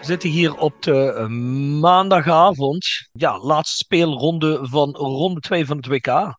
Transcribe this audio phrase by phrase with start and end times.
[0.00, 1.26] We zitten hier op de eh,
[1.80, 3.08] maandagavond.
[3.12, 6.38] Ja, laatste speelronde van ronde 2 van het WK.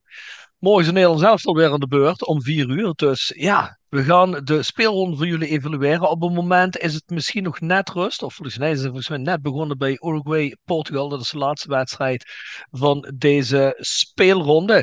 [0.57, 2.93] Morgen is Nederland zelf alweer aan de beurt om 4 uur.
[2.95, 6.09] Dus ja, we gaan de speelronde voor jullie evalueren.
[6.09, 8.23] Op het moment is het misschien nog net rust.
[8.23, 11.09] Of volgens mij is het volgens mij net begonnen bij Uruguay-Portugal.
[11.09, 12.25] Dat is de laatste wedstrijd
[12.71, 14.77] van deze speelronde.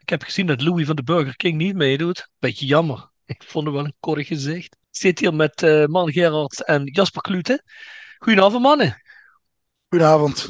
[0.00, 2.28] Ik heb gezien dat Louis van de Burger King niet meedoet.
[2.38, 3.10] Beetje jammer.
[3.24, 4.74] Ik vond hem wel een korrig gezicht.
[4.74, 7.62] Ik zit hier met uh, Man Gerard en Jasper Klute.
[8.22, 9.02] Goedenavond, mannen.
[9.88, 10.48] Goedenavond.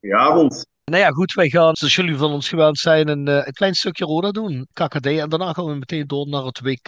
[0.00, 0.66] Goedenavond.
[0.90, 3.74] Nou ja, goed, wij gaan, zoals jullie van ons gewend zijn, een, eh, een klein
[3.74, 5.06] stukje Roda doen, KKD.
[5.06, 6.86] En daarna gaan we meteen door naar het WK.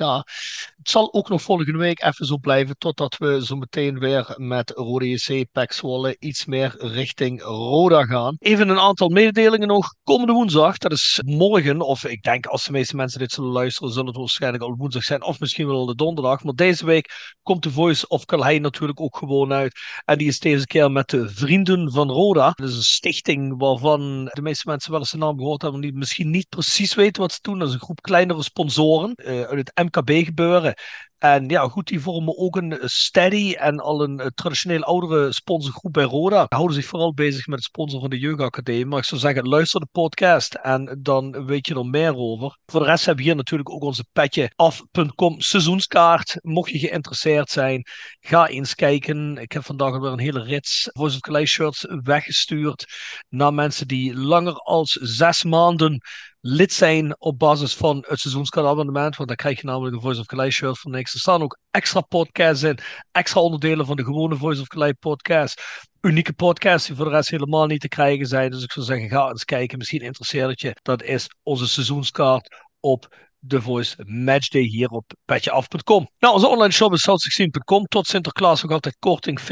[0.76, 4.70] Het zal ook nog volgende week even zo blijven, totdat we zo meteen weer met
[4.70, 5.82] Rode JC, PEC
[6.18, 8.36] iets meer richting Roda gaan.
[8.38, 9.94] Even een aantal mededelingen nog.
[10.02, 13.92] Komende woensdag, dat is morgen, of ik denk als de meeste mensen dit zullen luisteren,
[13.92, 16.42] zullen het waarschijnlijk al woensdag zijn, of misschien wel de donderdag.
[16.42, 19.80] Maar deze week komt de Voice of Calhei natuurlijk ook gewoon uit.
[20.04, 22.50] En die is deze keer met de Vrienden van Roda.
[22.50, 25.92] Dat is een stichting waarvan de meeste mensen wel eens de naam gehoord hebben, die
[25.92, 27.58] misschien niet precies weten wat ze doen.
[27.58, 30.74] Dat is een groep kleinere sponsoren uh, uit het MKB gebeuren.
[31.22, 36.04] En ja, goed, die vormen ook een steady en al een traditioneel oudere sponsorgroep bij
[36.04, 36.46] Roda.
[36.48, 38.86] Houden zich vooral bezig met het sponsoren van de Jeugdacademie.
[38.86, 42.58] Maar ik zou zeggen, luister de podcast en dan weet je er meer over.
[42.66, 46.36] Voor de rest hebben we hier natuurlijk ook onze petje af.com seizoenskaart.
[46.40, 47.86] Mocht je geïnteresseerd zijn,
[48.20, 49.36] ga eens kijken.
[49.36, 52.84] Ik heb vandaag alweer een hele rits Voice of Calais shirts weggestuurd
[53.28, 56.00] naar mensen die langer als zes maanden
[56.44, 59.16] lid zijn op basis van het seizoenskaartabonnement.
[59.16, 61.14] Want dan krijg je namelijk een Voice of Calais shirt voor niks.
[61.14, 62.78] Er staan ook extra podcasts in.
[63.12, 65.62] Extra onderdelen van de gewone Voice of Calais podcast.
[66.00, 68.50] Unieke podcasts die voor de rest helemaal niet te krijgen zijn.
[68.50, 69.78] Dus ik zou zeggen, ga eens kijken.
[69.78, 70.76] Misschien interesseert het je.
[70.82, 76.08] Dat is onze seizoenskaart op de Voice Matchday hier op petjeaf.com.
[76.18, 77.84] Nou, onze online shop is south16.com.
[77.84, 79.44] Tot Sinterklaas ook altijd korting 40%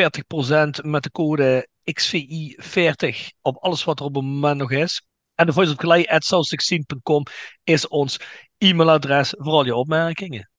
[0.82, 5.02] met de code XVI40 op alles wat er op het moment nog is.
[5.40, 7.22] En de voice of Calais.south16.com
[7.64, 8.20] is ons
[8.58, 10.50] e-mailadres voor al je opmerkingen.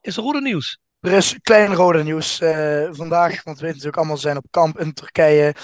[0.00, 0.78] Is er rode nieuws?
[1.00, 4.78] Er is klein rode nieuws uh, vandaag, want we weten natuurlijk allemaal zijn op kamp
[4.78, 5.54] in Turkije.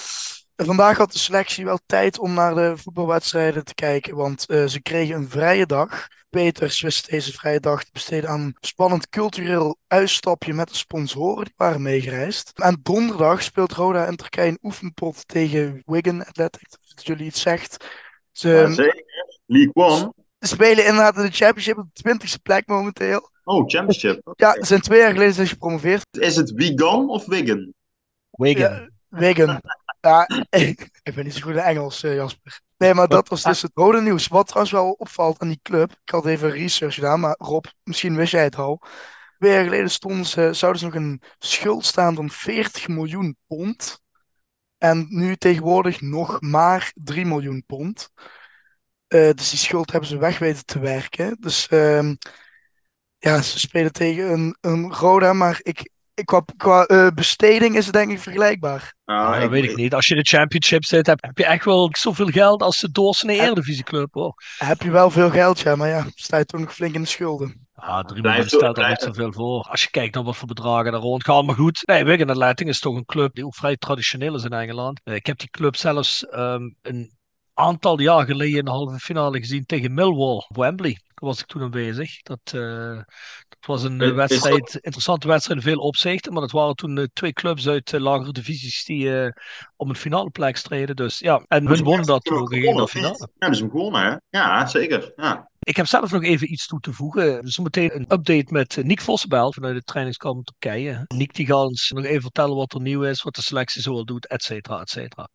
[0.66, 4.82] Vandaag had de selectie wel tijd om naar de voetbalwedstrijden te kijken, want uh, ze
[4.82, 6.08] kregen een vrije dag.
[6.30, 11.44] Peters wist deze vrije dag te besteden aan een spannend cultureel uitstapje met de sponsoren
[11.44, 12.52] die waren meegereisd.
[12.54, 16.68] En donderdag speelt Roda in Turkije een oefenpot tegen Wigan Athletic.
[16.94, 17.86] Dat jullie iets zegt.
[18.32, 19.04] Ze, ja, zeker.
[19.46, 20.12] League One.
[20.38, 23.30] Ze spelen inderdaad in de Championship op de 20ste plek momenteel.
[23.44, 24.20] Oh, Championship.
[24.36, 26.06] Ja, ze zijn twee jaar geleden zijn gepromoveerd.
[26.10, 27.72] Is het Wigan of Wigan?
[28.30, 28.72] Wigan.
[28.72, 29.60] Ja, Wigan.
[30.00, 30.26] Ja,
[31.02, 32.60] ik ben niet zo goed in Engels, uh, Jasper.
[32.76, 34.28] Nee, maar dat was dus het rode nieuws.
[34.28, 35.90] Wat trouwens wel opvalt aan die club.
[35.90, 38.82] Ik had even research gedaan, maar Rob, misschien wist jij het al.
[39.38, 44.00] Twee jaar geleden stonden ze, zouden ze nog een schuld staan van 40 miljoen pond.
[44.78, 48.10] En nu tegenwoordig nog maar 3 miljoen pond.
[49.08, 51.36] Uh, dus die schuld hebben ze weg weten te werken.
[51.40, 52.10] Dus uh,
[53.18, 55.90] ja, ze spelen tegen een, een Roda, maar ik,
[56.24, 58.94] qua, qua uh, besteding is het denk ik vergelijkbaar.
[59.04, 59.94] Nou, dat ik, weet ik niet.
[59.94, 63.40] Als je de championship zit, heb, heb je echt wel zoveel geld als de doorsnee
[63.40, 64.34] Eredivisieclub hoor.
[64.58, 67.08] Heb je wel veel geld, ja, maar ja, sta je toch nog flink in de
[67.08, 67.68] schulden.
[67.74, 69.66] Ah, 3 miljoen stelt er niet zoveel voor.
[69.70, 71.44] Als je kijkt naar wat voor bedragen er rondgaan.
[71.44, 74.52] Maar goed, nee, Wigan Athletic is toch een club die ook vrij traditioneel is in
[74.52, 75.00] Engeland.
[75.04, 77.18] Ik heb die club zelfs um, een
[77.54, 80.92] aantal jaar geleden in de halve finale gezien tegen Millwall op Wembley.
[80.92, 82.22] Daar was ik toen aanwezig.
[82.22, 83.00] Dat, uh,
[83.60, 86.32] dat was een uh, wedstrijd, interessante wedstrijd in veel opzichten.
[86.32, 89.32] Maar dat waren toen uh, twee clubs uit lagere divisies die
[89.76, 90.96] om een finale plek streden.
[90.96, 93.28] Dus ja, en hun wonnen dat toen ook in de finale.
[93.38, 94.38] Ja, dus hem gewonnen hè?
[94.38, 95.12] Ja, zeker.
[95.16, 95.50] Ja.
[95.60, 97.48] Ik heb zelf nog even iets toe te voegen.
[97.48, 101.04] Zometeen een update met Nick Vossenbel vanuit de trainingskamp Turkije.
[101.06, 104.04] Nick die gaat ons nog even vertellen wat er nieuw is, wat de selectie zoal
[104.04, 105.28] doet, et cetera, et cetera.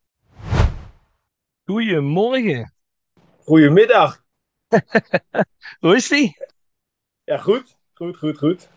[1.65, 2.73] Goedemorgen.
[3.43, 4.23] Goedemiddag.
[5.79, 6.37] Hoe is die?
[7.23, 7.75] Ja, goed.
[7.95, 8.69] Goed, goed, goed.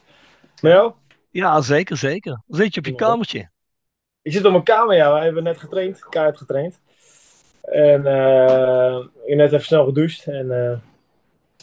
[0.60, 0.92] Met jou?
[1.30, 2.42] Ja, zeker, zeker.
[2.48, 3.50] Zit je op je kamertje?
[4.22, 5.12] Ik zit op mijn kamer, ja.
[5.12, 6.80] Wij hebben net getraind, kaart getraind.
[7.62, 10.78] En uh, ik net even snel gedoucht en uh,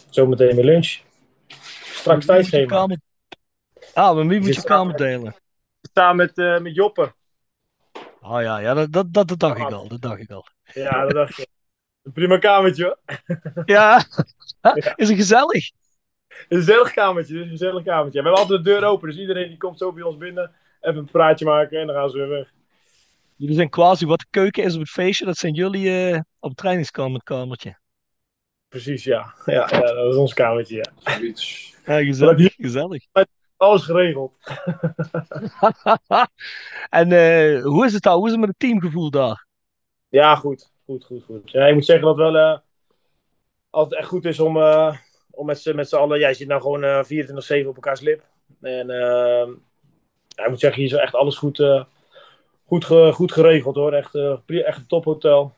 [0.09, 0.99] zometeen mijn lunch.
[1.83, 2.87] Straks tijdschema.
[3.93, 5.27] Ah, met wie moet je kamer delen?
[5.81, 7.13] Ik sta met, uh, met Joppe.
[8.21, 9.87] Oh ja, ja dat, dat, dat, dat dacht ik al.
[9.87, 10.45] Dat dacht ik al.
[10.73, 11.47] Ja, dat dacht.
[12.03, 12.97] Een prima kamertje hoor.
[13.65, 14.05] Ja,
[14.95, 15.71] is het gezellig?
[16.49, 18.21] Een gezellig kamertje, het is een gezellig kamertje.
[18.21, 20.51] We hebben altijd de deur open, dus iedereen die komt zo bij ons binnen,
[20.81, 22.53] even een praatje maken en dan gaan ze weer weg.
[23.35, 26.49] Jullie zijn quasi wat de keuken is op het feestje, dat zijn jullie eh, op
[26.49, 27.77] het trainingskamertje.
[28.67, 29.33] Precies, ja.
[29.45, 29.79] Ja, ja.
[29.79, 30.91] Dat is ons kamertje, ja.
[31.85, 33.05] Ja, gezellig, gezellig.
[33.57, 34.37] Alles geregeld.
[36.89, 38.13] en uh, hoe is het daar?
[38.13, 39.45] Hoe is het met het teamgevoel daar?
[40.09, 40.71] Ja, goed.
[40.85, 41.51] Goed, goed, goed.
[41.51, 42.57] Ja, ik moet zeggen dat het wel uh,
[43.69, 44.95] altijd echt goed is om, uh,
[45.35, 46.19] om met z'n allen...
[46.19, 47.05] Ja, je zit nou gewoon
[47.63, 48.23] 24-7 op elkaars lip.
[48.61, 49.49] En ehm,
[50.35, 51.63] ik moet zeggen, hier is echt alles goed,
[52.65, 53.93] goed, ge, goed geregeld hoor.
[53.93, 54.15] Echt,
[54.47, 55.53] echt een tophotel.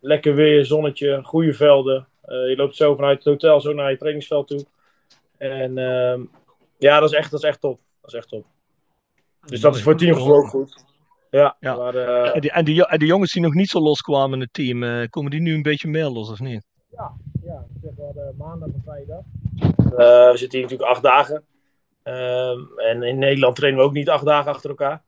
[0.00, 2.08] lekker weer, zonnetje, goede velden.
[2.26, 4.66] je loopt zo vanuit het hotel zo naar je trainingsveld toe.
[5.38, 6.22] En ehm,
[6.78, 7.80] ja, dat is, echt, dat is echt top.
[8.00, 8.46] Dat is echt top.
[9.46, 10.84] Dus dat is voor het teamgevoel ook goed.
[11.30, 11.76] Ja, ja.
[11.76, 12.34] Maar, uh...
[12.34, 14.82] en, die, en, die, en die jongens die nog niet zo loskwamen in het team,
[14.82, 16.66] uh, komen die nu een beetje meer los of niet?
[16.88, 17.12] Ja,
[17.42, 17.64] ja.
[17.82, 19.24] Zeg, we hadden maandag en vrijdag.
[19.58, 21.44] Uh, we zitten hier natuurlijk acht dagen.
[22.02, 25.02] Ehm, en in Nederland trainen we ook niet acht dagen achter elkaar.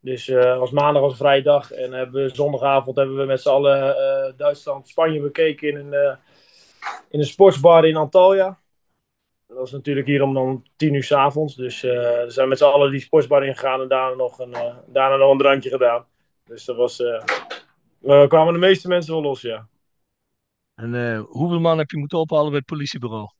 [0.00, 1.72] Dus als maandag was een vrije dag.
[1.72, 6.18] En hebben we, zondagavond hebben we met z'n allen Duitsland-Spanje bekeken in een,
[7.08, 8.58] in een sportsbar in Antalya.
[9.48, 11.54] Dat was natuurlijk hier om dan tien uur s avonds.
[11.54, 14.76] Dus uh, we zijn met z'n allen die sportsbar ingegaan en daarna nog een, uh,
[14.86, 16.04] daarna nog een drankje gedaan.
[16.44, 17.00] Dus dat was.
[17.00, 19.66] Uh, kwamen de meeste mensen wel los, ja.
[20.78, 23.30] En hoeveel man heb je moeten ophalen bij het politiebureau?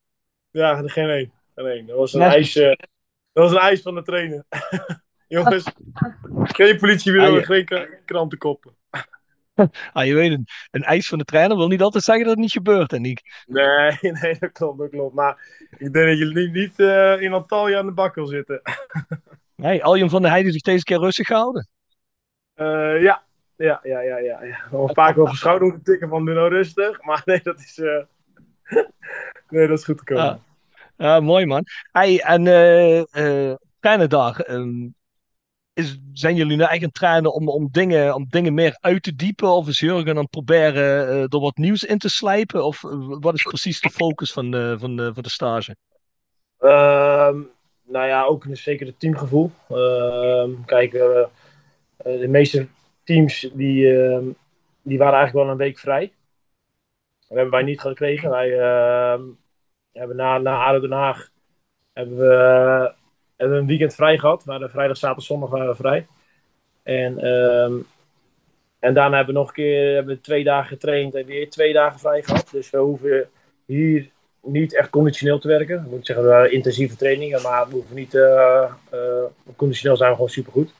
[0.51, 1.33] Ja, geen één.
[1.55, 1.87] Geen één.
[1.87, 2.53] Dat was een ijs.
[2.53, 2.77] dat
[3.33, 4.45] was een ijs van de trainer.
[5.29, 5.73] Jongens,
[6.43, 8.77] geen politiebureau en geen krantenkoppen.
[9.93, 12.43] ah, je weet, een, een eis van de trainer wil niet altijd zeggen dat het
[12.43, 13.45] niet gebeurt, en Niek.
[13.47, 15.15] Nee, nee, dat klopt, dat klopt.
[15.15, 18.63] Maar ik denk dat je niet, niet uh, in Antalya aan de bak wil zitten.
[19.55, 21.69] nee, Aljen van der Heijden zich deze keer rustig gehouden.
[22.57, 23.27] Uh, ja.
[23.59, 24.59] Ja, ja, ja, ja, ja.
[25.13, 27.03] Keer op de schouder moeten tikken van nou rustig.
[27.03, 28.03] Maar nee, dat is, uh...
[29.49, 30.25] nee, dat is goed gekomen.
[30.25, 30.41] Ja.
[30.97, 31.65] Ja, mooi man.
[31.93, 34.49] Hey, en uh, uh, trainerdag.
[34.49, 34.95] Um,
[35.73, 39.49] is, zijn jullie nou eigen trainen om, om, dingen, om dingen meer uit te diepen?
[39.49, 42.65] Of is Jurgen dan proberen uh, er wat nieuws in te slijpen?
[42.65, 42.83] Of
[43.21, 45.77] wat is precies de focus van de, van de, van de stage?
[46.61, 47.31] Uh,
[47.83, 49.51] nou ja, ook zeker het teamgevoel.
[49.69, 50.93] Ehm, kijk,
[52.03, 52.67] de meeste
[53.09, 54.25] teams die, ehm,
[54.83, 56.13] die waren eigenlijk wel een week vrij.
[57.29, 58.31] Dat hebben wij niet gekregen.
[58.31, 58.49] Wij
[59.93, 61.31] hebben na, na Den Haag
[61.93, 62.93] hebben we
[63.37, 64.45] hebben we een weekend vrij gehad.
[64.45, 66.07] We hadden vrijdag, zaterdag, zondag waren we vrij.
[66.83, 67.87] En, um,
[68.79, 71.73] en daarna hebben we nog een keer hebben we twee dagen getraind en weer twee
[71.73, 72.49] dagen vrij gehad.
[72.53, 73.29] Dus we hoeven
[73.65, 74.11] hier
[74.43, 75.85] niet echt conditioneel te werken.
[75.85, 79.25] Ik moet zeggen, we hebben intensieve trainingen, maar we hoeven niet uh, uh,
[79.57, 80.73] conditioneel zijn we gewoon supergoed.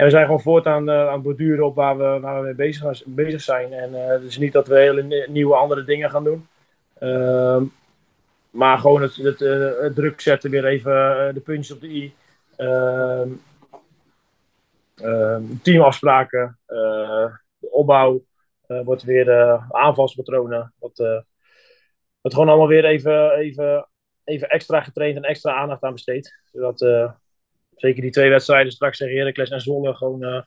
[0.00, 2.54] En we zijn gewoon voortaan uh, aan het borduren op waar we, waar we mee
[2.54, 3.72] bezig, bezig zijn.
[3.72, 6.48] En het is niet dat we hele nieuwe andere dingen gaan doen.
[6.98, 7.64] Ehm,
[8.50, 10.92] maar gewoon het, het, uh, het, druk zetten, weer even
[11.34, 12.14] de puntjes op de i.
[14.96, 18.24] Uh, teamafspraken, eh, de opbouw,
[18.66, 20.72] wordt weer aanvalspatronen.
[20.78, 21.24] Wat,
[22.20, 23.88] wat gewoon allemaal weer even, even,
[24.24, 26.40] even extra getraind en extra aandacht aan besteed.
[26.52, 26.80] Zodat
[27.80, 30.46] zeker die twee wedstrijden straks tegen Heracles en Zwolle gewoon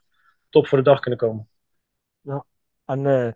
[0.49, 1.47] top voor de dag kunnen komen.
[2.21, 2.45] Ja,
[2.85, 3.35] en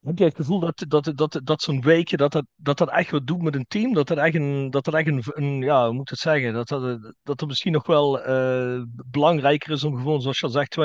[0.00, 3.10] heb je het gevoel dat, dat, dat, dat zo'n weekje, dat dat, dat dat echt
[3.10, 3.94] wat doet met een team?
[3.94, 6.52] Dat dat echt een, dat dat echt een, een ja, hoe moet het zeggen?
[6.52, 10.52] Dat dat, dat het misschien nog wel uh, belangrijker is om gewoon, zoals je al
[10.52, 10.76] zegt,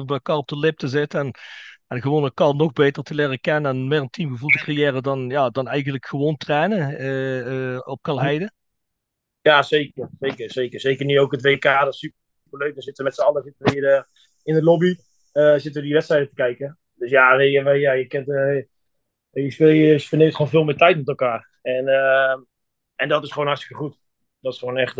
[0.00, 1.20] 24-7 bij elkaar op de lip te zitten.
[1.20, 1.30] En,
[1.86, 5.28] en gewoon elkaar nog beter te leren kennen en meer een teamgevoel te creëren dan,
[5.28, 8.52] ja, dan eigenlijk gewoon trainen uh, uh, op Kalheide.
[9.42, 10.08] Ja, zeker.
[10.18, 10.80] Zeker, zeker.
[10.80, 12.18] Zeker nu ook het WK, dat is super
[12.48, 12.74] leuk.
[12.74, 14.06] We zitten met z'n allen zitten hier
[14.42, 14.96] in de lobby,
[15.56, 16.78] zitten die wedstrijden te kijken.
[16.94, 18.28] Dus ja, je, ja, je kent.
[18.28, 18.62] Uh,
[19.30, 21.48] je, speel, je spendeert gewoon veel meer tijd met elkaar.
[21.62, 21.88] En,
[22.94, 23.98] en dat is gewoon hartstikke goed.
[24.40, 24.94] Dat is gewoon echt.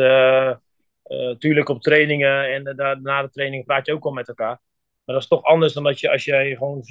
[1.39, 4.61] Tuurlijk op trainingen en na de training praat je ook al met elkaar.
[5.05, 6.83] Maar dat is toch anders dan dat je als je gewoon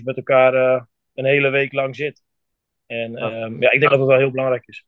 [0.00, 0.54] 24-7 met elkaar
[1.14, 2.22] een hele week lang zit.
[2.86, 3.28] En ja.
[3.58, 4.84] ja, ik denk dat dat wel heel belangrijk is.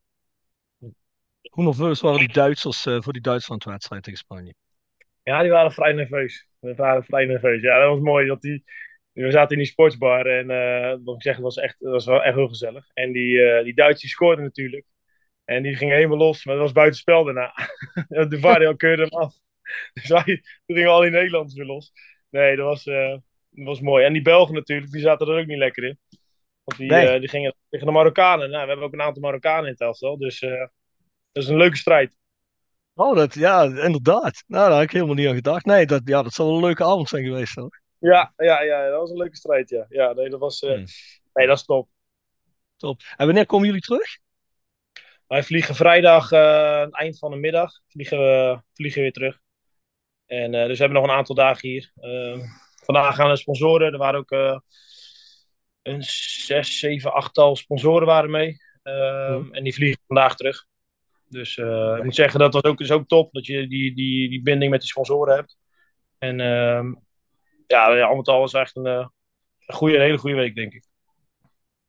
[1.51, 4.55] Hoe nerveus waren die Duitsers voor die Duitsland-wedstrijd tegen Spanje?
[5.23, 6.49] Ja, die waren vrij nerveus.
[6.61, 7.63] Die waren vrij nerveus.
[7.63, 8.65] Ja, dat was mooi dat die
[9.15, 12.23] we zaten in die sportsbar en uh, wat ik zeg, was echt, dat was wel
[12.23, 12.91] echt heel gezellig.
[12.95, 14.87] En die, uh, die Duitsers scoorden natuurlijk.
[15.45, 17.55] En die ging helemaal los, maar dat was buitenspel daarna.
[18.29, 19.35] de VAR keurde hem af.
[19.93, 20.25] Dus wij,
[20.67, 21.93] toen gingen al die Nederlanders weer los.
[22.31, 24.05] Nee, dat was, uh, dat was mooi.
[24.05, 25.99] En die Belgen natuurlijk, die zaten er ook niet lekker in.
[26.65, 27.21] Want die, nee.
[27.21, 28.51] die gingen tegen de Marokkanen.
[28.51, 30.19] Nou, we hebben ook een aantal Marokkanen in het elftal.
[30.19, 30.41] Dus
[31.35, 32.17] dat is een leuke strijd.
[32.95, 34.45] Oh, dat, ja, inderdaad.
[34.47, 35.65] Nou, daar had ik helemaal niet aan gedacht.
[35.65, 37.55] Nee, dat, ja, dat zal wel een leuke avond zijn geweest.
[37.55, 37.83] Hoor.
[37.99, 39.87] Ja, ja, ja, dat was een leuke strijd, ja.
[39.89, 40.63] Ja, nee, dat was...
[40.63, 40.85] Uh, hmm.
[41.33, 41.89] Nee, dat is top.
[42.77, 43.01] Top.
[43.17, 44.19] En wanneer komen jullie terug?
[45.27, 49.39] Wij vliegen vrijdag, uh, eind van de middag, vliegen we vliegen weer terug.
[50.27, 51.93] En uh, dus we hebben nog een aantal dagen hier.
[52.01, 52.39] Uh,
[52.85, 53.93] vandaag gaan de sponsoren.
[53.93, 54.63] Er waren ook
[55.83, 58.57] een zes, zeven, achttal sponsoren waren mee.
[58.83, 59.55] Mm.
[59.55, 60.67] En die vliegen vandaag terug.
[61.35, 63.33] Dus uh, ik moet zeggen, dat was ook, is ook top.
[63.33, 65.57] Dat je die, die, die binding met die sponsoren hebt.
[66.19, 66.93] En uh,
[67.67, 69.11] ja, al met al was echt een, een,
[69.67, 70.85] goede, een hele goede week, denk ik.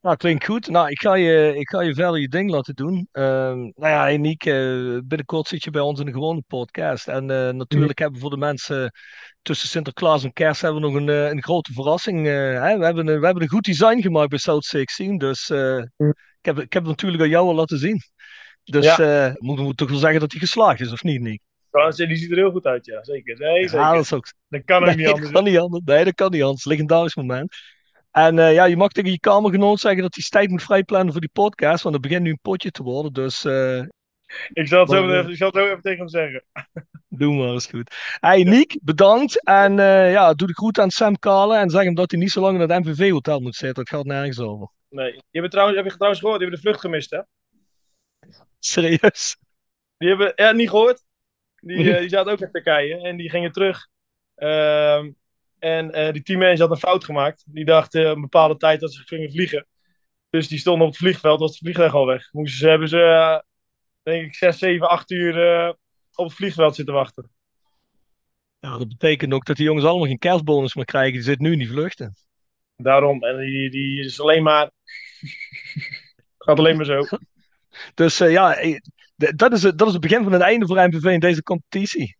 [0.06, 0.68] Nou, klinkt goed.
[0.68, 3.08] Nou, ik ga je, ik ga je verder je ding laten doen.
[3.12, 3.22] Uh,
[3.52, 7.08] nou ja, Eniek, uh, binnenkort zit je bij ons in de gewone podcast.
[7.08, 8.92] En uh, natuurlijk hebben we voor de mensen
[9.42, 12.26] tussen Sinterklaas en Kerst hebben we nog een, een grote verrassing.
[12.26, 12.78] Hè?
[12.78, 15.18] We, hebben een, we hebben een goed design gemaakt bij South 16.
[15.18, 15.84] Dus ik,
[16.40, 18.00] heb, ik heb het natuurlijk aan jou al laten zien.
[18.70, 19.34] Dus ja.
[19.38, 21.40] moeten we toch wel zeggen dat hij geslaagd is, of niet, Nick?
[21.96, 23.04] Die ziet er heel goed uit, ja.
[23.04, 23.38] Zeker.
[23.38, 23.78] Nee, zeker.
[23.78, 24.32] Ja, dat, is ook...
[24.48, 25.24] dat kan nee, niet anders.
[25.24, 25.84] Dat kan niet anders.
[25.84, 26.64] Nee, dat kan niet anders.
[26.64, 27.56] Legendarisch moment.
[28.10, 31.20] En uh, ja, je mag tegen je kamergenoot zeggen dat hij tijd moet vrijplannen voor
[31.20, 33.12] die podcast, want het begint nu een potje te worden.
[33.12, 33.44] Dus.
[33.44, 33.78] Uh,
[34.52, 36.44] ik, zal het zo, even, ik zal het zo even tegen hem zeggen.
[37.08, 37.94] Doe maar, is goed.
[38.20, 39.44] Hey, Niek, bedankt.
[39.44, 42.30] En uh, ja, doe de groet aan Sam Kalen en zeg hem dat hij niet
[42.30, 43.84] zo lang in het MVV-hotel moet zitten.
[43.84, 44.68] Dat gaat nergens over.
[44.88, 45.12] Nee.
[45.30, 46.40] Je hebt trouwens, heb je trouwens gehoord?
[46.40, 47.20] Die hebben de vlucht gemist, hè?
[48.66, 49.36] Serieus?
[49.96, 51.04] Die hebben, ja, niet gehoord.
[51.60, 53.88] Die, uh, die zaten ook in Turkije en die gingen terug.
[54.36, 55.04] Uh,
[55.58, 57.44] en uh, die teammanager had een fout gemaakt.
[57.46, 59.66] Die dacht uh, een bepaalde tijd dat ze gingen vliegen.
[60.30, 62.32] Dus die stonden op het vliegveld, was het vliegtuig al weg.
[62.32, 63.44] Moesten ze, hebben ze,
[64.02, 65.68] denk ik, 6, 7, 8 uur
[66.14, 67.30] op het vliegveld zitten wachten.
[68.58, 71.12] Ja, dat betekent ook dat die jongens allemaal geen kerstbonus meer krijgen.
[71.12, 72.14] Die zitten nu in die vluchten.
[72.76, 73.24] Daarom.
[73.24, 74.70] En die, die is alleen maar...
[76.38, 77.04] Gaat alleen maar zo.
[77.94, 78.56] Dus uh, ja,
[79.16, 82.16] dat is, het, dat is het begin van het einde voor MVV in deze competitie.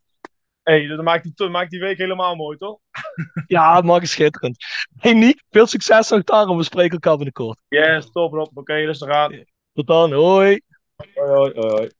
[0.63, 2.79] hey, dat maakt die, maakt die week helemaal mooi, toch?
[3.47, 4.57] ja, dat maakt het schitterend.
[4.97, 7.61] Hey Niek, veel succes nog daar en we spreken elkaar binnenkort.
[7.69, 8.49] Yes, top Rob.
[8.49, 9.45] Oké, okay, rustig aan.
[9.73, 10.61] Tot dan, hoi.
[11.15, 11.91] Hoi, hoi, hoi.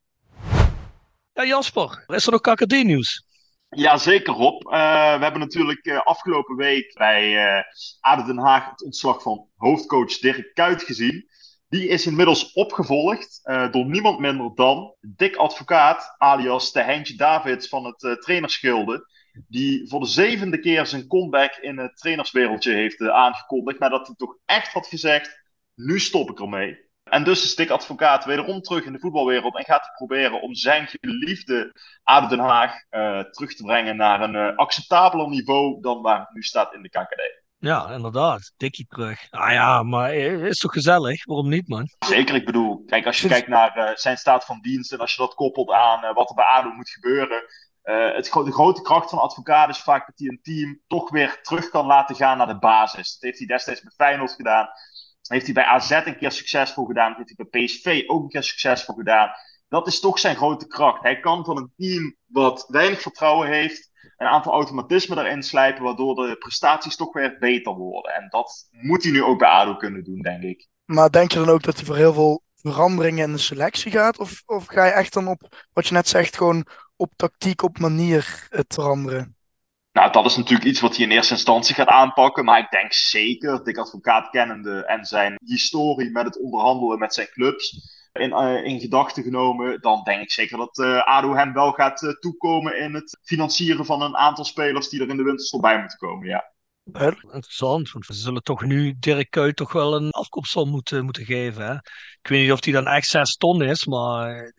[1.33, 3.27] Ja, Jasper, is er nog KKD-nieuws?
[3.69, 4.65] Ja, zeker Rob.
[4.65, 4.71] Uh,
[5.17, 7.63] we hebben natuurlijk uh, afgelopen week bij uh,
[8.01, 11.29] ADO Den Haag het ontslag van hoofdcoach Dirk Kuyt gezien.
[11.69, 17.69] Die is inmiddels opgevolgd uh, door niemand minder dan Dick Advocaat, alias de Heintje Davids
[17.69, 19.07] van het uh, trainersgilde.
[19.49, 23.79] Die voor de zevende keer zijn comeback in het trainerswereldje heeft uh, aangekondigd.
[23.79, 25.43] Nadat hij toch echt had gezegd:
[25.75, 26.85] nu stop ik ermee.
[27.03, 30.55] En dus is Dick Advocaat wederom terug in de voetbalwereld en gaat hij proberen om
[30.55, 32.73] zijn geliefde ADO Den Haag
[33.31, 37.46] terug te brengen naar een acceptabeler niveau dan waar het nu staat in de KKD.
[37.67, 38.53] Ja, inderdaad.
[38.57, 39.27] Dikkie terug.
[39.31, 41.25] Ah ja, maar is toch gezellig?
[41.25, 41.89] Waarom niet, man?
[41.99, 45.15] Zeker, ik bedoel, kijk, als je kijkt naar uh, zijn staat van dienst en als
[45.15, 47.45] je dat koppelt aan uh, wat er bij ADO moet gebeuren.
[47.85, 51.39] Uh, het, de grote kracht van advocaat is vaak dat hij een team toch weer
[51.43, 53.13] terug kan laten gaan naar de basis.
[53.13, 54.69] Dat heeft hij destijds bij Feyenoord gedaan.
[55.29, 57.09] heeft hij bij AZ een keer succesvol gedaan.
[57.09, 59.31] Dat heeft hij bij PSV ook een keer succesvol gedaan.
[59.69, 61.03] Dat is toch zijn grote kracht.
[61.03, 66.15] Hij kan van een team wat weinig vertrouwen heeft een aantal automatismen erin slijpen, waardoor
[66.15, 68.15] de prestaties toch weer beter worden.
[68.15, 70.69] En dat moet hij nu ook bij ADO kunnen doen, denk ik.
[70.85, 74.19] Maar denk je dan ook dat hij voor heel veel veranderingen in de selectie gaat?
[74.19, 77.79] Of, of ga je echt dan op, wat je net zegt, gewoon op tactiek, op
[77.79, 79.37] manier het veranderen?
[79.93, 82.45] Nou, dat is natuurlijk iets wat hij in eerste instantie gaat aanpakken.
[82.45, 87.29] Maar ik denk zeker, Dick Advocaat kennende en zijn historie met het onderhandelen met zijn
[87.29, 91.73] clubs in, uh, in gedachten genomen, dan denk ik zeker dat uh, ADO hem wel
[91.73, 95.61] gaat uh, toekomen in het financieren van een aantal spelers die er in de winterstop
[95.61, 96.55] bij moeten komen, ja.
[96.93, 101.67] Interessant, want we zullen toch nu Dirk Kuyt toch wel een afkoopsom moeten, moeten geven.
[101.67, 101.75] Hè?
[102.23, 104.55] Ik weet niet of die dan echt 6 ton is, maar het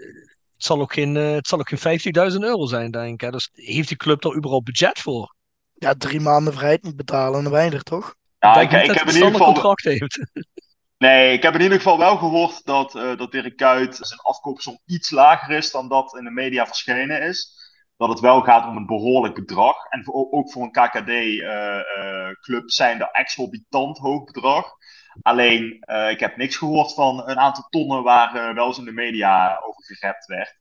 [0.58, 2.00] zal ook geen, het zal ook geen
[2.32, 3.32] 50.000 euro zijn, denk ik.
[3.32, 5.36] Dus heeft die club er überhaupt budget voor?
[5.74, 8.16] Ja, drie maanden vrijheid niet betalen en weinig, toch?
[8.40, 9.54] Ja, ik, ik, ik heb in ieder geval...
[9.54, 10.20] contract heeft.
[10.98, 14.80] Nee, ik heb in ieder geval wel gehoord dat, uh, dat Dirk Kuyt zijn afkoopsom
[14.86, 17.56] iets lager is dan dat in de media verschenen is.
[17.98, 19.86] Dat het wel gaat om een behoorlijk bedrag.
[19.90, 24.72] En ook voor een KKD-club uh, uh, zijn er exorbitant hoog bedrag.
[25.22, 29.62] Alleen, ik heb niks gehoord van een aantal tonnen waar wel eens in de media
[29.66, 30.60] over gerept werd.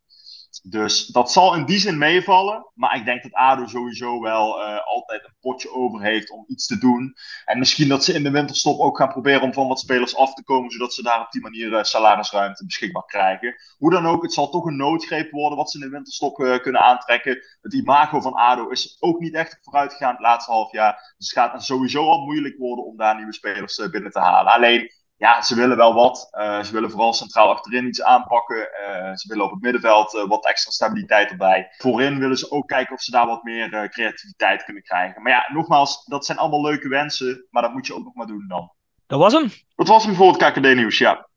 [0.68, 2.66] Dus dat zal in die zin meevallen.
[2.74, 6.66] Maar ik denk dat ADO sowieso wel uh, altijd een potje over heeft om iets
[6.66, 7.14] te doen.
[7.44, 10.34] En misschien dat ze in de winterstop ook gaan proberen om van wat spelers af
[10.34, 10.70] te komen.
[10.70, 13.54] Zodat ze daar op die manier uh, salarisruimte beschikbaar krijgen.
[13.78, 16.58] Hoe dan ook, het zal toch een noodgreep worden wat ze in de winterstop uh,
[16.58, 17.38] kunnen aantrekken.
[17.60, 21.14] Het imago van ADO is ook niet echt vooruit gegaan het laatste half jaar.
[21.16, 24.52] Dus het gaat sowieso al moeilijk worden om daar nieuwe spelers binnen te halen.
[24.52, 26.28] Alleen ja, ze willen wel wat.
[26.64, 28.68] ze willen vooral centraal achterin iets aanpakken.
[29.14, 31.68] ze willen op het middenveld wat extra stabiliteit erbij.
[31.76, 35.22] Voorin willen ze ook kijken of ze daar wat meer creativiteit kunnen krijgen.
[35.22, 37.46] Maar ja, nogmaals, dat zijn allemaal leuke wensen.
[37.50, 38.72] Maar dat moet je ook nog maar doen dan.
[39.06, 39.50] Dat was hem.
[39.74, 41.28] Dat was hem voor het KKD-nieuws, ja.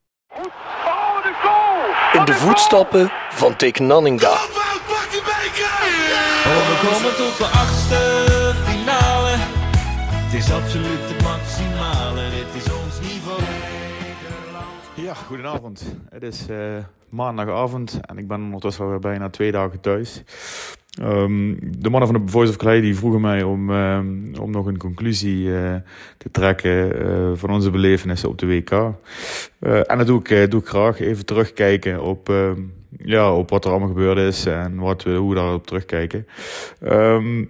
[2.13, 4.31] In de voetstappen van Tik Nanninga.
[6.45, 9.29] Oh, we komen tot de achtste finale.
[9.29, 11.18] Het is absoluut het
[15.29, 15.95] goedenavond.
[16.09, 16.57] Het is uh,
[17.09, 20.23] maandagavond en ik ben ondertussen alweer bijna twee dagen thuis.
[21.01, 24.65] Um, de mannen van de Voice of Clay die vroegen mij om, um, om nog
[24.65, 25.75] een conclusie uh,
[26.17, 28.71] te trekken uh, van onze belevenissen op de WK.
[29.59, 30.99] En dat doe ik, doe ik graag.
[30.99, 32.61] Even terugkijken op, ehm,
[32.97, 36.27] ja, op wat er allemaal gebeurd is en wat we, hoe we daarop terugkijken.
[36.83, 37.49] Um,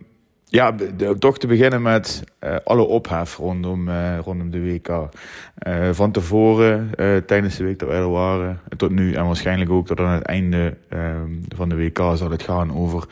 [0.50, 0.76] ja,
[1.20, 4.88] toch te beginnen met uh, alle ophef rondom, uh, rondom de WK.
[4.88, 6.92] Uh, van tevoren,
[7.26, 10.24] tijdens de week dat wij er waren, tot nu en waarschijnlijk ook tot aan het
[10.24, 13.06] einde ehm, van de WK zal het gaan over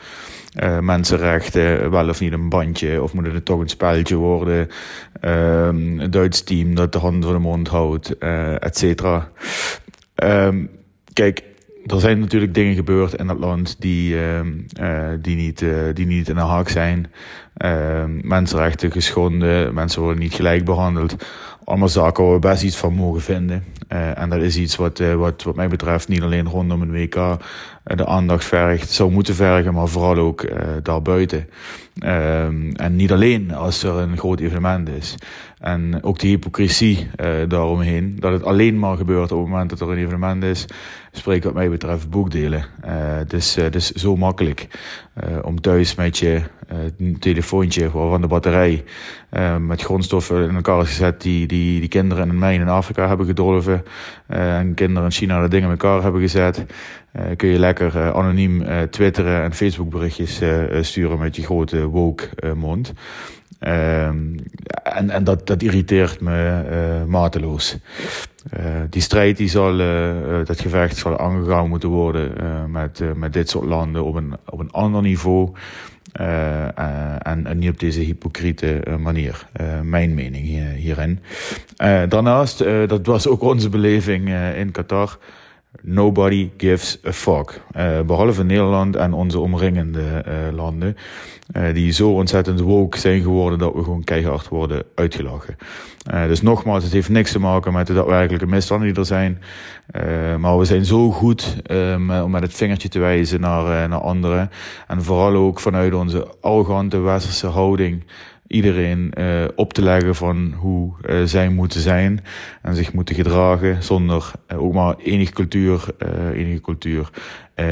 [0.80, 4.68] mensenrechten, wel of niet een bandje, of moet het toch een spelletje worden,
[5.20, 8.18] ehm, een Duits team dat de handen voor de mond houdt,
[8.58, 9.30] et cetera.
[10.24, 10.70] Um,
[11.12, 11.42] kijk,
[11.92, 14.40] er zijn natuurlijk dingen gebeurd in dat land die, uh,
[15.20, 17.12] die, niet, uh, die niet in de haak zijn.
[17.58, 21.16] Ehm, mensenrechten geschonden, mensen worden niet gelijk behandeld.
[21.64, 23.64] Allemaal zaken waar we best iets van mogen vinden.
[23.88, 27.36] Eh, en dat is iets wat, wat, wat mij betreft niet alleen rondom een WK
[27.84, 30.46] de aandacht vergt, zou moeten vergen, maar vooral ook
[30.82, 31.48] daarbuiten.
[31.98, 35.14] Ehm, en niet alleen als er een groot evenement is.
[35.58, 38.16] En ook de hypocrisie uh, daaromheen.
[38.18, 40.66] Dat het alleen maar gebeurt op het moment dat er een evenement is.
[41.12, 42.64] Spreekt wat mij betreft boekdelen.
[42.84, 44.68] Uh, het, is, uh, het is zo makkelijk
[45.42, 46.42] om thuis met je
[47.18, 48.84] telefoontje waarvan de batterij
[49.58, 53.08] met grondstoffen in elkaar is gezet die, die, die kinderen in een mijn in Afrika
[53.08, 53.84] hebben gedolven.
[54.26, 56.66] en kinderen in China de dingen in elkaar hebben gezet.
[57.36, 60.40] kun je lekker anoniem twitteren en Facebook berichtjes
[60.80, 62.94] sturen met je grote woke mond.
[63.60, 64.36] Um,
[64.82, 67.76] en en dat, dat irriteert me uh, mateloos.
[68.58, 72.32] Uh, die strijd die zal, uh, dat gevecht zal aangegaan moeten worden
[72.70, 75.50] met, met dit soort landen op een, op een ander niveau.
[76.12, 79.46] en, en niet op deze hypocriete manier.
[79.82, 81.20] mijn mening hier, hierin.
[82.08, 85.18] daarnaast, dat was ook onze beleving in Qatar.
[85.82, 87.60] Nobody gives a fuck.
[87.76, 90.96] Uh, behalve Nederland en onze omringende uh, landen.
[91.56, 95.56] Uh, die zo ontzettend woke zijn geworden dat we gewoon keihard worden uitgelachen.
[96.04, 99.42] dus nogmaals, het heeft niks te maken met de daadwerkelijke misstanden die er zijn.
[100.40, 101.56] maar we zijn zo goed
[101.94, 104.50] om met het vingertje te wijzen naar, naar anderen.
[104.86, 108.04] En vooral ook vanuit onze arrogante westerse houding
[108.48, 112.24] iedereen uh, op te leggen van hoe uh, zij moeten zijn
[112.62, 115.84] en zich moeten gedragen zonder uh, ook maar enige cultuur,
[116.34, 117.10] enige cultuur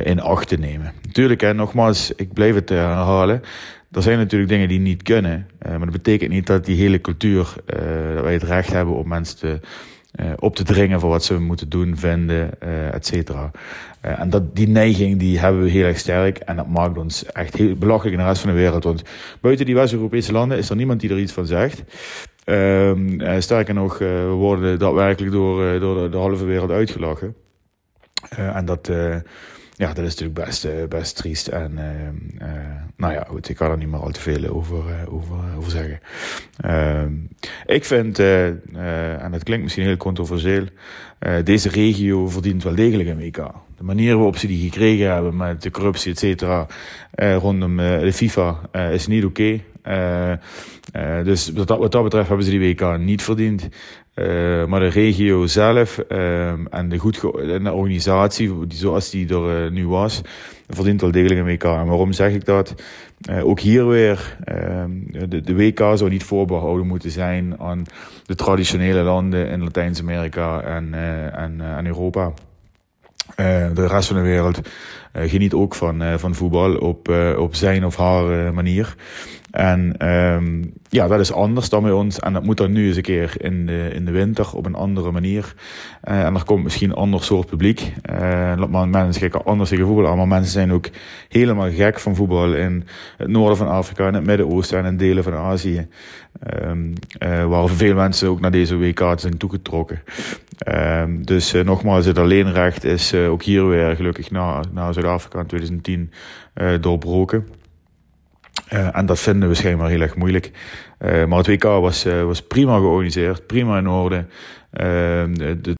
[0.04, 0.92] in acht te nemen.
[1.02, 3.42] Natuurlijk, hè, nogmaals, ik blijf het herhalen.
[3.92, 7.54] Er zijn natuurlijk dingen die niet kunnen, maar dat betekent niet dat die hele cultuur,
[8.14, 9.60] dat wij het recht hebben om mensen te
[10.38, 12.60] op te dringen voor wat ze moeten doen, vinden,
[12.92, 13.50] et cetera.
[14.06, 16.38] Uh, en dat, die neiging die hebben we heel erg sterk.
[16.38, 18.84] En dat maakt ons echt heel belachelijk in de rest van de wereld.
[18.84, 19.02] Want
[19.40, 21.82] buiten die West-Europese landen is er niemand die er iets van zegt.
[22.44, 22.92] Uh,
[23.38, 27.34] sterker nog, we worden daadwerkelijk door, door de, de, halve wereld uitgelachen.
[28.36, 28.90] en dat
[29.76, 31.46] ja, dat is natuurlijk best, uh, best triest.
[31.46, 32.54] En uh, uh,
[32.96, 36.00] nou ja, goed, ik kan er niet meer al te veel over, over, over zeggen.
[36.60, 37.12] Ehm,
[37.66, 40.64] ik vind, en dat klinkt misschien heel controversieel,
[41.44, 43.36] deze regio verdient wel degelijk een WK.
[43.76, 46.66] De manier waarop ze die gekregen hebben met de corruptie, et cetera,
[47.16, 48.60] rondom de FIFA,
[48.90, 49.60] is niet oké.
[51.24, 53.68] Dus wat dat, wat dat betreft hebben ze die WK niet verdiend.
[54.16, 60.22] Uh, maar de regio zelf en, de goed organisatie, zoals die er nu was,
[60.68, 61.64] verdient wel degelijk een WK.
[61.64, 62.74] En waarom zeg ik dat?
[63.42, 64.36] ook hier weer,
[65.28, 67.84] de, de WK zou niet voorbehouden moeten zijn aan
[68.26, 70.94] de traditionele landen in Latijns-Amerika en,
[71.32, 72.32] en, en Europa.
[73.36, 74.60] de rest van de wereld
[75.12, 78.96] geniet ook van, van voetbal op, op zijn of haar manier.
[79.56, 82.18] En um, ja, dat is anders dan bij ons.
[82.18, 84.74] En dat moet dan nu eens een keer in de, in de winter op een
[84.74, 85.54] andere manier.
[86.04, 87.92] Uh, en er komt misschien een ander soort publiek.
[88.10, 90.16] Uh, maar mensen kijken anders tegen voetbal aan.
[90.16, 90.88] Maar mensen zijn ook
[91.28, 95.24] helemaal gek van voetbal in het noorden van Afrika, in het Midden-Oosten en in delen
[95.24, 95.86] van Azië.
[96.62, 96.92] Um,
[97.22, 100.02] uh, waar veel mensen ook naar deze WK zijn toegetrokken.
[100.68, 106.10] Um, dus nogmaals, het alleenrecht is ook hier weer gelukkig na, na Zuid-Afrika in 2010
[106.80, 107.46] doorbroken.
[108.72, 110.50] Uh, en dat vinden we schijnbaar heel erg moeilijk.
[110.98, 114.26] Uh, maar het WK was, uh, was prima georganiseerd, prima in orde.
[114.70, 115.76] De, de,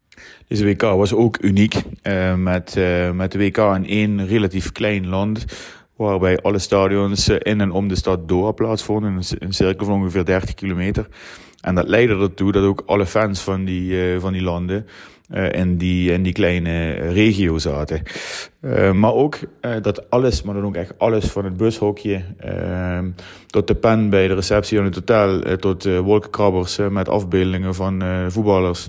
[0.48, 1.74] deze WK was ook uniek.
[2.36, 2.78] met,
[3.14, 5.44] met de WK in één relatief klein land.
[5.96, 9.20] Waarbij alle stadions in en om de stad Doha plaatsvonden.
[9.38, 11.06] Een cirkel van ongeveer 30 kilometer.
[11.60, 14.86] En dat leidde ertoe dat ook alle fans van die, van die landen
[15.28, 18.02] in, die, in die kleine regio zaten.
[18.60, 23.10] Uh, maar ook uh, dat alles, maar dan ook echt alles van het bushokje ehm,
[23.46, 28.88] tot de pen bij de receptie aan het hotel, tot wolkenkrabbers met afbeeldingen van voetballers.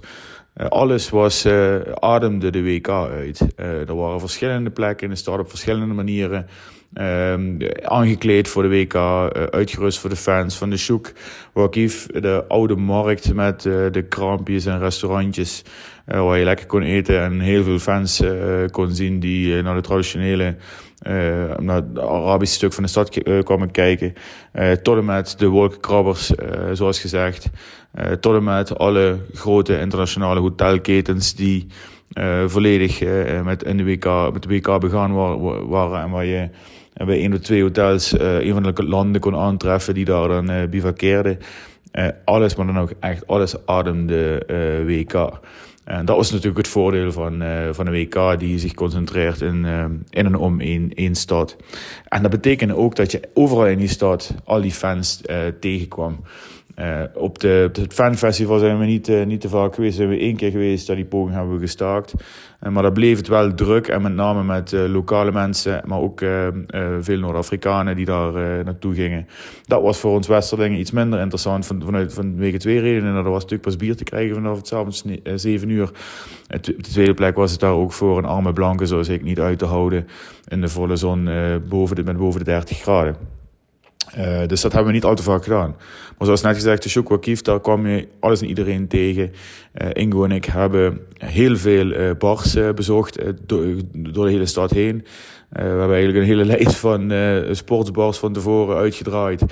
[0.70, 1.48] alles was,
[1.94, 3.48] ademde de WK uit.
[3.56, 6.48] er waren verschillende plekken in de stad op verschillende manieren.
[6.94, 11.12] Um, aangekleed voor de WK, uh, uitgerust voor de fans van de Shoek.
[11.54, 15.64] Wakif, de oude markt met uh, de kraampjes en restaurantjes.
[16.08, 18.24] Uh, waar je lekker kon eten en heel veel fans
[18.72, 20.56] kon zien die naar de traditionele,
[21.58, 24.14] naar het Arabische stuk van de stad kwamen kijken.
[24.82, 26.32] tot en met de wolkenkrabbers,
[26.72, 27.50] zoals gezegd.
[28.20, 31.68] tot en met alle grote internationale hotelketens die
[32.46, 33.04] volledig
[33.44, 36.50] met, in de WK, met de WK begaan waren, waren en waar je
[36.98, 40.28] en bij één of twee hotels uh, een van de landen kon aantreffen die daar
[40.28, 40.52] dan.
[40.52, 44.44] Uh, alles, maar dan ook echt alles ademde
[44.86, 45.40] WK.
[45.84, 49.66] En dat was natuurlijk het voordeel van, van een WK die zich concentreert in,
[50.10, 51.56] in en om één, één stad.
[52.08, 55.22] En dat betekende ook dat je overal in die stad al die fans
[55.60, 56.20] tegenkwam.
[56.80, 59.96] Uh, op, de, het fanfestival zijn we niet, uh, niet te vaak geweest.
[59.96, 62.14] Zijn we één keer geweest, dat die poging hebben we gestaakt.
[62.64, 63.88] Uh, maar dat bleef het wel druk.
[63.88, 66.20] En met name met lokale mensen, maar ook
[67.00, 69.28] veel Noord-Afrikanen die daar naartoe gingen.
[69.66, 73.14] Dat was voor ons Westerlingen iets minder interessant van, vanuit vanwege twee redenen.
[73.14, 75.04] Dat was natuurlijk pas bier te krijgen vanaf het avonds
[75.36, 75.90] 7 uur.
[76.54, 79.40] op de tweede plek was het daar ook voor een arme blanke zoals ik niet
[79.40, 80.08] uit te houden
[80.48, 81.30] in de volle zon
[81.70, 83.37] boven de, met boven de 30 graden.
[84.16, 85.76] Uh, dus dat hebben we niet al te vaak gedaan.
[86.18, 89.32] Maar zoals net gezegd, de Kief, daar kwam je alles en iedereen tegen.
[89.82, 94.72] Uh, Ingo en ik hebben heel veel uh, bars bezocht door, door, de hele stad
[94.72, 95.06] heen.
[95.50, 97.14] we hebben eigenlijk een hele lijst van
[97.52, 99.46] sportsbars van tevoren uitgedraaid.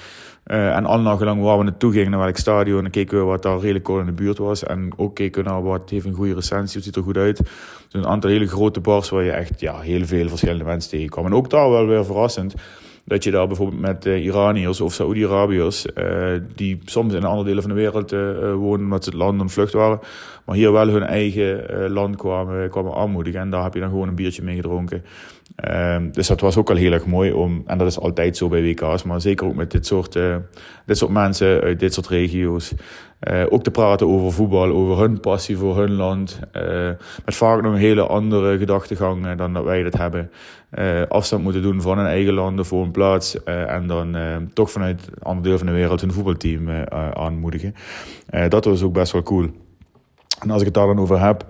[0.43, 3.59] en al nagelang waar we naartoe gingen, naar welk stadion, en keken we wat daar
[3.59, 4.63] redelijk in de buurt was.
[4.63, 7.37] En ook keken we naar wat heeft een goede recensie, wat ziet er goed uit.
[7.37, 7.47] Dus
[7.91, 11.25] een aantal hele grote bars waar je echt ja, heel veel verschillende mensen tegenkwam.
[11.25, 12.55] En ook daar wel weer verrassend
[13.05, 17.61] dat je daar bijvoorbeeld met uh, Iraniërs of Saoedi-Arabiërs, uh, die soms in andere delen
[17.61, 19.99] van de wereld uh, wonen omdat ze het land aan vlucht waren,
[20.45, 23.39] maar hier wel hun eigen land kwamen, kwamen aanmoedigen.
[23.39, 25.03] En daar heb je dan gewoon een biertje mee gedronken.
[25.55, 28.47] Ehm, dus dat was ook al heel erg mooi om, en dat is altijd zo
[28.47, 30.13] bij WK's, maar zeker ook met dit soort,
[30.85, 32.73] dit soort mensen uit dit soort regio's.
[33.49, 36.39] ook te praten over voetbal, over hun passie voor hun land.
[37.25, 40.31] met vaak nog een hele andere gedachtegang dan dat wij dat hebben.
[41.09, 43.43] afstand moeten doen van hun eigen landen voor een plaats.
[43.43, 44.15] en dan
[44.53, 46.69] toch vanuit een ander deel van de wereld hun voetbalteam
[47.13, 47.75] aanmoedigen.
[48.49, 49.49] dat was ook best wel cool.
[50.39, 51.45] En als ik het daar dan over heb,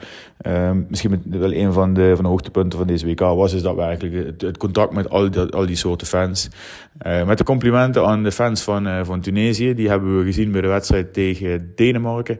[0.47, 3.75] uh, misschien wel een van de, van de hoogtepunten van deze WK was, is dat
[3.75, 6.49] we eigenlijk het, het contact met al die, al die soorten fans.
[7.07, 10.51] Uh, met de complimenten aan de fans van, uh, van Tunesië, die hebben we gezien
[10.51, 12.39] bij de wedstrijd tegen Denemarken.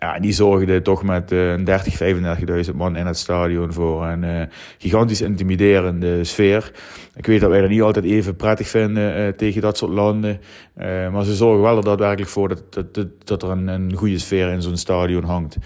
[0.00, 4.42] Ja, die zorgden toch met uh, 30, 35.000 man in het stadion voor een uh,
[4.78, 6.72] gigantisch intimiderende sfeer.
[7.14, 10.40] Ik weet dat wij dat niet altijd even prettig vinden uh, tegen dat soort landen.
[11.12, 14.18] Maar ze zorgen wel er daadwerkelijk voor dat, dat, dat, dat er een, een goede
[14.18, 15.56] sfeer in zo'n stadion hangt.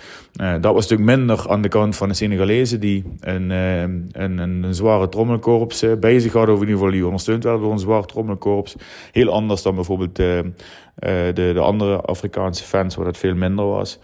[0.60, 4.74] dat was natuurlijk minder aan de kant van de Senegalezen, die een, een, een, een,
[4.74, 8.04] zware trommelkorps bij zich hadden, of in ieder geval die ondersteund werden door een zwaar
[8.04, 8.74] trommelkorps.
[9.12, 10.18] Heel anders dan bijvoorbeeld
[10.94, 13.98] de, de andere Afrikaanse fans, waar dat veel minder was.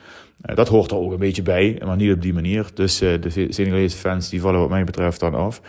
[0.46, 2.66] Uh, dat hoort er ook een beetje bij, maar niet op die manier.
[2.74, 5.60] Dus uh, de Senegalese fans die vallen wat mij betreft dan af.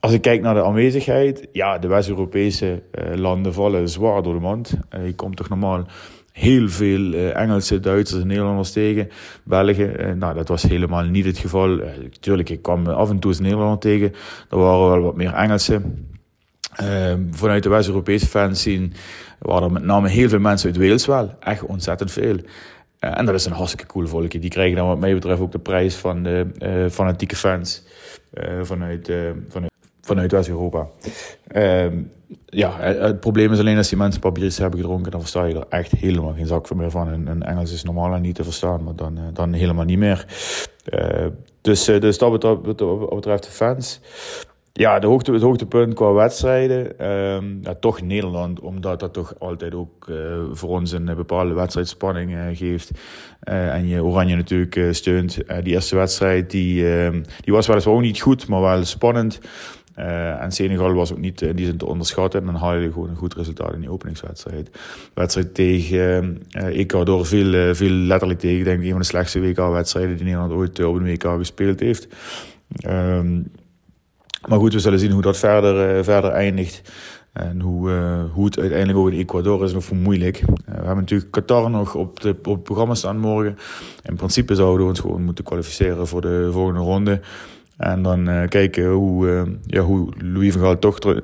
[0.00, 2.82] Als ik kijk naar de aanwezigheid, ja, de West-Europese
[3.14, 4.74] landen vallen zwaar door de mand.
[5.04, 5.86] je komt toch normaal
[6.32, 9.08] heel veel Engelse, Duitsers en Nederlanders tegen.
[9.44, 11.80] Belgen, nou dat was helemaal niet het geval.
[12.20, 14.12] Tuurlijk, ik kwam af en toe eens Nederlander tegen.
[14.50, 16.08] Er waren wel wat meer Engelsen.
[17.30, 18.92] vanuit de West-Europese fans zien
[19.42, 21.34] waren met name heel veel mensen uit Wales wel.
[21.40, 22.36] Echt ontzettend veel.
[22.36, 24.38] Uh, en dat is een hartstikke cool volkje.
[24.38, 27.82] Die krijgen dan wat mij betreft ook de prijs van de uh, fanatieke fans
[28.34, 29.12] uh, vanuit,
[29.48, 30.86] vanuit, vanuit West-Europa.
[31.46, 32.02] Ehm,
[32.46, 35.66] ja, het probleem is alleen als die mensen papiertjes hebben gedronken, dan versta je er
[35.68, 37.26] echt helemaal geen zak van meer van.
[37.28, 40.26] En, Engels is normaal niet te verstaan, maar dan, dan helemaal niet meer.
[41.60, 44.00] dus, dus dat betreft, wat betreft de fans.
[44.74, 47.08] Ja, de hoogte, het hoogtepunt qua wedstrijden.
[47.10, 50.16] Um, ja, toch Nederland, omdat dat toch altijd ook uh,
[50.52, 52.90] voor ons een bepaalde wedstrijdspanning uh, geeft.
[53.40, 55.34] En je Oranje natuurlijk steunt.
[55.62, 59.40] die eerste wedstrijd die, ehm, die was weliswaar ook niet goed, maar wel spannend.
[59.94, 62.40] En Senegal was ook niet in die zin te onderschatten.
[62.40, 64.70] En dan haal je gewoon een goed resultaat in die openingswedstrijd.
[65.14, 68.72] Wedstrijd tegen uh, Ecuador viel, uh, letterlijk tegen.
[68.72, 72.08] Ik een van de slechtste WK-wedstrijden die Nederland ooit op een WK gespeeld heeft.
[72.86, 73.50] Um,
[74.48, 76.82] maar goed, we zullen zien hoe dat verder, verder eindigt.
[77.32, 80.40] En hoe, uh, hoe het uiteindelijk ook in Ecuador is nog voor moeilijk.
[80.40, 83.58] Uh, we hebben natuurlijk Qatar nog op, de, op het programma staan morgen.
[84.02, 87.20] In principe zouden we ons gewoon moeten kwalificeren voor de volgende ronde.
[87.76, 91.22] En dan kijken hoe, ja, hoe Louis van Gaal toch er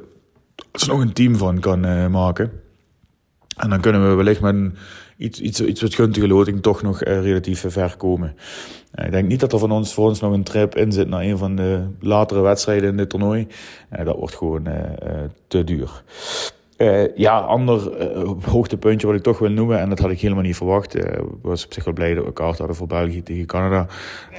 [0.87, 2.51] nog een team van kan maken.
[3.57, 4.73] En dan kunnen we wellicht met
[5.19, 8.35] iets, iets, iets wat guntige loting toch nog relatief ver komen.
[8.95, 11.23] ik denk niet dat er van ons, voor ons nog een trip in zit naar
[11.23, 13.47] een van de latere wedstrijden in dit toernooi.
[14.05, 14.69] dat wordt gewoon
[15.47, 16.03] te duur.
[16.79, 20.43] Uh, ja, ander uh, hoogtepuntje wat ik toch wil noemen, en dat had ik helemaal
[20.43, 20.97] niet verwacht.
[20.97, 21.03] Uh,
[21.43, 23.87] was op zich wel blij dat we kaart hadden voor België tegen Canada.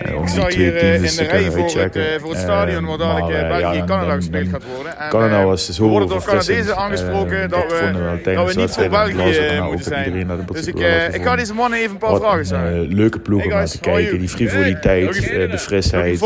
[0.05, 2.97] Uh, om ik die twee hier in de rij voor het, voor het stadion waar
[2.97, 4.97] dadelijk België-Canada gespeeld gaat worden.
[4.97, 8.89] En, Canada was zo We worden door Canadezen aangesproken dat, we, dat we niet voor
[8.89, 10.45] België moeten zijn.
[10.51, 10.79] Dus ik,
[11.13, 12.93] ik ga deze mannen even een paar vragen stellen.
[12.93, 14.19] leuke ploeg om naar te kijken.
[14.19, 15.13] Die frivoliteit,
[15.51, 16.19] de frisheid,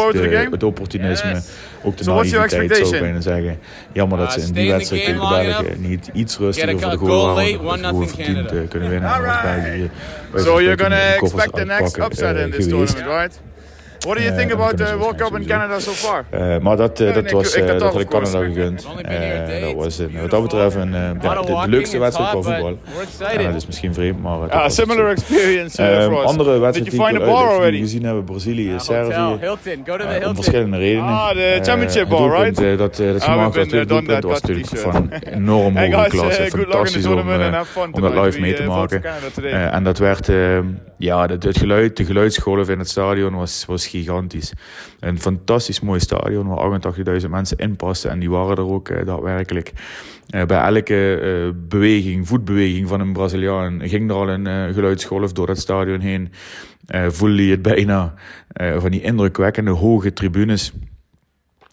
[0.51, 1.41] het opportunisme.
[1.83, 3.59] Ook de so naïviteit zou ik bijna zeggen.
[3.91, 7.35] Jammer dat ze in die wedstrijd tegen de Belgen niet iets rustiger voor de goal
[7.35, 7.81] waren.
[7.81, 9.91] Dat gewoon verdiend kunnen winnen.
[10.35, 13.41] So you're gonna expect the next upset in this tournament, right?
[14.05, 16.25] What do you think about the World Cup in Canada so far?
[16.33, 18.87] Uh, maar dat, uh, dat, was, uh, dat had ik Canada gegund.
[19.61, 22.77] dat was wat dat betreft een, ja, de, leukste wedstrijd qua voetbal.
[23.27, 24.49] En dat is misschien vreemd, maar...
[24.49, 26.23] Ah, similar experience uh.
[26.23, 29.39] Andere wedstrijden die we gezien hebben, Brazilië, Servië.
[30.25, 31.09] om verschillende redenen.
[31.09, 32.77] Ah, de championship ball, right?
[32.77, 36.49] dat, dat gemaakt had, het doelpunt was natuurlijk van enorm hoge klasse.
[36.49, 37.19] Fantastisch om,
[37.91, 39.03] om dat live mee te maken.
[39.71, 40.29] En dat werd,
[40.97, 44.53] ja, het geluid, de geluidsgolf in het stadion was, was gigantisch.
[44.99, 46.81] Een fantastisch mooi stadion waar
[47.21, 48.09] 88.000 mensen in passen.
[48.09, 49.73] En die waren er ook uh, daadwerkelijk.
[50.29, 55.47] Uh, bij elke uh, beweging, voetbeweging van een Braziliaan ging er al een geluidsgolf door
[55.47, 56.31] het stadion heen.
[57.07, 58.13] voelde je het bijna
[58.77, 60.73] van die indrukwekkende hoge tribunes.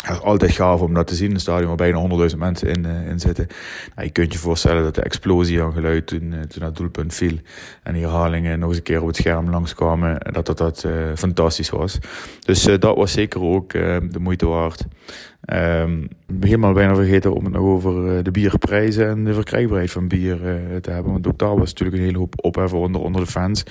[0.00, 1.30] Het is altijd gaaf om dat te zien.
[1.30, 3.46] Een stadion waar bijna 100.000 mensen in, uh, in zitten.
[3.94, 7.14] Nou, je kunt je voorstellen dat de explosie aan geluid toen, uh, toen dat doelpunt
[7.14, 7.36] viel.
[7.82, 10.32] En die herhalingen nog eens een keer op het scherm langskwamen.
[10.32, 11.98] Dat dat, dat uh, fantastisch was.
[12.40, 14.84] Dus dat was zeker ook de moeite waard.
[15.46, 16.08] Um,
[16.40, 20.34] helemaal bijna vergeten om het nog over uh, de bierprijzen en de verkrijgbaarheid van bier
[20.34, 21.12] uh, te hebben.
[21.12, 23.62] Want ook daar was natuurlijk een hele hoop opheffen onder, onder de fans.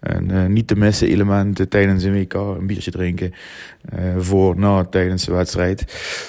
[0.00, 3.32] En uh, niet te missen elementen tijdens een WK, een biertje drinken.
[4.18, 5.84] voor, na, tijdens de wedstrijd.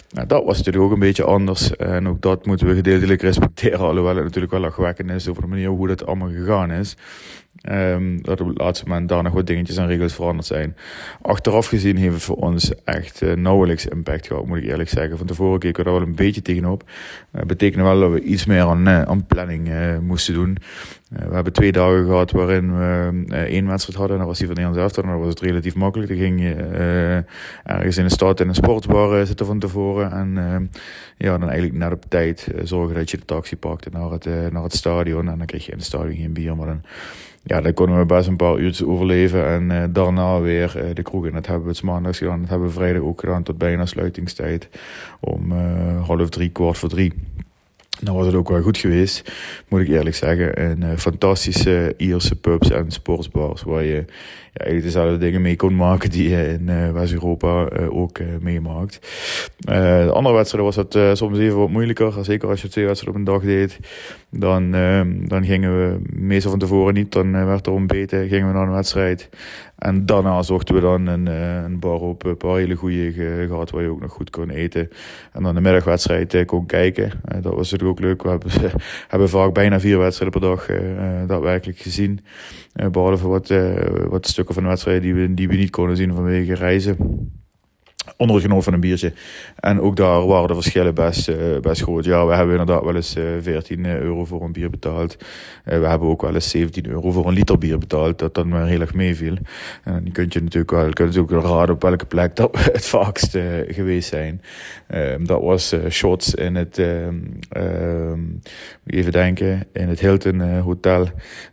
[0.09, 1.75] Nou, dat was natuurlijk ook een beetje anders.
[1.75, 3.79] En ook dat moeten we gedeeltelijk respecteren.
[3.79, 6.95] Alhoewel het natuurlijk wel lachwekkend is over de manier hoe dat allemaal gegaan is.
[7.71, 10.75] Um, dat op het laatste moment daar nog wat dingetjes en regels veranderd zijn.
[11.21, 15.17] Achteraf gezien heeft het voor ons echt uh, nauwelijks impact gehad, moet ik eerlijk zeggen.
[15.17, 16.83] Van tevoren keken we daar wel een beetje tegenop.
[17.31, 19.69] Dat uh, betekende wel dat we iets meer aan, aan planning
[20.01, 20.57] moesten doen.
[21.09, 24.15] we hebben twee dagen gehad waarin we één wedstrijd hadden.
[24.15, 25.03] En dat was die van Nederlands elftal.
[25.03, 26.09] En dan was het relatief makkelijk.
[26.09, 26.53] Dan ging je
[27.63, 30.11] ergens in de stad in een sportbar zitten van tevoren.
[30.11, 30.69] En
[31.17, 34.63] ja, dan eigenlijk net op tijd zorgen dat je de taxi pakte naar het, naar
[34.63, 35.29] het stadion.
[35.29, 36.81] En dan kreeg je in het stadion geen bier, maar dan
[37.47, 39.47] ja, dan konden we best een paar uurtjes overleven.
[39.47, 41.25] En uh, daarna weer uh, de kroeg.
[41.25, 42.39] En dat hebben we het maandags gedaan.
[42.39, 44.69] Dat hebben we vrijdag ook gedaan tot bijna sluitingstijd.
[45.19, 47.13] Om uh, half drie, kwart voor drie.
[48.01, 49.31] Nou was het ook wel goed geweest,
[49.67, 50.55] moet ik eerlijk zeggen.
[50.55, 54.05] En fantastische Ierse pubs en sportsbars waar je
[54.57, 58.27] ja, eigenlijk dezelfde dingen mee kon maken die je in uh, West-Europa uh, ook uh,
[58.41, 58.99] meemaakt.
[59.57, 62.13] de andere wedstrijden was het soms even wat moeilijker.
[62.21, 63.79] Zeker als je twee wedstrijden op een dag deed.
[64.29, 67.11] Dan, ehm, dan gingen we meestal van tevoren niet.
[67.11, 69.29] Dan werd er ontbeten, gingen we naar een wedstrijd.
[69.77, 73.11] En daarna zochten we dan een, een bar op, een paar hele goede
[73.47, 74.89] gehad waar je ook nog goed kon eten.
[75.33, 77.11] En dan de middagwedstrijd kon kijken.
[77.41, 78.23] dat was natuurlijk ook leuk.
[78.23, 78.51] We hebben,
[79.07, 80.65] hebben vaak bijna vier wedstrijden per dag
[81.27, 82.19] daadwerkelijk gezien.
[82.91, 83.53] behalve wat,
[84.09, 86.97] wat stukken van de wedstrijden die we, die we niet konden zien vanwege reizen
[88.17, 89.13] onder het van een biertje.
[89.55, 92.05] En ook daar waren de verschillen best, uh, best groot.
[92.05, 95.17] Ja, we hebben inderdaad wel eens uh, eh, 14 euro voor een bier betaald.
[95.65, 98.47] Uh, we hebben ook wel eens 17 euro voor een liter bier betaald, dat dan
[98.47, 99.35] maar heel erg meeviel.
[99.83, 102.85] En die kun je natuurlijk wel, je ook raden op welke plek dat we het
[102.85, 104.41] vaakst geweest zijn.
[104.87, 107.15] Ehm, dat was shots in het, ehm,
[107.49, 108.19] ehm,
[108.85, 111.07] even denken, in het Hilton Hotel,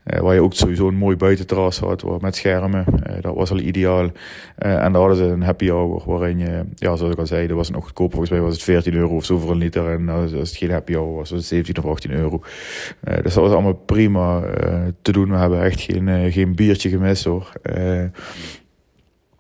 [0.05, 2.85] waar je ook sowieso een mooi buitenterras had, met schermen.
[3.21, 4.11] dat was al ideaal.
[4.57, 6.44] en daar hadden ze een happy hour, waarin je
[6.75, 8.11] ja, zoals ik al zei, dat was nog goedkoop.
[8.11, 9.91] Volgens mij was het 14 euro of zo voor een liter.
[9.91, 12.41] En als het geen happy hour was, was het 17 of 18 euro.
[13.09, 15.31] Uh, dus dat was allemaal prima uh, te doen.
[15.31, 17.53] We hebben echt geen, geen biertje gemist hoor.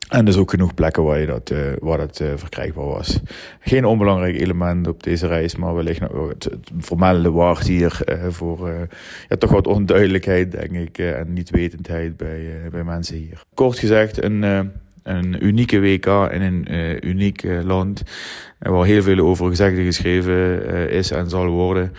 [0.09, 3.21] En dus ook genoeg plekken waar, je dat, waar dat verkrijgbaar was.
[3.61, 6.49] Geen onbelangrijk element op deze reis, maar wellicht het,
[6.88, 8.88] het waard hier voor
[9.29, 13.43] ja, toch wat onduidelijkheid, denk ik, en niet-wetendheid bij, bij mensen hier.
[13.55, 14.73] Kort gezegd, een,
[15.05, 16.67] een unieke WK in een
[17.09, 18.03] uniek land,
[18.59, 21.93] waar heel veel over gezegd en geschreven is en zal worden.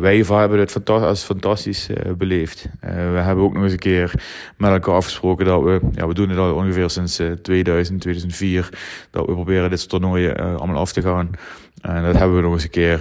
[0.00, 2.68] Wij hebben het als fantastisch beleefd.
[2.80, 4.12] We hebben ook nog eens een keer
[4.56, 8.68] met elkaar afgesproken dat we, ja, we doen het al ongeveer sinds 2000, 2004,
[9.10, 11.30] dat we proberen dit soort toernooien allemaal af te gaan.
[11.80, 12.98] En dat hebben we nog eens een keer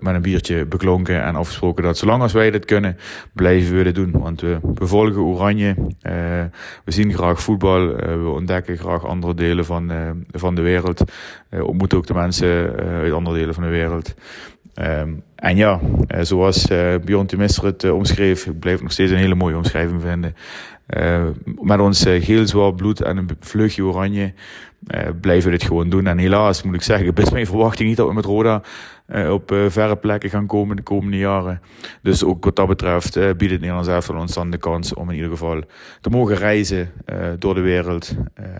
[0.00, 2.96] met een biertje beklonken en afgesproken dat zolang als wij dit kunnen,
[3.32, 4.10] blijven we dit doen.
[4.10, 5.74] Want we, volgen Oranje,
[6.84, 9.92] we zien graag voetbal, we ontdekken graag andere delen van,
[10.30, 11.04] van de wereld,
[11.50, 14.14] ontmoeten ook de mensen uit andere delen van de wereld.
[14.82, 15.80] Um, en ja,
[16.14, 20.02] uh, zoals uh, Bjorn het uh, omschreef, ik blijf nog steeds een hele mooie omschrijving
[20.02, 20.34] vinden.
[21.60, 24.32] met ons heel zwaar bloed en een vleugje oranje
[25.20, 26.06] blijven we dit gewoon doen.
[26.06, 28.62] En helaas moet ik zeggen, is mijn verwachting niet dat we met Roda
[29.08, 31.60] uh, op uh, verre plekken gaan komen de komende jaren.
[32.02, 35.14] Dus ook wat dat betreft biedt het Nederlands elftal ons dan de kans om in
[35.14, 35.62] ieder geval
[36.00, 36.90] te mogen reizen
[37.38, 38.14] door de wereld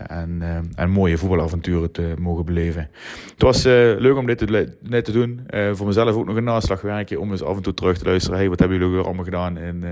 [0.07, 0.43] en,
[0.75, 2.89] en mooie voetbalavonturen te mogen beleven.
[3.31, 5.41] Het was leuk om dit te, net te doen.
[5.73, 8.37] voor mezelf ook nog een naslagwerkje om eens af en toe terug te luisteren.
[8.37, 9.83] Hey, wat hebben jullie weer allemaal gedaan in,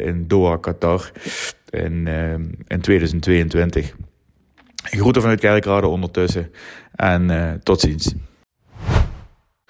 [0.00, 1.10] in Doha, Qatar
[1.70, 2.06] in,
[2.66, 3.94] in 2022?
[4.82, 6.52] Groeten vanuit Kerkrade ondertussen
[6.92, 8.14] en tot ziens.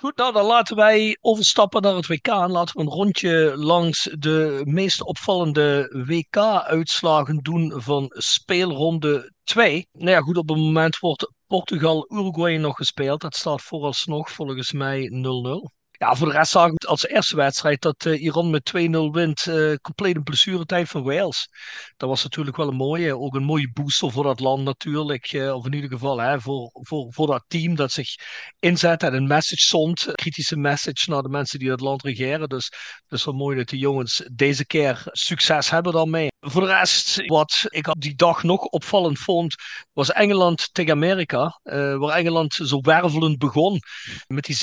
[0.00, 4.08] Goed, nou dan laten wij overstappen naar het WK en laten we een rondje langs
[4.18, 9.88] de meest opvallende WK-uitslagen doen van speelronde 2.
[9.92, 13.20] Nou ja, goed, op het moment wordt Portugal-Uruguay nog gespeeld.
[13.20, 15.79] Dat staat vooralsnog volgens mij 0-0.
[16.02, 18.80] Ja, voor de rest zag ik als eerste wedstrijd dat uh, Iran met 2-0
[19.12, 19.46] wint.
[19.46, 21.48] Uh, compleet een blessuretijd van Wales.
[21.96, 23.18] Dat was natuurlijk wel een mooie.
[23.18, 25.32] Ook een mooie booster voor dat land natuurlijk.
[25.32, 28.14] Uh, of in ieder geval hè, voor, voor, voor dat team dat zich
[28.58, 30.06] inzet en een message zond.
[30.06, 32.48] Een kritische message naar de mensen die dat land regeren.
[32.48, 32.64] Dus
[33.08, 36.29] het is wel mooi dat de jongens deze keer succes hebben daarmee.
[36.40, 39.54] Voor de rest, wat ik die dag nog opvallend vond,
[39.92, 41.60] was Engeland tegen Amerika.
[41.62, 43.80] waar Engeland zo wervelend begon.
[44.26, 44.56] Met die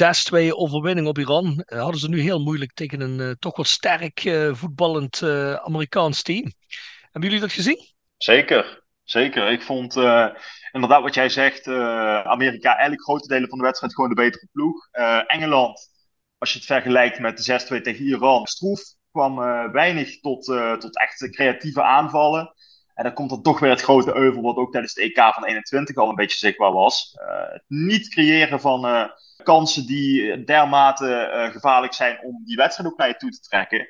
[0.49, 3.65] 6-2 overwinning op Iran eh, hadden ze nu heel moeilijk tegen een uh, toch wel
[3.65, 4.19] sterk
[4.51, 5.23] voetballend
[5.63, 6.53] Amerikaans team.
[7.01, 7.93] Hebben jullie dat gezien?
[8.17, 9.51] Zeker, zeker.
[9.51, 9.95] Ik vond
[10.71, 14.87] inderdaad wat jij zegt, Amerika eigenlijk grote delen van de wedstrijd gewoon de betere ploeg.
[15.27, 15.89] Engeland,
[16.37, 19.35] als je het vergelijkt met de 6-2 tegen Iran, Stroef kwam
[19.71, 20.45] weinig tot,
[20.79, 22.53] tot echt creatieve aanvallen.
[22.93, 25.45] En dan komt er toch weer het grote euvel, wat ook tijdens het EK van
[25.45, 27.17] 21 al een beetje zichtbaar was.
[27.51, 29.11] het niet creëren van
[29.43, 33.87] kansen die dermate gevaarlijk zijn om die wedstrijd ook naar je toe te trekken.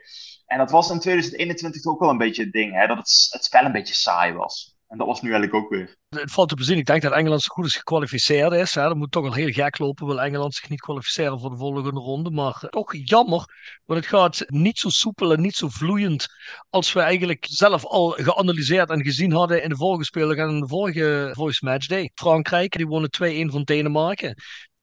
[0.47, 3.43] En dat was in 2021 ook wel een beetje het ding, hè, dat het, het
[3.43, 4.76] spel een beetje saai was.
[4.87, 5.95] En dat was nu eigenlijk ook weer.
[6.09, 6.77] Het valt te bezien.
[6.77, 8.75] Ik denk dat Engeland zo goed is gekwalificeerd is.
[8.75, 8.81] Hè.
[8.81, 10.05] Dat moet toch wel heel gek lopen.
[10.05, 12.31] Wil Engeland zich niet kwalificeren voor de volgende ronde.
[12.31, 13.45] Maar toch jammer.
[13.85, 16.27] Want het gaat niet zo soepel en niet zo vloeiend.
[16.69, 20.59] Als we eigenlijk zelf al geanalyseerd en gezien hadden in de vorige speler en in
[20.59, 22.11] de vorige voice matchday.
[22.13, 23.09] Frankrijk, die wonnen
[23.49, 24.35] 2-1 van Denemarken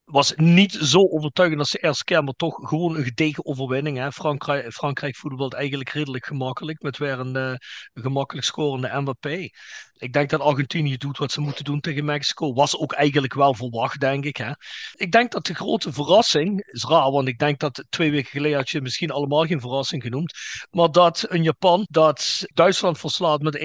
[0.05, 3.97] was niet zo overtuigend als de eerste keer, maar toch gewoon een gedegen overwinning.
[3.97, 4.11] Hè.
[4.11, 7.53] Frankrijk, Frankrijk voetbalt eigenlijk redelijk gemakkelijk, met weer een, uh,
[7.93, 9.49] gemakkelijk scorende Mbappé.
[9.97, 12.53] Ik denk dat Argentinië doet wat ze moeten doen tegen Mexico.
[12.53, 14.37] Was ook eigenlijk wel verwacht, denk ik.
[14.37, 14.51] Hè.
[14.93, 18.57] Ik denk dat de grote verrassing, is raar, want ik denk dat twee weken geleden
[18.57, 20.33] had je misschien allemaal geen verrassing genoemd,
[20.71, 23.61] maar dat een Japan dat Duitsland verslaat met 1-0,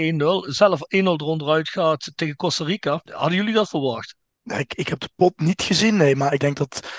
[0.53, 3.01] zelf 1-0 eronder uitgaat tegen Costa Rica.
[3.05, 4.15] Hadden jullie dat verwacht?
[4.43, 6.91] Ik, ik heb de pot niet gezien, nee, maar ik denk dat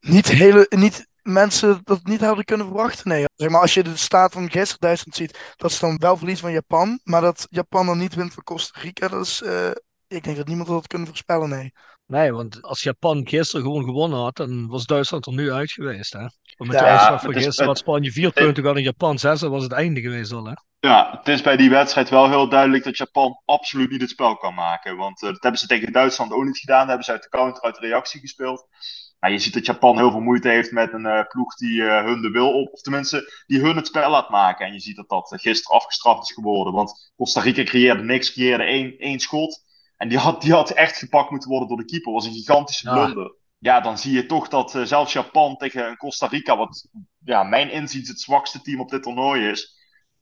[0.00, 3.08] niet, hele, niet mensen dat niet hadden kunnen verwachten.
[3.08, 3.24] Nee.
[3.34, 6.40] Zeg maar, als je de staat van gisteren Duitsland ziet, dat is dan wel verlies
[6.40, 9.70] van Japan, maar dat Japan dan niet wint van Costa Rica, dat is, uh,
[10.06, 11.72] ik denk dat niemand dat had kunnen voorspellen, nee.
[12.06, 16.12] Nee, want als Japan gisteren gewoon gewonnen had, dan was Duitsland er nu uit geweest.
[16.12, 16.26] Hè?
[16.56, 19.40] Want met ja, de uitslag van gisteren had Spanje vier punten gehad en Japan zes,
[19.40, 20.44] dan was het einde geweest al.
[20.44, 20.52] Hè?
[20.80, 24.36] Ja, het is bij die wedstrijd wel heel duidelijk dat Japan absoluut niet het spel
[24.36, 24.96] kan maken.
[24.96, 26.78] Want uh, dat hebben ze tegen Duitsland ook niet gedaan.
[26.78, 28.66] Dat hebben ze uit de counter, uit de reactie gespeeld.
[29.18, 32.04] Maar je ziet dat Japan heel veel moeite heeft met een uh, ploeg die uh,
[32.04, 34.66] hun de wil op, of tenminste die hun het spel laat maken.
[34.66, 36.72] En je ziet dat dat gisteren afgestraft is geworden.
[36.72, 39.64] Want Costa Rica creëerde niks, creëerde één, één schot.
[39.96, 42.12] En die had, die had echt gepakt moeten worden door de keeper.
[42.12, 43.34] Dat was een gigantische blunder.
[43.58, 43.80] Ja.
[43.80, 46.88] dan zie je toch dat uh, zelfs Japan tegen Costa Rica, wat
[47.24, 49.76] ja, mijn inziens het zwakste team op dit toernooi is,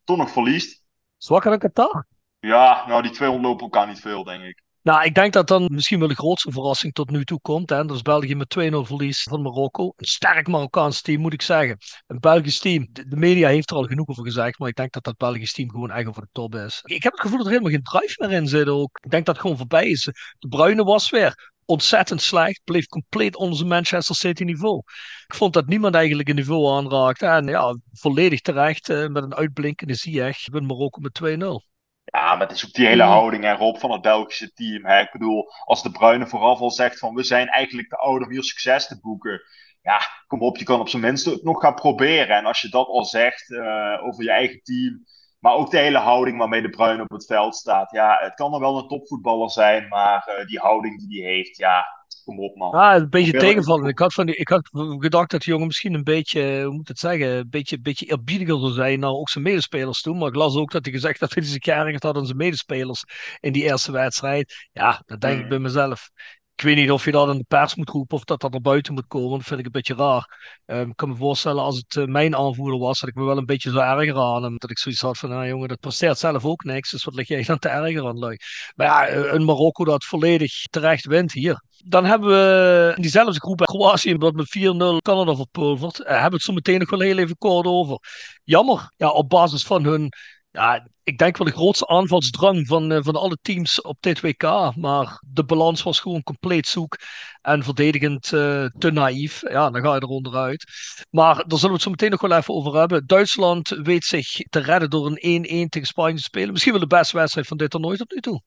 [0.05, 0.83] toch nog verliest.
[1.17, 2.07] Zwakker dan Qatar?
[2.41, 4.64] Ja, nou die twee ontlopen elkaar niet veel, denk ik.
[4.85, 7.71] Nou, ik denk dat dan misschien wel de grootste verrassing tot nu toe komt.
[7.71, 7.85] Hè.
[7.85, 9.93] Dat is België met 2-0 verlies van Marokko.
[9.97, 11.77] Een sterk Marokkaans team, moet ik zeggen.
[12.07, 12.89] Een Belgisch team.
[12.93, 14.59] De, media heeft er al genoeg over gezegd.
[14.59, 16.81] Maar ik denk dat dat Belgisch team gewoon echt over de top is.
[16.83, 18.99] Ik heb het gevoel dat er helemaal geen drive meer in zit ook.
[19.03, 20.03] Ik denk dat het gewoon voorbij is.
[20.39, 22.61] De Bruine was weer ontzettend slecht.
[22.65, 24.83] Bleef compleet onder zijn Manchester City niveau.
[25.27, 27.27] Ik vond dat niemand eigenlijk een niveau aanraakte.
[27.27, 30.49] En ja, volledig terecht uh, met een uitblinkende Ziyech.
[30.51, 31.74] Win Marokko met 2-0.
[32.15, 34.85] Ja, maar het is ook die hele houding erop van het Belgische team.
[34.85, 35.01] Hè?
[35.01, 38.31] Ik bedoel, als de Bruine vooraf al zegt van we zijn eigenlijk te oud om
[38.31, 39.43] hier succes te boeken.
[39.83, 42.37] Ja, kom op, je kan op zijn minst het nog gaan proberen.
[42.37, 45.05] En als je dat al zegt uh, over je eigen team,
[45.39, 47.91] maar ook de hele houding waarmee de Bruin op het veld staat.
[47.91, 51.57] Ja, het kan er wel een topvoetballer zijn, maar uh, die houding die hij heeft,
[51.57, 51.85] ja,
[52.25, 52.73] kom op man.
[52.73, 53.89] Ah, een beetje tegenvallen.
[53.89, 54.69] Ik had, van die, ik had
[54.99, 58.07] gedacht dat de jongen misschien een beetje, hoe moet het zeggen, een beetje, een beetje
[58.07, 60.17] eerbiediger zou zijn naar ook zijn medespelers toe.
[60.17, 63.05] Maar ik las ook dat hij gezegd dat hij zich geërgerd had aan zijn medespelers
[63.41, 64.69] in die eerste wedstrijd.
[64.73, 65.49] Ja, dat denk ik Hmm.
[65.49, 66.11] bij mezelf.
[66.57, 68.61] Ik weet niet of je dat in de pers moet roepen of dat dat er
[68.61, 69.39] buiten moet komen.
[69.39, 70.53] Dat vind ik een beetje raar.
[70.67, 73.37] Um, ik kan me voorstellen als het uh, mijn aanvoerder was, dat ik me wel
[73.37, 74.59] een beetje zou ergeren aan hem.
[74.59, 76.91] Dat ik zoiets had van, nou jongen, dat presteert zelf ook niks.
[76.91, 78.37] Dus wat lig jij dan te ergeren aan, lui?
[78.75, 81.63] Maar ja, een Marokko dat volledig terecht wint hier.
[81.85, 84.63] Dan hebben we diezelfde groep Kroatië dat met 4-0
[85.03, 86.01] Canada verpulverd.
[86.01, 87.99] Uh, hebben het zo meteen nog wel heel even kort over.
[88.45, 90.13] Jammer, ja, op basis van hun
[90.55, 94.73] ja, ik denk wel de grootste aanvalsdrang van, uh, van alle teams op dit WK.
[94.77, 96.99] Maar de balans was gewoon compleet zoek
[97.43, 99.41] en verdedigend uh, te naïef.
[99.41, 100.65] Ja, dan ga je er onderuit.
[101.11, 103.07] Maar daar zullen we het zo meteen nog wel even over hebben.
[103.07, 106.53] Duitsland weet zich te redden door een 1-1 tegen Spanje te spelen.
[106.53, 108.43] Misschien wel de beste wedstrijd van dit toernooi tot nu toe.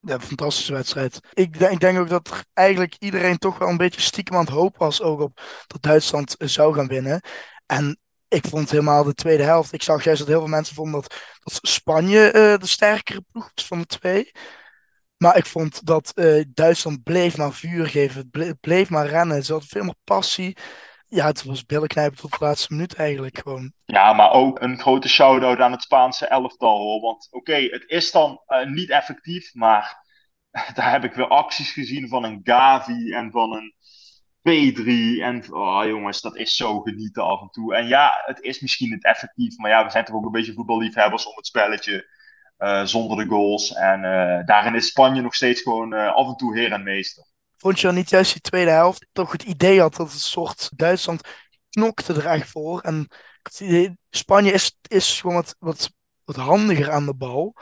[0.00, 1.20] Ja, fantastische wedstrijd.
[1.32, 4.76] Ik, ik denk ook dat eigenlijk iedereen toch wel een beetje stiekem aan het hoop
[4.76, 7.20] was ook op dat Duitsland zou gaan winnen.
[7.66, 7.98] En
[8.34, 9.72] ik vond helemaal de tweede helft.
[9.72, 13.50] Ik zag juist dat heel veel mensen vonden dat, dat Spanje uh, de sterkere ploeg
[13.54, 14.30] was van de twee.
[15.16, 18.30] Maar ik vond dat uh, Duitsland bleef maar vuur geven.
[18.30, 19.44] Bleef, bleef maar rennen.
[19.44, 20.56] Ze hadden veel meer passie.
[21.06, 23.72] Ja, het was billen knijpen tot de laatste minuut eigenlijk gewoon.
[23.84, 27.00] Ja, maar ook een grote shout-out aan het Spaanse elftal hoor.
[27.00, 30.04] Want oké, het is dan uh, niet effectief, maar
[30.74, 33.74] daar heb ik weer acties gezien van een Gavi en van een
[34.48, 34.88] P3.
[35.22, 37.74] En oh, jongens, dat is zo genieten af en toe.
[37.74, 40.52] En ja, het is misschien niet effectief, maar ja, we zijn toch ook een beetje
[40.52, 42.12] voetballiefhebbers om het spelletje
[42.58, 43.72] uh, zonder de goals.
[43.72, 47.24] En uh, daarin is Spanje nog steeds gewoon uh, af en toe heer en meester.
[47.56, 50.70] Vond je dan niet juist die tweede helft toch het idee had dat het soort
[50.76, 51.28] Duitsland
[51.70, 52.80] knokte er echt voor.
[52.80, 53.08] En
[54.10, 55.90] Spanje is, is gewoon wat, wat,
[56.24, 57.52] wat handiger aan de bal.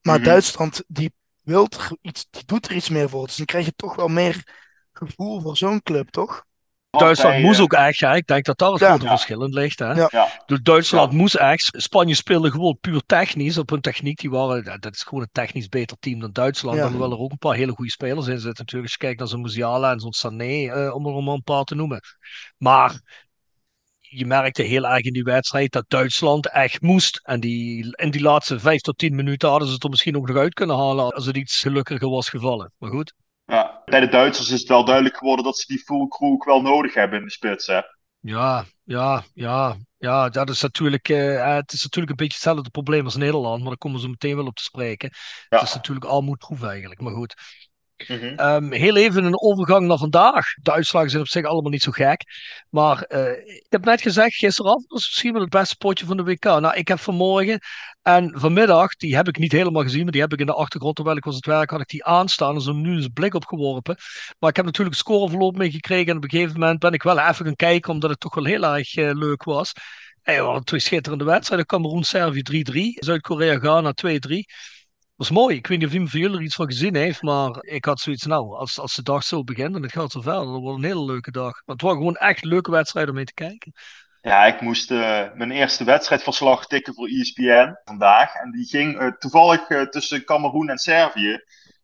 [0.00, 0.24] Maar mm-hmm.
[0.24, 1.12] Duitsland die
[1.42, 3.26] wil er iets, die doet er iets meer voor.
[3.26, 4.66] Dus dan krijg je toch wel meer
[4.98, 6.46] gevoel voor zo'n club, toch?
[6.90, 8.88] Duitsland Bij, moest ook echt, ik denk dat daar het Ja.
[8.88, 9.10] grote Ja.
[9.10, 9.78] verschil in ligt.
[9.78, 9.92] Hè?
[9.92, 10.08] Ja.
[10.10, 11.18] Ja, Dus Duitsland Ja.
[11.18, 11.74] moest echt.
[11.76, 13.58] Spanje speelde gewoon puur technisch.
[13.58, 16.76] Op hun techniek, die waren, dat is gewoon een technisch beter team dan Duitsland.
[16.76, 16.84] Ja.
[16.84, 18.54] Alhoewel er ook een paar hele goede spelers in zitten.
[18.58, 21.42] Natuurlijk, als je kijkt naar zo'n Musiala en zo'n Sané, eh, om er maar een
[21.42, 22.00] paar te noemen.
[22.56, 23.00] Maar
[23.98, 27.20] je merkte heel erg in die wedstrijd dat Duitsland echt moest.
[27.22, 30.28] En die, in die laatste vijf tot tien minuten hadden ze het er misschien ook
[30.28, 32.72] nog uit kunnen halen als het iets gelukkiger was gevallen.
[32.78, 33.12] Maar goed.
[33.48, 33.82] Ja.
[33.84, 36.62] Bij de Duitsers is het wel duidelijk geworden dat ze die full crew ook wel
[36.62, 37.66] nodig hebben in de spits.
[37.66, 37.80] Hè?
[38.20, 42.70] Ja, ja, ja, ja, dat is natuurlijk, eh, eh, het is natuurlijk een beetje hetzelfde
[42.70, 45.10] probleem als Nederland, maar daar komen ze meteen wel op te spreken.
[45.48, 45.58] Ja.
[45.58, 47.34] Het is natuurlijk armoedproef eigenlijk, maar goed.
[48.06, 48.24] Mhm.
[48.24, 50.44] Ehm, heel even een overgang naar vandaag.
[50.62, 52.22] De uitslagen zijn op zich allemaal niet zo gek.
[52.70, 56.22] Maar eh, ik heb net gezegd, gisteravond was misschien wel het beste potje van de
[56.22, 56.44] WK.
[56.44, 57.58] Nou, ik heb vanmorgen
[58.02, 60.94] en vanmiddag, die heb ik niet helemaal gezien, maar die heb ik in de achtergrond,
[60.94, 63.46] terwijl ik was het werk, had ik die aanstaan zo nu eens een blik op
[63.46, 63.96] geworpen.
[64.38, 67.18] Maar ik heb natuurlijk het scoreverloop meegekregen en op een gegeven moment ben ik wel
[67.18, 69.72] even gaan kijken, omdat het toch wel heel erg eh, leuk was.
[70.22, 71.66] En we hadden twee schitterende wedstrijden.
[71.66, 74.08] Cameroen-Servië 3-3, Zuid-Korea-Ghana 2-3.
[75.18, 75.56] Was mooi.
[75.56, 78.00] Ik weet niet of iemand van jullie er iets van gezien heeft, maar ik had
[78.00, 80.78] zoiets, nou, als, als de dag zo begint en het gaat zo verder, dan wordt
[80.78, 81.52] een hele leuke dag.
[81.52, 83.72] Maar het waren gewoon echt leuke wedstrijden om mee te kijken.
[84.20, 88.34] Ja, ik moest eh, mijn eerste wedstrijdverslag tikken voor ESPN vandaag.
[88.34, 91.38] En die ging eh, toevallig eh, tussen Cameroen en Servië.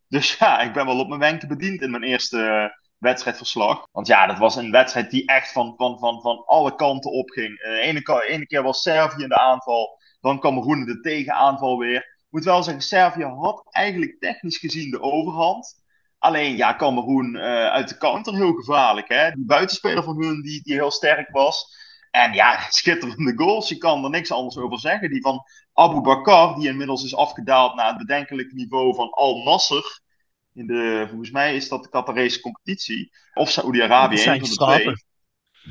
[0.08, 3.86] Dus ja, ik ben wel op mijn wenken bediend in mijn eerste wedstrijdverslag.
[3.92, 7.58] Want ja, dat was een wedstrijd die echt van, van, van, van alle kanten opging.
[7.58, 12.13] De ene, ene keer was Servië in de aanval, dan Cameroen in de tegenaanval weer.
[12.34, 15.84] Ik moet wel zeggen, Servië had eigenlijk technisch gezien de overhand.
[16.18, 19.08] Alleen ja, Cameroen eh, uit de counter heel gevaarlijk.
[19.08, 19.30] Hè?
[19.30, 21.76] Die buitenspeler van hun die, die heel sterk was.
[22.10, 23.68] En ja, schitterende goals.
[23.68, 25.10] Je kan er niks anders over zeggen.
[25.10, 30.00] Die van Abu Bakar, die inmiddels is afgedaald naar het bedenkelijke niveau van Al Nasser.
[30.54, 33.10] In de, volgens mij is dat de Qatarese competitie.
[33.34, 34.94] Of Saoedi-Arabië, Dat een van de twee.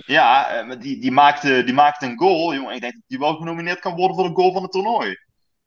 [0.05, 2.53] Ja, eh, die, die, maakte, die maakte een goal.
[2.53, 5.17] Jongen, ik denk dat die wel genomineerd kan worden voor de goal van het toernooi.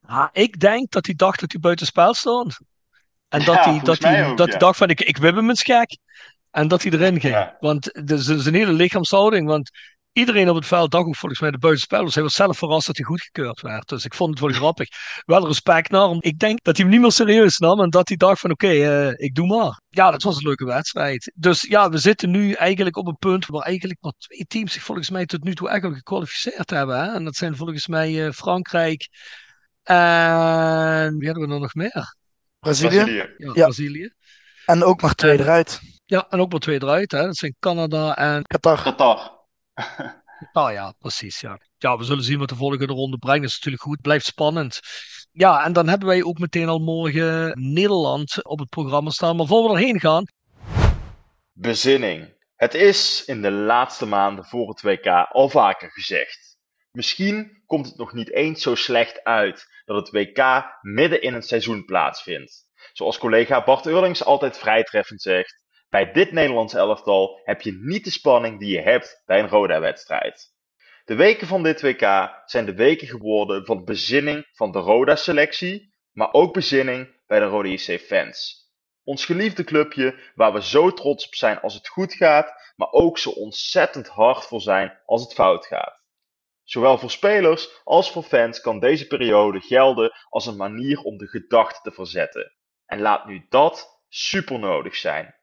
[0.06, 2.58] Ah, ik denk dat hij dacht dat hij buiten spel stond.
[3.28, 5.98] En dat hij dat hij, dat hij dacht van ik, ik wip hem eens gek.
[6.50, 7.52] En dat hij erin ging.
[7.60, 9.46] Want de, zijn hele lichaamshouding.
[9.46, 9.70] Want
[10.12, 12.14] iedereen op het veld dacht ook volgens mij de buitenspelers.
[12.14, 13.88] Hij was zelf verrast dat hij goedgekeurd werd.
[13.88, 14.88] Dus ik vond het wel grappig.
[15.24, 16.18] Wel respect naar hem.
[16.20, 17.80] Ik denk dat hij hem niet meer serieus nam.
[17.80, 19.80] En dat hij dacht van oké, eh, ik doe maar.
[19.88, 21.32] Ja, dat was een leuke wedstrijd.
[21.34, 24.82] Dus ja, we zitten nu eigenlijk op een punt waar eigenlijk maar twee teams zich
[24.82, 27.04] volgens mij tot nu toe eigenlijk gekwalificeerd hebben.
[27.04, 27.12] Hè?
[27.12, 29.08] En dat zijn volgens mij uh, Frankrijk
[29.86, 32.16] en wie hadden we er nog meer?
[32.58, 33.28] Brazilië.
[33.36, 34.12] Ja, Brazilië.
[34.66, 35.80] En ook maar twee eruit.
[36.04, 37.10] Ja, en ook maar twee eruit.
[37.10, 37.22] Hè?
[37.22, 38.42] Dat zijn Canada en...
[38.42, 38.82] Qatar.
[38.82, 39.34] Qatar.
[40.52, 41.40] Ah ja, precies.
[41.40, 41.58] Ja.
[41.76, 43.40] ja, we zullen zien wat de volgende ronde brengt.
[43.40, 44.00] Dat is natuurlijk goed.
[44.00, 44.80] Blijft spannend.
[45.32, 49.36] Ja, en dan hebben wij ook meteen al morgen Nederland op het programma staan.
[49.36, 50.24] Maar voor we erheen gaan.
[51.52, 52.34] Bezinning.
[52.56, 56.45] Het is in de laatste maanden voor het WK al vaker gezegd.
[56.96, 61.46] Misschien komt het nog niet eens zo slecht uit dat het WK midden in het
[61.46, 62.64] seizoen plaatsvindt.
[62.92, 68.10] Zoals collega Bart Eurlings altijd vrijtreffend zegt: bij dit Nederlands elftal heb je niet de
[68.10, 70.52] spanning die je hebt bij een Roda-wedstrijd.
[71.04, 76.32] De weken van dit WK zijn de weken geworden van bezinning van de Roda-selectie, maar
[76.32, 78.68] ook bezinning bij de Roda JC-fans.
[79.04, 83.18] Ons geliefde clubje waar we zo trots op zijn als het goed gaat, maar ook
[83.18, 85.95] zo ontzettend hard voor zijn als het fout gaat.
[86.66, 91.26] Zowel voor spelers als voor fans kan deze periode gelden als een manier om de
[91.26, 92.54] gedachten te verzetten.
[92.86, 95.34] En laat nu dat super nodig zijn.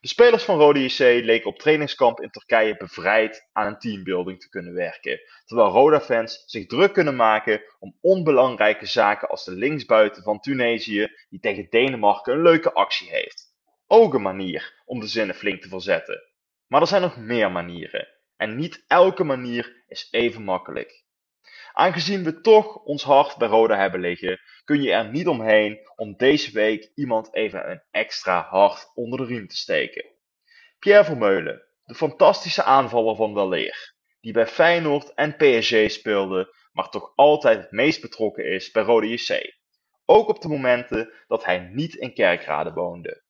[0.00, 4.48] De spelers van Rode JC leken op trainingskamp in Turkije bevrijd aan een teambuilding te
[4.48, 10.40] kunnen werken, terwijl Roda-fans zich druk kunnen maken om onbelangrijke zaken als de linksbuiten van
[10.40, 13.54] Tunesië, die tegen Denemarken een leuke actie heeft.
[13.86, 16.22] Ook een manier om de zinnen flink te verzetten.
[16.66, 21.04] Maar er zijn nog meer manieren, en niet elke manier is even makkelijk.
[21.72, 26.16] Aangezien we toch ons hart bij Roda hebben liggen, kun je er niet omheen om
[26.16, 30.04] deze week iemand even een extra hart onder de riem te steken.
[30.78, 37.12] Pierre Vermeulen, de fantastische aanvaller van Waleer, die bij Feyenoord en PSG speelde, maar toch
[37.14, 39.54] altijd het meest betrokken is bij Rode JC.
[40.04, 43.24] Ook op de momenten dat hij niet in Kerkrade woonde.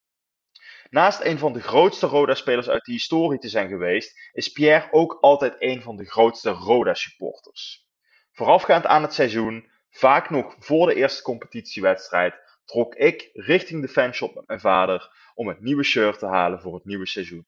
[0.97, 5.19] Naast een van de grootste Roda-spelers uit de historie te zijn geweest, is Pierre ook
[5.21, 7.87] altijd een van de grootste Roda-supporters.
[8.33, 12.35] Voorafgaand aan het seizoen, vaak nog voor de eerste competitiewedstrijd,
[12.65, 16.75] trok ik richting de fanshop met mijn vader om het nieuwe shirt te halen voor
[16.75, 17.47] het nieuwe seizoen.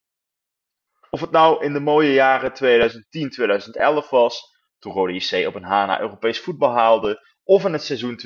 [1.11, 2.53] Of het nou in de mooie jaren
[4.07, 8.19] 2010-2011 was, toen Rode IC op een Hana Europees voetbal haalde, of in het seizoen
[8.19, 8.25] 2019-2020,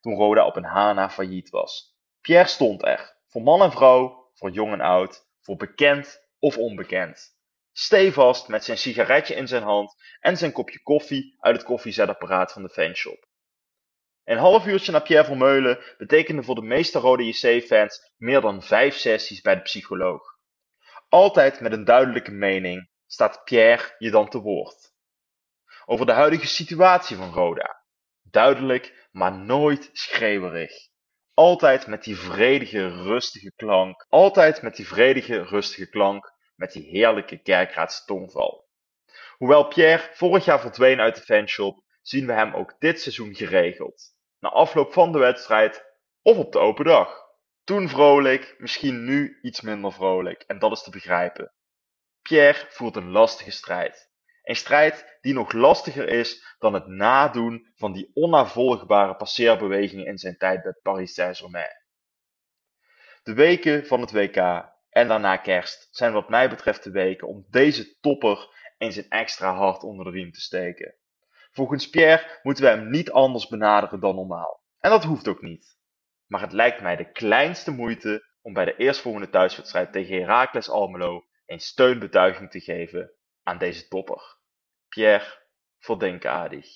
[0.00, 1.91] toen Roda op een Hana failliet was.
[2.22, 7.32] Pierre stond er, voor man en vrouw, voor jong en oud, voor bekend of onbekend
[7.72, 12.62] stevast met zijn sigaretje in zijn hand en zijn kopje koffie uit het koffiezetapparaat van
[12.62, 13.26] de fanshop.
[14.24, 18.96] Een half uurtje naar Pierre Vermeulen betekende voor de meeste Rode JC-fans meer dan vijf
[18.96, 20.22] sessies bij de psycholoog.
[21.08, 24.92] Altijd met een duidelijke mening staat Pierre je dan te woord.
[25.84, 27.84] Over de huidige situatie van Roda.
[28.22, 30.90] Duidelijk, maar nooit schreeuwerig.
[31.34, 34.06] Altijd met die vredige, rustige klank.
[34.08, 38.68] Altijd met die vredige, rustige klank met die heerlijke kerkraadse tongval.
[39.36, 44.02] Hoewel Pierre vorig jaar verdween uit de fanshop, zien we hem ook dit seizoen geregeld.
[44.38, 45.84] Na afloop van de wedstrijd
[46.22, 47.22] of op de open dag.
[47.64, 51.52] Toen vrolijk, misschien nu iets minder vrolijk, en dat is te begrijpen.
[52.22, 54.10] Pierre voert een lastige strijd.
[54.42, 60.36] Een strijd die nog lastiger is dan het nadoen van die onnavolgbare passeerbewegingen in zijn
[60.36, 61.80] tijd bij Paris Saint-Germain.
[63.22, 64.36] De weken van het WK
[64.90, 69.54] en daarna kerst zijn wat mij betreft de weken om deze topper eens een extra
[69.54, 70.94] hard onder de riem te steken.
[71.50, 74.62] Volgens Pierre moeten we hem niet anders benaderen dan normaal.
[74.80, 75.76] En dat hoeft ook niet.
[76.26, 81.24] Maar het lijkt mij de kleinste moeite om bij de eerstvolgende thuiswedstrijd tegen Heracles Almelo
[81.46, 83.12] een steunbetuiging te geven
[83.42, 84.36] aan deze topper.
[84.88, 85.44] Pierre,
[85.78, 86.66] voor aardig.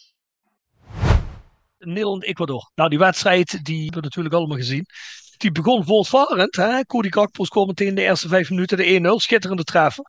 [1.78, 2.70] Nederland-Ecuador.
[2.74, 4.86] Nou, die wedstrijd die hebben we natuurlijk allemaal gezien
[5.36, 6.56] die begon voortvarend.
[6.56, 6.84] Hè?
[6.84, 9.14] Cody Gakpo scoort meteen de eerste vijf minuten de 1-0.
[9.16, 10.04] Schitterende treffer.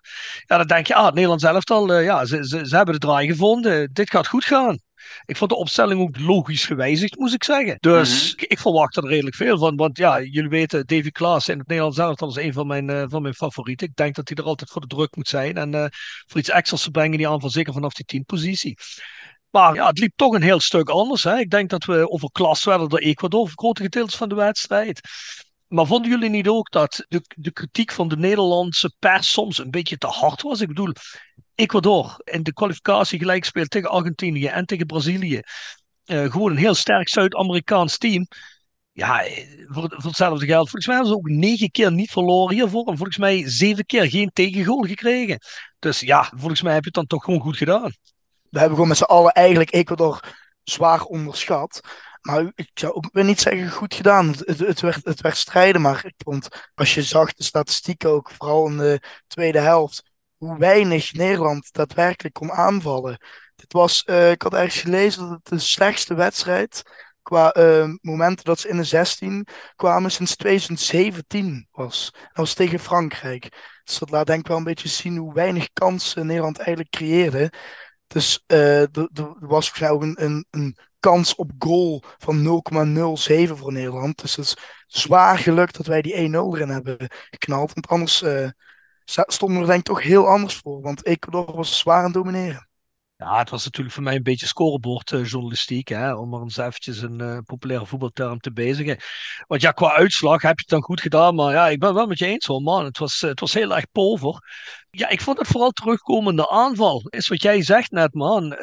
[0.45, 2.99] Ja, dan denk je, ah, het Nederlands elftal, uh, ja, ze, ze, ze, hebben de
[2.99, 3.89] draai gevonden.
[3.93, 4.79] Dit gaat goed gaan.
[5.25, 7.77] Ik vond de opstelling ook logisch gewijzigd, moet ik zeggen.
[7.79, 8.45] Dus mhm.
[8.47, 9.75] ik, verwacht er redelijk veel van.
[9.75, 13.03] Want ja, jullie weten, Davy Klaas in het Nederlands elftal is een van mijn, uh,
[13.07, 13.87] van mijn favorieten.
[13.87, 15.57] Ik denk dat hij er altijd voor de druk moet zijn.
[15.57, 15.85] En uh,
[16.25, 18.77] voor iets extra's te brengen die aanval, zeker vanaf die 10 positie.
[19.49, 21.23] Maar ja, het liep toch een heel stuk anders.
[21.23, 21.37] Hè.
[21.37, 25.01] Ik denk dat we overklast werden door Ecuador voor grote gedeeltes van de wedstrijd.
[25.67, 29.71] Maar vonden jullie niet ook dat de, de kritiek van de Nederlandse pers soms een
[29.71, 30.61] beetje te hard was?
[30.61, 30.93] Ik bedoel,
[31.55, 35.41] Ecuador in de kwalificatie gelijk speelt tegen Argentinië en tegen Brazilië.
[36.05, 38.27] Uh, gewoon een heel sterk Zuid-Amerikaans team.
[38.91, 39.23] ja,
[39.65, 40.69] voor, voor hetzelfde geld.
[40.69, 42.87] Volgens mij hebben ze ook negen keer niet verloren hiervoor.
[42.87, 45.39] En volgens mij zeven keer geen tegengoal gekregen.
[45.79, 47.93] Dus ja, volgens mij heb je het dan toch gewoon goed gedaan.
[48.49, 50.19] We hebben gewoon met z'n allen eigenlijk Ecuador
[50.63, 51.79] zwaar onderschat.
[52.27, 54.27] Maar ik zou ook weer niet zeggen goed gedaan.
[54.29, 58.31] Het, het, werd, het werd strijden, maar ik vond, als je zag de statistieken ook,
[58.31, 63.17] vooral in de tweede helft, hoe weinig Nederland daadwerkelijk kon aanvallen.
[63.55, 66.83] Dit was, uh, ik had ergens gelezen dat het de slechtste wedstrijd
[67.21, 72.11] qua uh, momenten dat ze in de 16 kwamen sinds 2017 was.
[72.11, 73.49] Dat was tegen Frankrijk.
[73.83, 77.51] Dus dat laat denk ik wel een beetje zien hoe weinig kansen Nederland eigenlijk creëerde.
[78.07, 80.77] Dus uh, er was ook een, een, een
[81.07, 84.21] kans op goal van 0,07 voor Nederland.
[84.21, 86.97] Dus het is zwaar gelukt dat wij die 1-0 erin hebben
[87.29, 87.73] geknald.
[87.73, 88.49] Want anders uh,
[89.05, 90.81] stonden we er denk ik toch heel anders voor.
[90.81, 92.66] Want Ecuador was zwaar aan het domineren.
[93.17, 97.21] Ja, het was natuurlijk voor mij een beetje scorebordjournalistiek, hè, om er eens eventjes een
[97.21, 98.97] uh, populaire voetbalterm te bezigen.
[99.47, 102.07] Want ja, qua uitslag heb je het dan goed gedaan, maar ja, ik ben wel
[102.07, 102.85] met je eens hoor, man.
[102.85, 104.41] Het was, het was heel erg pover.
[104.89, 107.01] Ja, ik vond het vooral terugkomende aanval.
[107.09, 108.57] Is wat jij zegt net, man.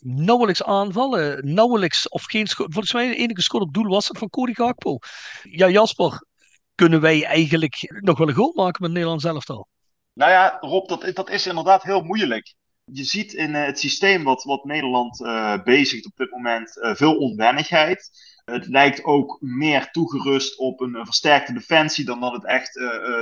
[0.00, 2.48] Nauwelijks aanvallen, nauwelijks of geen.
[2.48, 4.98] Volgens mij de enige schot op doel was het van Cody Gakpo.
[5.42, 6.26] Ja, Jasper,
[6.74, 9.68] kunnen wij eigenlijk nog wel een goal maken met Nederland zelf al?
[10.12, 14.24] Nou ja, Rob, dat, dat is inderdaad heel moeilijk je ziet in uh, het systeem
[14.24, 18.10] wat, wat Nederland uh, bezigt op dit moment uh, veel onwennigheid.
[18.44, 22.80] Het lijkt ook meer toegerust op een, versterkte defensie dan dat het echt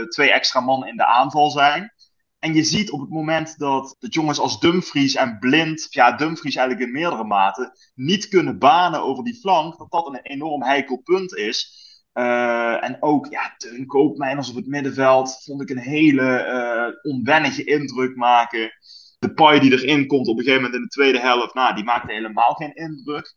[0.08, 1.92] twee extra mannen in de aanval zijn.
[2.38, 6.56] En je ziet op het moment dat de jongens als Dumfries en Blind, ja, Dumfries
[6.56, 10.96] eigenlijk in meerdere maten, niet kunnen banen over die flank, dat dat een enorm heikel
[10.96, 11.78] punt is.
[12.12, 18.70] en ook, ja, Teun Koopmeiners op het middenveld vond ik een hele onwennige indruk maken
[19.21, 21.85] de paai die erin komt op een gegeven moment in de tweede helft, nou, die
[21.85, 23.35] maakte helemaal geen indruk.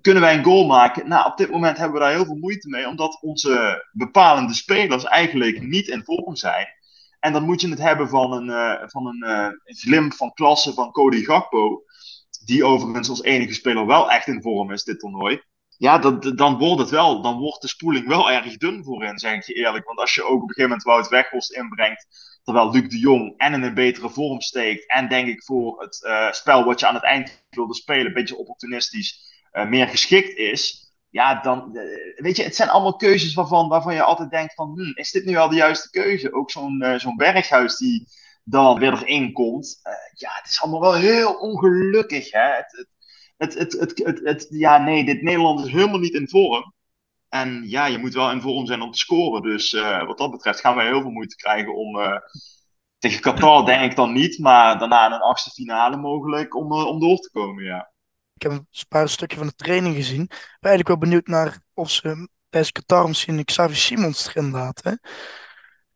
[0.00, 1.08] Kunnen wij een goal maken?
[1.08, 5.04] Nou, op dit moment hebben we daar heel veel moeite mee, omdat onze bepalende spelers
[5.04, 6.66] eigenlijk niet in vorm zijn.
[7.20, 10.72] En dan moet je het hebben van een, uh, van een uh, glimp van klasse
[10.72, 11.82] van Cody Gakpo,
[12.44, 15.42] die overigens als enige speler wel echt in vorm is dit toernooi.
[15.76, 19.34] Ja, dat, dan wordt het wel, dan wordt de spoeling wel erg dun voorin, zeg
[19.34, 19.86] ik je eerlijk.
[19.86, 22.06] Want als je ook op een gegeven moment Wout Weghorst inbrengt,
[22.44, 24.90] Terwijl Luc de Jong en in een betere vorm steekt.
[24.90, 28.12] En denk ik voor het uh, spel wat je aan het eind wilde spelen, een
[28.12, 30.92] beetje opportunistisch, uh, meer geschikt is.
[31.10, 31.82] Ja, dan, uh,
[32.16, 35.24] weet je, het zijn allemaal keuzes waarvan, waarvan je altijd denkt van, hm, is dit
[35.24, 36.32] nu al de juiste keuze?
[36.32, 38.06] Ook zo'n zo'n berghuis die
[38.44, 39.80] dan weer erin komt.
[40.14, 42.48] ja, het is allemaal wel heel ongelukkig, hè.
[42.48, 42.86] Het,
[43.36, 46.74] het, het, het, het, ja, nee, dit Nederland is helemaal niet in vorm.
[47.34, 49.42] En ja, je moet wel in vorm zijn om te scoren.
[49.42, 51.96] Dus uh, wat dat betreft gaan wij heel veel moeite krijgen om.
[51.96, 52.16] Uh,
[52.98, 57.00] tegen Qatar denk ik dan niet, maar daarna een achtste finale mogelijk om, uh, om
[57.00, 57.64] door te komen.
[57.64, 57.92] Ja.
[58.34, 60.22] Ik heb een paar stukjes van de training gezien.
[60.22, 60.28] Ik
[60.60, 65.00] ben eigenlijk wel benieuwd naar of ze bij Qatar misschien Xavi Simons erin laten.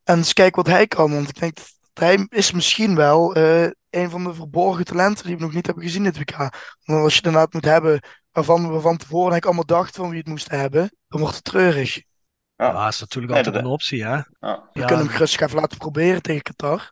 [0.04, 1.12] En eens kijken wat hij kan.
[1.12, 3.36] Want ik denk dat hij is misschien wel
[3.90, 6.36] een van de verborgen talenten die we nog niet hebben gezien dit WK.
[6.84, 8.00] Want als je inderdaad moet hebben
[8.38, 11.44] waarvan we van tevoren eigenlijk allemaal dachten van wie het moest hebben, dan wordt het
[11.44, 12.02] treurig.
[12.56, 14.20] Ja, dat is natuurlijk altijd een optie, hè?
[14.40, 14.68] Ja.
[14.72, 16.90] We kunnen hem gerust even laten proberen tegen Qatar.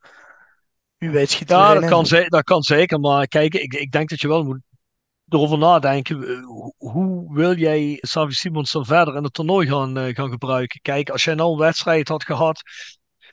[0.98, 4.20] U weet, schiet Ja, dat kan, dat kan zeker, maar kijk, ik, ik denk dat
[4.20, 4.60] je wel moet
[5.28, 6.28] erover nadenken.
[6.28, 6.38] Eh,
[6.76, 10.80] hoe wil jij Savi Simons dan verder in het toernooi gaan, uh, gaan gebruiken?
[10.80, 12.62] Kijk, als jij nou een wedstrijd had gehad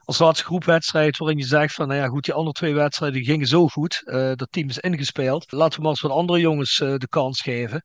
[0.05, 3.47] als laatste groepwedstrijd waarin je zegt van, nou ja goed, die andere twee wedstrijden gingen
[3.47, 4.01] zo goed.
[4.05, 5.51] Uh, dat team is ingespeeld.
[5.51, 7.81] Laten we maar eens wat andere jongens uh, de kans geven.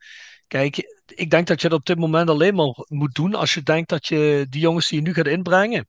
[0.47, 3.63] Kijk, ik denk dat je dat op dit moment alleen maar moet doen als je
[3.63, 5.89] denkt dat je die jongens die je nu gaat inbrengen,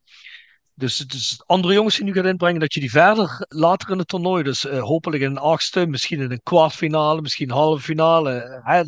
[0.79, 4.07] dus, dus andere jongens die nu gaat inbrengen, dat je die verder later in het
[4.07, 8.61] toernooi, dus uh, hopelijk in een achtste, misschien in een kwartfinale, misschien halve finale.
[8.63, 8.81] Hè,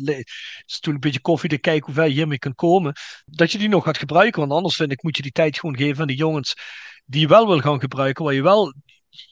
[0.64, 2.92] is toen een beetje koffie te kijken hoe ver je hiermee kunt komen.
[3.24, 5.76] Dat je die nog gaat gebruiken, want anders vind ik moet je die tijd gewoon
[5.76, 6.54] geven aan die jongens
[7.04, 8.74] die je wel wil gaan gebruiken, waar je wel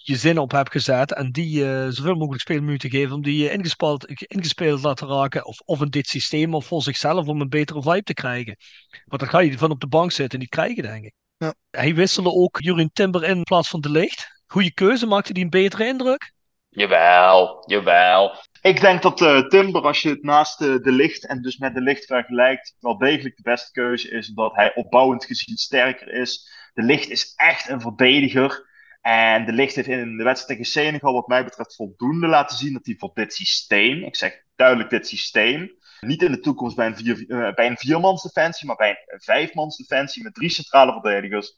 [0.03, 3.53] je zin op hebt gezet en die uh, zoveel mogelijk speelminuten geven om die uh,
[3.53, 7.83] ingespeeld, ingespeeld laten raken of, of in dit systeem of voor zichzelf om een betere
[7.83, 8.57] vibe te krijgen.
[9.05, 11.13] Want dan ga je van op de bank zitten niet krijgen, denk ik.
[11.45, 11.55] Ja.
[11.71, 14.43] Hij wisselde ook Jurin Timber in plaats van De Licht.
[14.47, 16.33] Goede keuze, maakte die een betere indruk?
[16.69, 18.35] Jawel, jawel.
[18.63, 21.75] Ik denk dat uh, Timber, als je het naast de, de licht en dus met
[21.75, 26.51] de licht vergelijkt, wel degelijk de beste keuze is, omdat hij opbouwend gezien sterker is.
[26.75, 28.69] De licht is echt een verdediger.
[29.01, 32.73] En de licht heeft in de wedstrijd tegen Senegal, wat mij betreft, voldoende laten zien
[32.73, 36.87] dat hij voor dit systeem, ik zeg duidelijk dit systeem, niet in de toekomst bij
[36.87, 40.93] een, vier, uh, bij een viermans defensie, maar bij een vijfmans defensie met drie centrale
[40.93, 41.57] verdedigers,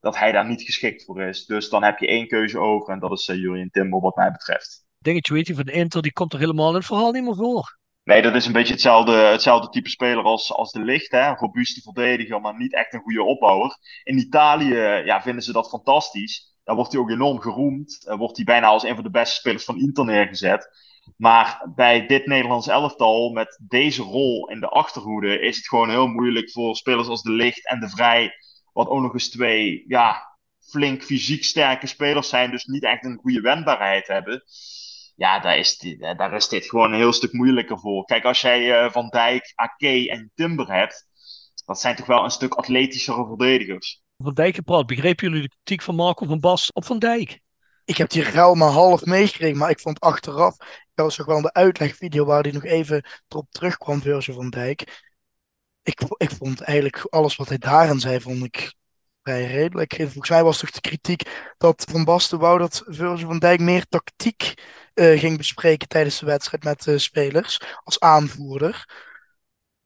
[0.00, 1.46] dat hij daar niet geschikt voor is.
[1.46, 4.30] Dus dan heb je één keuze over en dat is uh, Julian Timber wat mij
[4.30, 4.84] betreft.
[4.98, 7.78] Dingetje weet je van Inter, die komt er helemaal in het verhaal niet meer voor.
[8.04, 11.10] Nee, dat is een beetje hetzelfde, hetzelfde type speler als, als de Licht.
[11.10, 11.28] Hè?
[11.28, 13.78] Een robuuste verdediger, maar niet echt een goede opbouwer.
[14.02, 14.74] In Italië
[15.04, 16.56] ja, vinden ze dat fantastisch.
[16.64, 18.14] Daar wordt hij ook enorm geroemd.
[18.16, 20.68] Wordt hij bijna als een van de beste spelers van Inter neergezet.
[21.16, 26.06] Maar bij dit Nederlands elftal, met deze rol in de achterhoede, is het gewoon heel
[26.06, 28.32] moeilijk voor spelers als de Licht en de Vrij.
[28.72, 33.18] Wat ook nog eens twee ja, flink fysiek sterke spelers zijn, dus niet echt een
[33.22, 34.44] goede wendbaarheid hebben
[35.16, 38.04] ja, daar is, dit, daar is dit gewoon een heel stuk moeilijker voor.
[38.04, 41.06] Kijk, als jij uh, Van Dijk, Ake en Timber hebt,
[41.64, 44.02] dat zijn toch wel een stuk atletischere verdedigers.
[44.16, 47.40] Van Dijk gepraat, begrepen jullie de kritiek van Marco van Bas op Van Dijk?
[47.84, 50.56] Ik heb die ruil maar half meegekregen, maar ik vond achteraf,
[50.94, 55.02] dat was toch wel de uitlegvideo waar hij nog even erop terugkwam, Virgil van Dijk.
[55.82, 58.74] Ik, ik vond eigenlijk alles wat hij daarin zei, vond ik
[59.22, 59.94] vrij redelijk.
[59.96, 63.86] Volgens mij was toch de kritiek dat Van Basten wou dat Virgil van Dijk meer
[63.88, 64.54] tactiek
[64.94, 68.88] uh, ging bespreken tijdens de wedstrijd met de spelers als aanvoerder.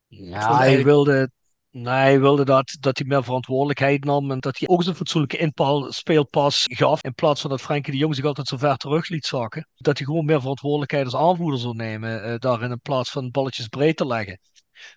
[0.07, 1.30] Ja, hij wilde,
[1.71, 5.37] nee, hij wilde dat, dat hij meer verantwoordelijkheid nam en dat hij ook zijn fatsoenlijke
[5.37, 7.03] inpal, speelpas gaf.
[7.03, 9.69] In plaats van dat Frenkie de Jong zich altijd zo ver terug liet zakken.
[9.77, 13.69] Dat hij gewoon meer verantwoordelijkheid als aanvoerder zou nemen uh, daarin in plaats van balletjes
[13.69, 14.41] breed te leggen.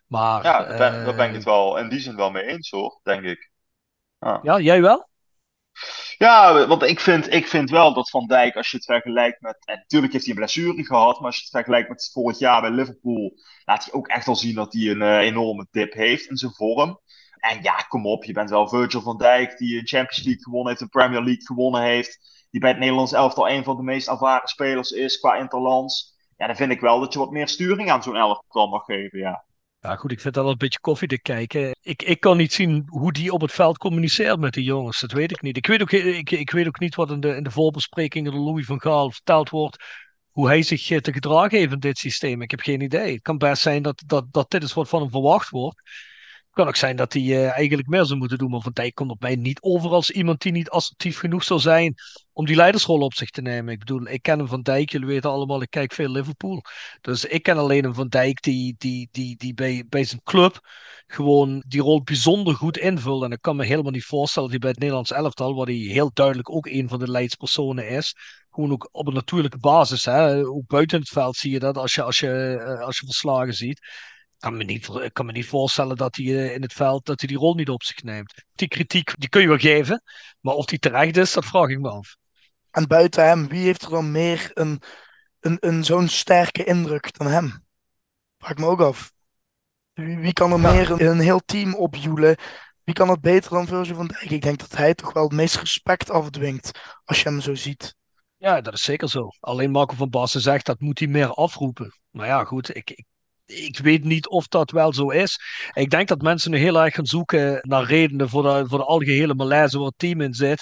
[0.08, 3.24] Maar, ja, daar ben, ik het wel in die zin wel mee eens hoor, denk
[3.24, 3.52] ik.
[4.20, 5.10] Ja, ja jij wel?
[6.18, 9.58] Ja, want ik vind, ik vind wel dat Van Dijk, als je het vergelijkt met.
[9.66, 12.62] En natuurlijk heeft hij een blessure gehad, maar als je het vergelijkt met vorig jaar
[12.62, 13.34] bij Liverpool,
[13.66, 16.54] laat hij ook echt al zien dat hij een uh, enorme dip heeft in zijn
[16.54, 17.00] vorm.
[17.38, 20.70] En ja, kom op, je bent wel Virgil van Dijk, die een Champions League gewonnen
[20.70, 22.46] heeft, een Premier League gewonnen heeft.
[22.50, 26.16] Die bij het Nederlands elftal een van de meest ervaren spelers is qua interlands.
[26.38, 29.20] Ja, dan vind ik wel dat je wat meer sturing aan zo'n elftal mag geven,
[29.20, 29.46] ja.
[29.82, 31.76] Ja, goed, ik vind dat wel een beetje koffie te kijken.
[31.82, 35.00] Ik, ik kan niet zien hoe die op het veld communiceert met die jongens.
[35.00, 35.58] Dat weet ik niet.
[35.58, 38.42] Ik weet ook, ik, ik weet ook niet wat in de, in de voorbesprekingen door
[38.42, 39.84] Louis van Gaal verteld wordt.
[40.30, 42.42] Hoe hij zich eh, te gedragen heeft in dit systeem.
[42.42, 43.14] Ik heb geen idee.
[43.14, 45.82] Het kan best zijn dat, dat, dat dit is wat van hem verwacht wordt.
[46.52, 48.50] Kan ook zijn dat hij uh, eigenlijk meer zou moeten doen.
[48.50, 51.60] Maar Van Dijk komt op mij niet over als iemand die niet assertief genoeg zou
[51.60, 51.94] zijn
[52.34, 53.74] om die leidersrol op zich te nemen.
[53.74, 54.92] Ik bedoel, ik ken hem Van Dijk.
[54.92, 56.62] Jullie weten allemaal, ik kijk veel Liverpool.
[57.02, 60.60] Dus ik ken alleen een Van Dijk die, die, die, die bij, bij zijn club
[61.08, 63.24] gewoon die rol bijzonder goed invult.
[63.24, 65.76] En ik kan me helemaal niet voorstellen dat hij bij het Nederlands elftal, waar hij
[65.76, 68.16] heel duidelijk ook een van de leidspersonen is,
[68.52, 70.06] gewoon ook op een natuurlijke basis.
[70.06, 70.48] Hè?
[70.48, 73.54] Ook buiten het veld zie je dat als je, als je, eh, als je verslagen
[73.54, 73.80] ziet
[74.42, 77.20] kan me niet, ik kan me niet voorstellen dat hij eh, in het veld dat
[77.20, 78.44] hij die rol niet op zich neemt.
[78.56, 80.04] Die kritiek die kun je wel geven,
[80.40, 82.16] maar of die terecht is, dat vraag ik me af.
[82.72, 84.82] En buiten hem, wie heeft er dan meer een,
[85.40, 87.66] een, een zo'n sterke indruk dan hem?
[88.38, 89.12] Vraag ik me ook af.
[89.94, 92.38] Wie, wie kan er meer een, een heel team opjoelen?
[92.84, 94.30] Wie kan het beter dan Virgil van Dijk?
[94.30, 97.96] Ik denk dat hij toch wel het meest respect afdwingt als je hem zo ziet.
[98.38, 99.30] Ja, dat is zeker zo.
[99.40, 102.00] Alleen Marco van Basten zegt dat moet hij meer afroepen.
[102.10, 103.06] Maar ja, goed, ik, ik
[103.46, 105.40] ik weet niet of dat wel zo is.
[105.74, 109.36] Ik denk dat mensen nu heel erg gaan zoeken naar redenen voor de, voor algehele
[109.36, 110.62] malaise waar het team in zit.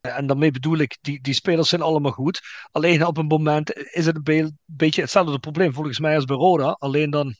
[0.00, 2.40] En daarmee bedoel ik, die, die spelers zijn allemaal goed.
[2.70, 6.76] Alleen op een moment is het een beetje hetzelfde probleem volgens mij als bij Roda.
[6.78, 7.34] Alleen dan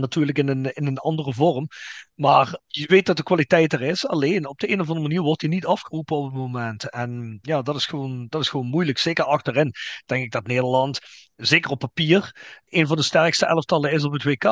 [0.00, 1.68] natuurlijk in een, in een andere vorm.
[2.14, 4.06] Maar je weet dat de kwaliteit er is.
[4.06, 6.90] Alleen op de een of andere manier wordt hij niet afgeroepen op het moment.
[6.90, 8.98] En ja, dat is gewoon, dat is gewoon moeilijk.
[8.98, 9.72] Zeker achterin
[10.06, 10.98] denk ik dat Nederland,
[11.36, 12.36] zeker op papier,
[12.68, 14.44] een van de sterkste elftallen is op het WK.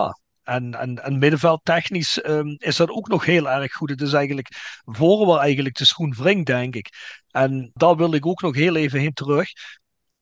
[0.42, 3.90] En, en, en middenveld technisch um, is dat ook nog heel erg goed.
[3.90, 4.48] Het is eigenlijk
[4.84, 6.88] voor eigenlijk de schoen wringt, denk ik.
[7.30, 9.48] En daar wil ik ook nog heel even heen terug.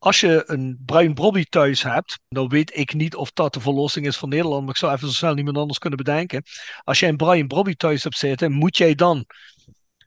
[0.04, 4.06] Als je een Brian Brobby thuis hebt, dan weet ik niet of dat de verlossing
[4.06, 6.42] is van Nederland, maar ik zou even zo snel niemand anders kunnen bedenken.
[6.82, 9.26] Als jij een Brian Brobby thuis hebt zitten, moet jij dan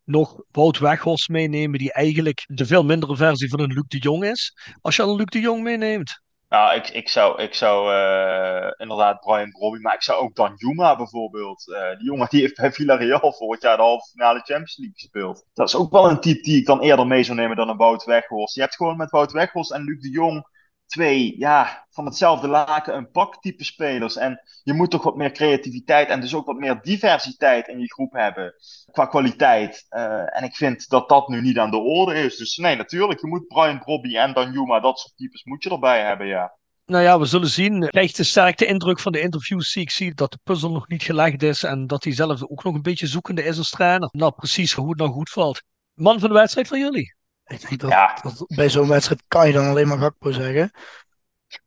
[0.04, 4.24] nog Wout Weghorst meenemen, die eigenlijk de veel mindere versie van een Luc de Jong
[4.24, 4.58] is.
[4.82, 6.22] Als je al een Luc de Jong meeneemt.
[6.50, 10.54] Nou, ik, ik zou, ik zou uh, inderdaad Brian Brobby, maar ik zou ook Dan
[10.56, 11.68] Juma bijvoorbeeld.
[11.68, 15.46] Uh, die jongen die heeft bij Villarreal vorig jaar de halve finale Champions League gespeeld.
[15.54, 17.78] Dat is ook wel een type die ik dan eerder mee zou nemen dan een
[17.78, 18.56] Wout Weghorst.
[18.56, 20.48] Je hebt gewoon met Wout Weghorst en Luc de Jong
[20.88, 24.16] twee, ja, van hetzelfde laken een pak type spelers.
[24.16, 27.94] En je moet toch wat meer creativiteit en dus ook wat meer diversiteit in je
[27.94, 28.54] groep hebben.
[28.92, 29.86] Qua kwaliteit.
[29.90, 32.38] Uh, en ik vind dat dat nu niet aan de orde is.
[32.38, 35.70] Dus nee, natuurlijk, je moet Brian Brobby en dan Juma, dat soort types moet je
[35.70, 36.56] erbij hebben, ja.
[36.86, 37.88] Nou ja, we zullen zien.
[37.88, 41.04] Krijg de sterkte indruk van de interviews zie ik zie dat de puzzel nog niet
[41.04, 44.10] gelegd is en dat hij zelf ook nog een beetje zoekende is als trainer.
[44.12, 45.62] Nou, precies hoe het nou goed valt.
[45.94, 47.16] Man van de wedstrijd van jullie?
[47.48, 50.72] Ik denk dat, dat bij zo'n wedstrijd kan je dan alleen maar Gakpo zeggen.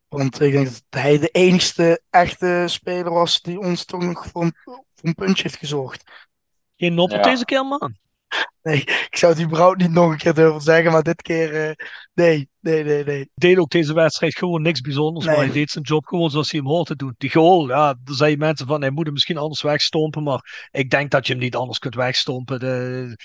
[0.08, 4.42] Want ik denk dat hij de enigste echte speler was die ons toch nog voor
[4.42, 6.28] een, voor een puntje heeft gezorgd.
[6.76, 7.98] Geen noppert deze keer, man.
[8.62, 11.74] Nee, ik zou het überhaupt niet nog een keer durven zeggen, maar dit keer, uh,
[12.14, 13.30] nee, nee, nee, nee.
[13.34, 15.36] Deed ook deze wedstrijd gewoon niks bijzonders, nee.
[15.36, 17.14] maar hij deed zijn job gewoon zoals hij hem hoort te doen.
[17.18, 20.90] Die goal, ja, er zijn mensen van, hij moet hem misschien anders wegstompen, maar ik
[20.90, 22.60] denk dat je hem niet anders kunt wegstompen.
[22.60, 23.16] De,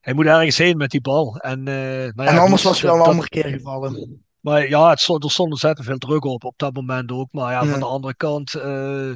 [0.00, 1.36] hij moet ergens heen met die bal.
[1.36, 4.24] En, uh, nou ja, en anders was hij wel een andere keer gevallen.
[4.40, 7.32] Maar ja, het stond, er stond ontzettend veel druk op, op dat moment ook.
[7.32, 7.70] Maar ja, ja.
[7.70, 8.54] van de andere kant...
[8.54, 9.12] Uh,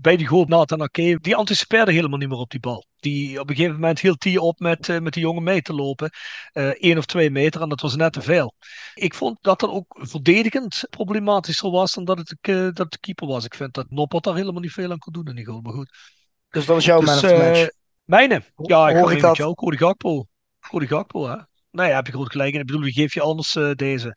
[0.00, 2.86] bij die goal Nathan Ake, die anticipeerde helemaal niet meer op die bal.
[3.00, 5.74] Die op een gegeven moment hield hij op met, uh, met die jongen mee te
[5.74, 6.10] lopen.
[6.52, 8.54] Eén uh, of twee meter en dat was net te veel.
[8.94, 13.26] Ik vond dat dat ook verdedigend problematischer was dan dat het, dat het de keeper
[13.26, 13.44] was.
[13.44, 15.72] Ik vind dat Noppert daar helemaal niet veel aan kon doen in die goal, maar
[15.72, 15.90] goed.
[16.48, 17.68] Dus dat is jouw dus, man of the match?
[18.08, 18.42] Mijne?
[18.56, 19.36] Ja, ik hoor ik dat?
[19.36, 19.54] jou.
[19.54, 20.24] Cody Gakpo.
[20.60, 21.36] Cody Gakpo, hè.
[21.70, 22.54] Nee, heb je goed gelijk.
[22.54, 24.16] En ik bedoel, wie geef je anders uh, deze?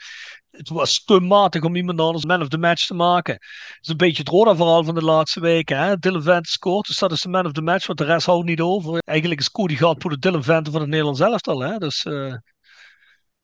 [0.49, 3.33] Het was te matig om iemand anders man of the match te maken.
[3.33, 5.77] Het is een beetje het Roda verhaal van de laatste weken.
[5.77, 5.97] Hè?
[5.97, 8.45] Dylan Vente scoort, dus dat is de man of the match, want de rest houdt
[8.45, 9.01] niet over.
[9.05, 11.59] Eigenlijk is Cody voor de Dylan Vente van het Nederlands elftal.
[11.59, 11.77] Hè?
[11.77, 12.35] Dus, uh...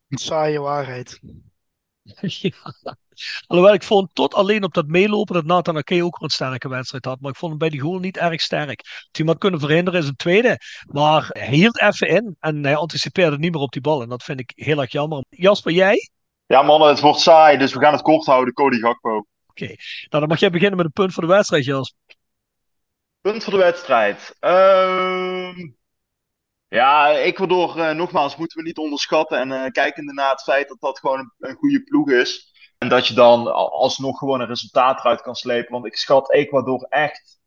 [0.08, 1.20] Een saaie waarheid.
[2.42, 2.96] ja.
[3.48, 7.06] Alhoewel ik vond tot alleen op dat meelopen dat Nathan Ake ook een sterke wedstrijd
[7.06, 7.20] had.
[7.20, 8.80] Maar ik vond hem bij die goal niet erg sterk.
[8.80, 10.58] Als hij had kunnen verhinderen is een tweede.
[10.92, 14.02] Maar hij hield even in en hij anticipeerde niet meer op die bal.
[14.02, 15.24] En dat vind ik heel erg jammer.
[15.30, 16.10] Jasper, jij?
[16.46, 18.54] Ja mannen, het wordt saai, dus we gaan het kort houden.
[18.54, 19.16] Cody Gakpo.
[19.16, 19.78] Oké, okay.
[20.10, 22.00] nou dan mag jij beginnen met een punt voor de wedstrijd, Jasper.
[23.22, 24.36] Punt voor de wedstrijd.
[24.40, 25.58] Uh...
[26.70, 29.40] Ja, Ecuador, uh, nogmaals, moeten we niet onderschatten.
[29.40, 32.56] En uh, kijkende naar het feit dat dat gewoon een, goede ploeg is.
[32.78, 35.72] En dat je dan alsnog gewoon een resultaat eruit kan slepen.
[35.72, 37.38] Want ik schat Ecuador echt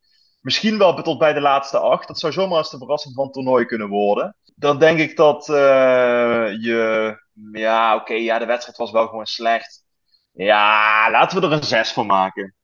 [0.41, 2.09] misschien wel tot bij de laatste acht.
[2.09, 4.37] Dat zou zomaar eens de verrassing van het toernooi kunnen worden.
[4.55, 5.57] Dan denk ik dat uh,
[6.61, 7.15] je.
[7.53, 9.85] Ja, oké, ja, de wedstrijd was wel gewoon slecht.
[10.33, 12.55] Ja, laten we er een zes van maken.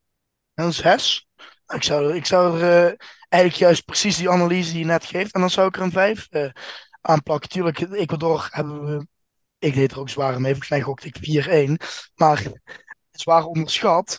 [0.55, 1.29] Een zes?
[1.67, 2.93] Ik zou, ik zou er uh,
[3.37, 5.32] eigenlijk juist precies die analyse die je net geeft.
[5.32, 6.51] En dan zou ik er een vijf uh,
[7.01, 7.49] aan plakken.
[7.49, 9.07] Tuurlijk, Ecuador hebben we
[9.59, 10.51] ik deed er ook zwaar mee.
[10.51, 11.72] Volgens mij gokte ik 4-1.
[12.14, 12.43] Maar
[13.11, 14.18] zwaar onderschat.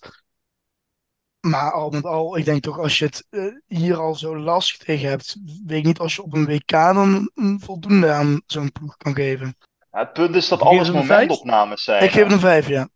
[1.40, 4.78] Maar al met al, ik denk toch als je het uh, hier al zo lastig
[4.78, 8.72] tegen hebt, weet ik niet als je op een WK dan een voldoende aan zo'n
[8.72, 9.58] ploeg kan geven.
[9.92, 12.04] Ja, het punt is dat alles momentopnames zijn.
[12.04, 12.90] Ik geef een 5, ja.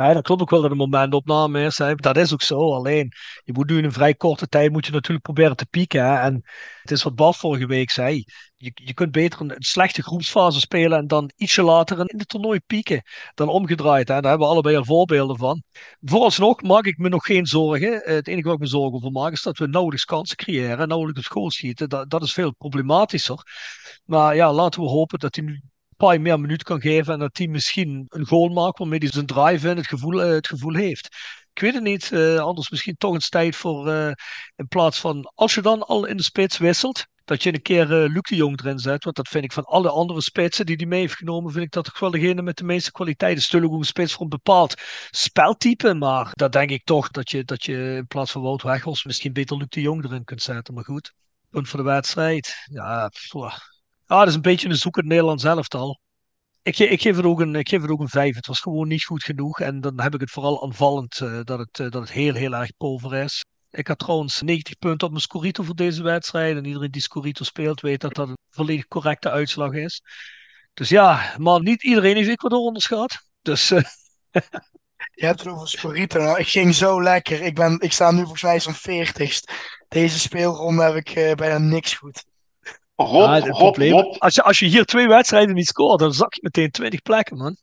[0.00, 1.76] Ja, dat klopt ook wel dat een momentopname is.
[1.96, 2.74] Dat is ook zo.
[2.74, 3.12] Alleen,
[3.44, 6.04] je moet nu in een vrij korte tijd moet je natuurlijk proberen te pieken.
[6.04, 6.14] Hè.
[6.20, 6.42] En
[6.82, 8.24] het is wat Bas vorige week zei.
[8.56, 12.60] Je, je kunt beter een, slechte groepsfase spelen en dan ietsje later in het toernooi
[12.60, 13.02] pieken.
[13.34, 14.08] Dan omgedraaid.
[14.08, 14.20] Hè.
[14.20, 15.62] Daar hebben we allebei al voorbeelden van.
[16.00, 18.00] Vooralsnog maak ik me nog geen zorgen.
[18.04, 20.88] Het enige wat ik me zorgen over maak is dat we nauwelijks kansen creëren.
[20.88, 21.88] Nauwelijks op school schieten.
[21.88, 23.42] Dat, dat is veel problematischer.
[24.04, 25.62] Maar ja, laten we hopen dat hij nu
[26.06, 29.26] paar meer minuut kan geven en dat hij misschien een goal maakt waarmee hij zijn
[29.26, 31.06] drive in het gevoel, uh, het gevoel heeft.
[31.52, 34.10] Ik weet het niet, uh, anders misschien toch eens tijd voor uh,
[34.56, 37.86] in plaats van als je dan al in de spits wisselt, dat je een keer
[37.86, 39.04] Luc de Jong erin zet.
[39.04, 41.70] Want dat vind ik van alle andere spitsen die hij mee heeft genomen, vind ik
[41.70, 43.42] dat toch wel degene met de meeste kwaliteiten.
[43.42, 44.74] Stullig een spits voor een bepaald
[45.10, 49.04] speltype, maar dat denk ik toch dat je, dat je in plaats van Wout Weghorst
[49.04, 50.74] misschien beter Luc de Jong erin kunt zetten.
[50.74, 51.12] Maar goed,
[51.50, 52.54] punt voor de wedstrijd.
[52.72, 53.79] Ja, pff,
[54.10, 56.00] Ah, dat is een beetje een zoekend Nederlands elftal.
[56.62, 58.34] Ik, ik, geef het ook een, ik geef het ook een vijf.
[58.34, 59.60] Het was gewoon niet goed genoeg.
[59.60, 62.54] En dan heb ik het vooral aanvallend uh, dat, het, uh, dat het heel, heel
[62.54, 63.44] erg pover is.
[63.70, 66.56] Ik had trouwens 90 punten op mijn Scorito voor deze wedstrijd.
[66.56, 70.02] En iedereen die Scorito speelt weet dat dat een volledig correcte uitslag is.
[70.74, 73.22] Dus ja, maar niet iedereen heeft Ecuador onderschat.
[73.42, 73.70] Dus...
[73.70, 73.82] Uh...
[75.14, 76.20] Je hebt het over Scorito.
[76.20, 77.42] Nou, ik ging zo lekker.
[77.42, 79.54] Ik, ben, ik sta nu volgens mij zo'n 40ste.
[79.88, 82.28] Deze speelronde heb ik bijna niks goed.
[83.04, 86.40] Rob, Rob, Rob, Als, je, als je hier twee wedstrijden niet scoort, dan zak je
[86.42, 87.56] meteen 20 plekken, man.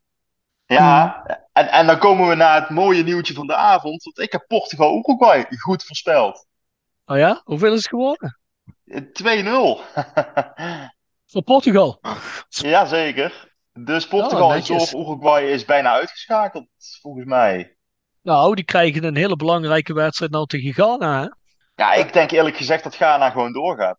[0.65, 1.35] Ja, hmm.
[1.53, 4.03] en, en dan komen we naar het mooie nieuwtje van de avond.
[4.03, 6.45] Want ik heb Portugal-Uruguay goed voorspeld.
[7.05, 7.41] Oh ja?
[7.43, 8.39] Hoeveel is het geworden?
[8.87, 8.93] 2-0.
[11.31, 11.99] Voor Portugal?
[12.47, 13.55] Jazeker.
[13.73, 16.67] Dus Portugal oh, is door, Uruguay is bijna uitgeschakeld,
[17.01, 17.77] volgens mij.
[18.21, 21.27] Nou, die krijgen een hele belangrijke wedstrijd nou tegen Ghana, hè?
[21.75, 23.97] Ja, ik denk eerlijk gezegd dat Ghana gewoon doorgaat.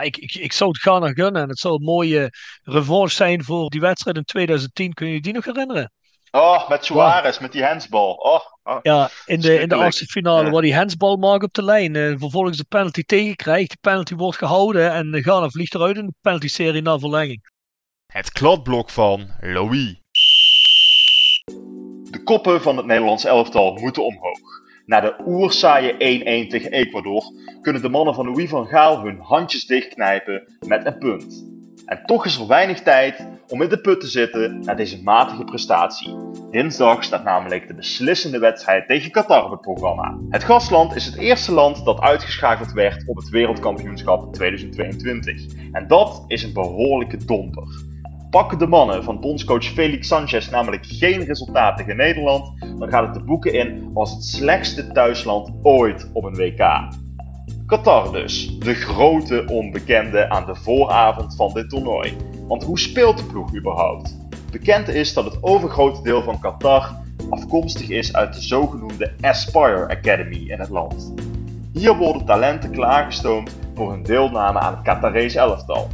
[0.00, 2.30] Ik, ik, ik zou het Ghana gunnen en het zou een mooie
[2.62, 4.92] revanche zijn voor die wedstrijd in 2010.
[4.92, 5.92] Kun je die nog herinneren?
[6.30, 8.12] Oh, met Suarez, met die handsbal.
[8.12, 8.78] Oh, oh.
[8.82, 10.50] Ja, in de, in de achtste finale, ja.
[10.50, 11.94] waar die handsbal maakt op de lijn.
[11.94, 13.70] Uh, vervolgens de penalty tegenkrijgt.
[13.70, 17.50] De penalty wordt gehouden en Ghana vliegt eruit in de penalty-serie na verlenging.
[18.12, 20.00] Het kladblok van Louis.
[22.10, 24.62] De koppen van het Nederlands elftal moeten omhoog.
[24.86, 25.96] Na de oerzaaie 1-1
[26.48, 27.22] tegen Ecuador
[27.60, 31.52] kunnen de mannen van Louis van Gaal hun handjes dichtknijpen met een punt.
[31.86, 35.44] En toch is er weinig tijd om in de put te zitten na deze matige
[35.44, 36.16] prestatie.
[36.50, 40.18] Dinsdag staat namelijk de beslissende wedstrijd tegen Qatar op het programma.
[40.30, 45.44] Het gastland is het eerste land dat uitgeschakeld werd op het wereldkampioenschap 2022.
[45.72, 47.92] En dat is een behoorlijke domper.
[48.34, 53.14] Pakken de mannen van bondscoach Felix Sanchez namelijk geen resultaat tegen Nederland, dan gaat het
[53.14, 56.88] de boeken in als het slechtste thuisland ooit op een WK.
[57.66, 62.16] Qatar dus, de grote onbekende aan de vooravond van dit toernooi.
[62.48, 64.16] Want hoe speelt de ploeg überhaupt?
[64.50, 70.50] Bekend is dat het overgrote deel van Qatar afkomstig is uit de zogenoemde Aspire Academy
[70.50, 71.14] in het land.
[71.72, 75.88] Hier worden talenten klaargestoomd voor hun deelname aan het Qatarese elftal.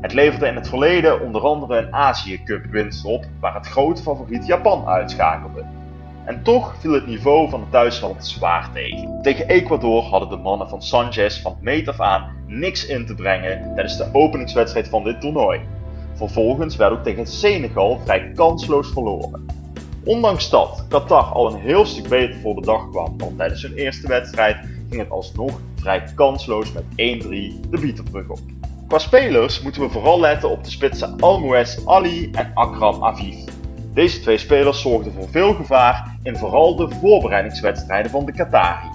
[0.00, 4.02] Het leverde in het verleden onder andere een Azië Cup winst op, waar het grote
[4.02, 5.64] favoriet Japan uitschakelde.
[6.24, 9.18] En toch viel het niveau van het Duitsland zwaar tegen.
[9.22, 13.72] Tegen Ecuador hadden de mannen van Sanchez van meet af aan niks in te brengen
[13.74, 15.60] tijdens de openingswedstrijd van dit toernooi.
[16.14, 19.46] Vervolgens werd ook tegen Senegal vrij kansloos verloren.
[20.04, 23.74] Ondanks dat Qatar al een heel stuk beter voor de dag kwam dan tijdens hun
[23.74, 24.56] eerste wedstrijd,
[24.88, 26.96] ging het alsnog vrij kansloos met 1-3
[27.70, 28.57] de bieterbrug op.
[28.88, 33.36] Qua spelers moeten we vooral letten op de spitsen Almoes Ali en Akram Aviv.
[33.94, 38.88] Deze twee spelers zorgden voor veel gevaar in vooral de voorbereidingswedstrijden van de Qatari.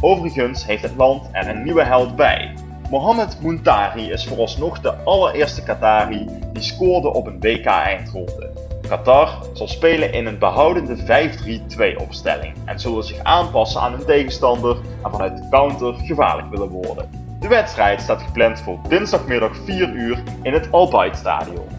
[0.00, 2.54] Overigens heeft het land er een nieuwe held bij.
[2.90, 8.50] Mohamed Muntari is vooralsnog de allereerste Qatari die scoorde op een WK-eindronde.
[8.88, 14.76] Qatar zal spelen in een behoudende 5-3-2 opstelling en zullen zich aanpassen aan hun tegenstander
[15.04, 17.26] en vanuit de counter gevaarlijk willen worden.
[17.40, 21.78] De wedstrijd staat gepland voor dinsdagmiddag 4 uur in het Al Stadion.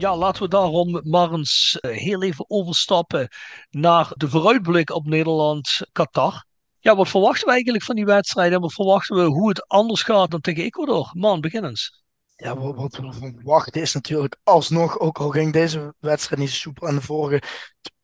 [0.00, 3.28] ja, laten we daarom maar eens eh, heel even overstappen
[3.70, 6.44] naar de vooruitblik op Nederland-Qatar.
[6.78, 10.02] Ja, wat verwachten we eigenlijk van die wedstrijd en wat verwachten we hoe het anders
[10.02, 11.10] gaat dan tegen Ecuador?
[11.12, 12.02] Man, begin eens.
[12.36, 16.94] Ja, wat we verwachten is natuurlijk alsnog, ook al ging deze wedstrijd niet soepel en
[16.94, 17.42] de vorige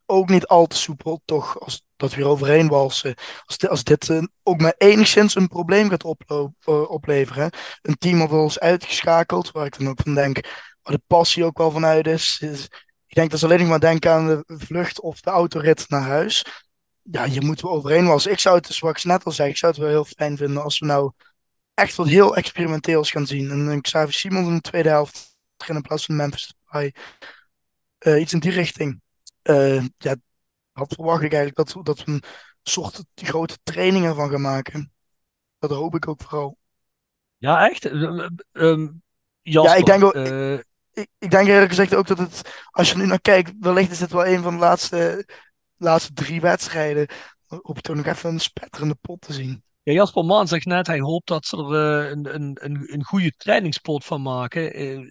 [0.07, 3.15] ook niet al te soepel, toch als dat weer overheen walsen.
[3.45, 7.51] Als, dit, als dit uh, ook maar enigszins een probleem gaat uh, opleveren.
[7.83, 10.41] Een team wel is uitgeschakeld, waar ik dan ook van denk,
[10.83, 12.41] waar de passie ook wel vanuit is.
[13.07, 16.03] ik denk dat ze alleen nog maar denken aan de vlucht of de autorit naar
[16.03, 16.45] huis.
[17.03, 18.27] Ja, je moet wel overheen was.
[18.27, 20.37] Ik zou het, dus wat ik net al zei, ik zou het wel heel fijn
[20.37, 21.13] vinden als we nou
[21.75, 23.51] echt wat heel experimenteels gaan zien.
[23.51, 25.35] En een Xavier Simons in de tweede helft
[25.67, 26.55] in plaats van Memphis
[28.01, 29.01] iets in die richting.
[29.99, 30.17] Ja,
[30.77, 32.23] dat verwacht ik eigenlijk dat, dat we een
[32.63, 34.93] soort grote trainingen van gaan maken.
[35.59, 36.59] Dat hoop ik ook vooral.
[37.37, 37.85] Ja, echt?
[38.53, 39.03] Um,
[39.43, 40.53] ja, ik denk ook, uh,
[40.93, 43.99] ik, ik, denk eerlijk gezegd ook dat het, als je nu naar kijkt, wellicht is
[43.99, 45.29] dit wel een van de laatste,
[45.77, 47.09] laatste drie wedstrijden.
[47.63, 49.63] Op toch nog even een spetterende pot te zien.
[49.83, 53.05] Ja, Jasper Maan zegt net, hij hoopt dat ze er uh, een, een, een, een
[53.05, 54.83] goede trainingspot van maken.
[54.83, 55.11] Uh,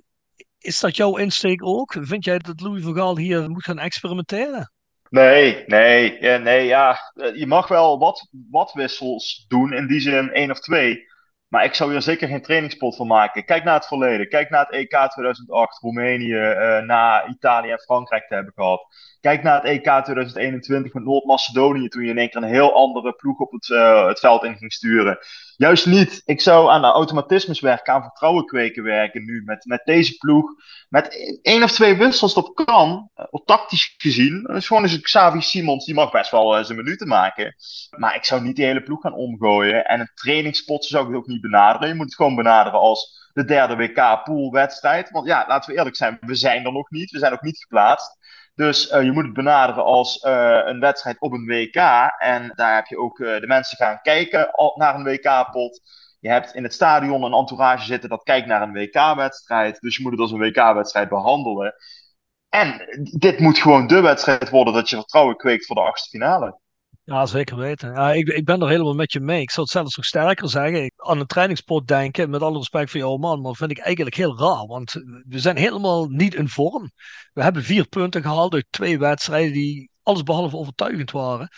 [0.57, 1.95] is dat jouw insteek ook?
[1.99, 4.71] Vind jij dat Louis van Gaal hier moet gaan experimenteren?
[5.09, 6.97] Nee, nee, ja, nee, ja.
[7.33, 11.13] Je mag wel wat, wat wissels doen, in die zin één of twee.
[11.47, 13.45] Maar ik zou hier zeker geen trainingspot van maken.
[13.45, 14.29] Kijk naar het verleden.
[14.29, 18.85] Kijk naar het EK 2008, Roemenië, uh, na Italië en Frankrijk te hebben gehad.
[19.19, 23.13] Kijk naar het EK 2021 met Noord-Macedonië, toen je in één keer een heel andere
[23.13, 25.17] ploeg op het, uh, het veld in ging sturen.
[25.57, 26.21] Juist niet.
[26.25, 30.51] Ik zou aan de automatismes werken, aan vertrouwen kweken werken nu met, met deze ploeg.
[30.89, 34.43] Met één of twee wissels dat kan, uh, tactisch gezien.
[34.43, 37.55] Dat is gewoon eens een Xavi Simons, die mag best wel uh, zijn minuten maken.
[37.97, 39.85] Maar ik zou niet die hele ploeg gaan omgooien.
[39.85, 41.87] En een trainingspot zou ik ook niet benaderen.
[41.87, 45.09] Je moet het gewoon benaderen als de derde WK-poolwedstrijd.
[45.09, 47.11] Want ja, laten we eerlijk zijn, we zijn er nog niet.
[47.11, 48.17] We zijn nog niet geplaatst.
[48.55, 51.75] Dus uh, je moet het benaderen als uh, een wedstrijd op een WK.
[52.17, 55.81] En daar heb je ook uh, de mensen gaan kijken naar een WK-pot.
[56.19, 59.79] Je hebt in het stadion een entourage zitten dat kijkt naar een WK-wedstrijd.
[59.79, 61.75] Dus je moet het als een WK-wedstrijd behandelen.
[62.49, 62.87] En
[63.19, 66.59] dit moet gewoon de wedstrijd worden dat je vertrouwen kweekt voor de achtste finale.
[67.05, 67.91] Ja, zeker weten.
[67.91, 69.41] Ja, ik, ik ben er helemaal met je mee.
[69.41, 70.91] Ik zou het zelfs nog sterker zeggen.
[70.95, 74.39] Aan een trainingspot denken, met alle respect voor jou man, maar vind ik eigenlijk heel
[74.39, 74.65] raar.
[74.65, 74.91] Want
[75.27, 76.91] we zijn helemaal niet in vorm.
[77.33, 81.49] We hebben vier punten gehaald uit twee wedstrijden die alles behalve overtuigend waren.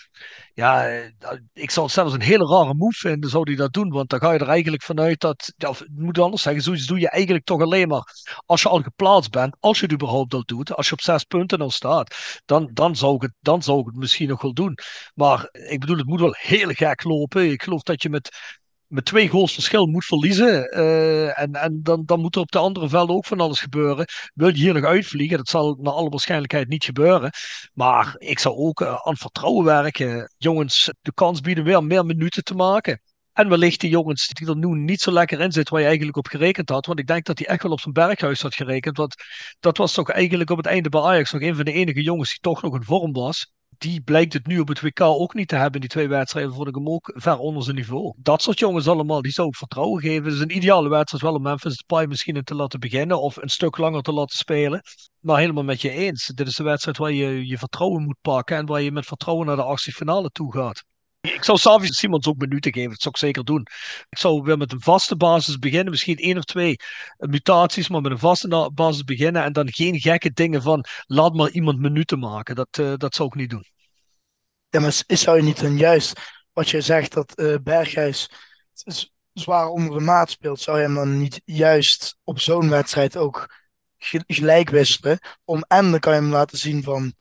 [0.53, 1.11] Ja, eh,
[1.53, 3.89] ik zou het zelfs een hele rare move vinden, zou die dat doen.
[3.89, 6.99] Want dan ga je er eigenlijk vanuit dat, ja, of, moet anders zeggen, zoiets doe
[6.99, 8.13] je eigenlijk toch alleen maar
[8.45, 10.75] als je al geplaatst bent, als je het überhaupt al doet.
[10.75, 13.85] Als je op zes punten al staat, dan, dan, zou ik het, dan zou ik
[13.85, 14.77] het misschien nog wel doen.
[15.13, 17.51] Maar ik bedoel, het moet wel heel gek lopen.
[17.51, 18.29] Ik geloof dat je met
[18.87, 20.77] met twee goals verschil moet verliezen.
[20.77, 24.05] Uh, en en dan, dan moet er op de andere velden ook van alles gebeuren.
[24.33, 25.37] Wil je hier nog uitvliegen?
[25.37, 27.31] Dat zal naar alle waarschijnlijkheid niet gebeuren.
[27.73, 30.33] Maar ik zou ook uh, aan vertrouwen werken.
[30.37, 33.01] Jongens, de kans bieden weer meer minuten te maken.
[33.33, 36.17] En wellicht die jongens die er nu niet zo lekker in zitten waar je eigenlijk
[36.17, 36.85] op gerekend had.
[36.85, 38.97] Want ik denk dat hij echt wel op zijn berghuis had gerekend.
[38.97, 39.15] Want
[39.59, 42.29] dat was toch eigenlijk op het einde bij Ajax nog een van de enige jongens
[42.29, 45.47] die toch nog in vorm was die blijkt het nu op het WK ook niet
[45.47, 45.81] te hebben.
[45.81, 48.13] Die twee wedstrijden vond ik hem ook ver onder zijn niveau.
[48.17, 50.31] Dat soort jongens allemaal, die zou ik vertrouwen geven.
[50.31, 53.21] Is een ideale wedstrijd wel om Memphis Depay misschien te laten beginnen.
[53.21, 54.81] Of een stuk langer te laten spelen.
[55.19, 56.25] Maar helemaal met je eens.
[56.25, 58.57] Dit is de wedstrijd waar je je vertrouwen moet pakken.
[58.57, 60.83] En waar je met vertrouwen naar de achtste finale toe gaat.
[61.21, 62.89] Ik zou Savi Simons ook minuten geven.
[62.89, 63.67] Dat zou ik zeker doen.
[64.09, 65.89] Ik zou weer met een vaste basis beginnen.
[65.89, 66.75] Misschien één of twee
[67.17, 69.43] mutaties, maar met een vaste basis beginnen.
[69.43, 72.55] En dan geen gekke dingen van laat maar iemand minuten maken.
[72.55, 73.65] Dat, uh, dat zou ik niet doen.
[74.69, 76.19] Ja, maar zou je niet dan juist
[76.53, 78.29] wat je zegt dat uh, Berghuis
[79.33, 83.53] zwaar onder de maat speelt, zou je hem dan niet juist op zo'n wedstrijd ook
[84.27, 85.19] gelijk wisselen?
[85.43, 87.13] Om en dan kan je hem laten zien van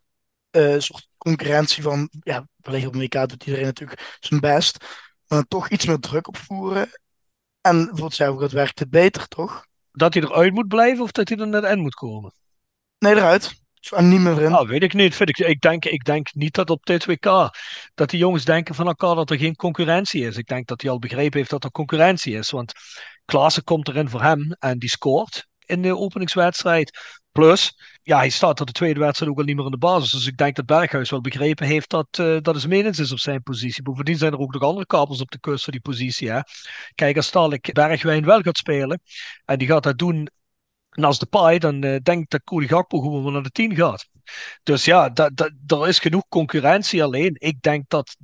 [0.50, 4.84] uh, soort concurrentie van, ja, WK doet iedereen natuurlijk zijn best,
[5.26, 6.88] maar toch iets meer druk opvoeren.
[7.60, 9.66] En voor hetzelfde werkt het beter, toch?
[9.92, 12.32] Dat hij eruit moet blijven of dat hij er net in moet komen?
[12.98, 13.64] Nee, eruit.
[13.90, 14.50] En niet meer in.
[14.50, 15.14] Nou, weet ik niet.
[15.14, 17.50] Vind ik, ik, denk, ik denk niet dat op dit WK
[17.94, 20.36] dat die jongens denken van elkaar dat er geen concurrentie is.
[20.36, 22.50] Ik denk dat hij al begrepen heeft dat er concurrentie is.
[22.50, 22.72] Want
[23.24, 26.98] Klaassen komt erin voor hem en die scoort in de openingswedstrijd.
[27.32, 30.10] Plus, ja, hij staat er de tweede wedstrijd ook al niet meer in de basis.
[30.10, 33.18] Dus ik denk dat Berghuis wel begrepen heeft dat, uh, dat het menens is op
[33.18, 33.82] zijn positie.
[33.82, 36.30] Bovendien zijn er ook nog andere kapels op de kust voor die positie.
[36.30, 36.40] Hè?
[36.94, 39.00] Kijk, als Stalk Bergwijn wel gaat spelen
[39.44, 40.28] en die gaat dat doen
[40.90, 44.08] naast de paai, dan uh, denk ik dat Cody Gakpo gewoon naar de 10 gaat.
[44.62, 45.12] Dus ja,
[45.66, 47.36] er is genoeg concurrentie alleen.
[47.38, 48.16] Ik denk dat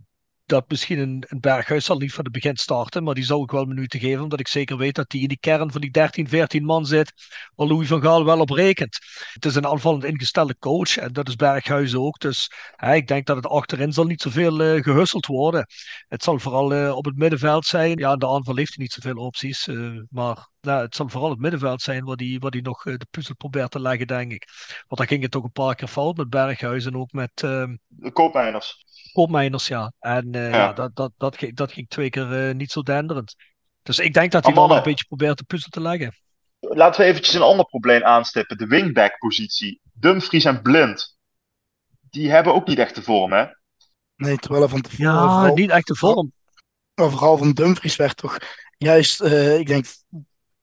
[0.53, 3.65] dat misschien een, Berghuis zal niet van het begin starten, maar die zou ik wel
[3.65, 6.65] minuten geven, omdat ik zeker weet dat die in die kern van die 13, 14
[6.65, 7.13] man zit,
[7.55, 8.99] waar Louis van Gaal wel op rekent.
[9.33, 13.27] Het is een aanvallend ingestelde coach en dat is Berghuis ook, dus hè, ik denk
[13.27, 15.67] dat het achterin zal niet zoveel uh, gehusseld worden.
[16.09, 17.99] Het zal vooral uh, op het middenveld zijn.
[17.99, 21.39] Ja, de aanval heeft hij niet zoveel opties, uh, maar nou, het zal vooral het
[21.39, 24.49] middenveld zijn waar hij, waar nog de puzzel probeert te leggen, denk ik.
[24.69, 27.31] Want dan ging het toch een paar keer fout met Berghuis en ook met...
[27.35, 28.85] de koopmijners.
[29.13, 29.93] Koopmijners, ja.
[29.99, 30.57] En uh, ja.
[30.57, 30.73] ja.
[30.73, 33.35] dat, dat, dat, ging, dat ging twee keer uh, niet zo denderend.
[33.83, 36.17] Dus ik denk dat hij dan een beetje probeert de puzzel te leggen.
[36.61, 38.59] Laten we eventjes een ander probleem aanstippen.
[38.59, 39.81] De wingback-positie.
[39.93, 41.19] Dumfries en Blind.
[42.01, 43.45] Die hebben ook niet echt de vorm, hè?
[44.17, 45.13] Nee, terwijl van tevoren...
[45.13, 46.33] Ja, vooral, niet echt de vorm.
[46.95, 48.39] Maar vooral van Dumfries werd toch
[48.79, 49.87] juist, uh, ik denk,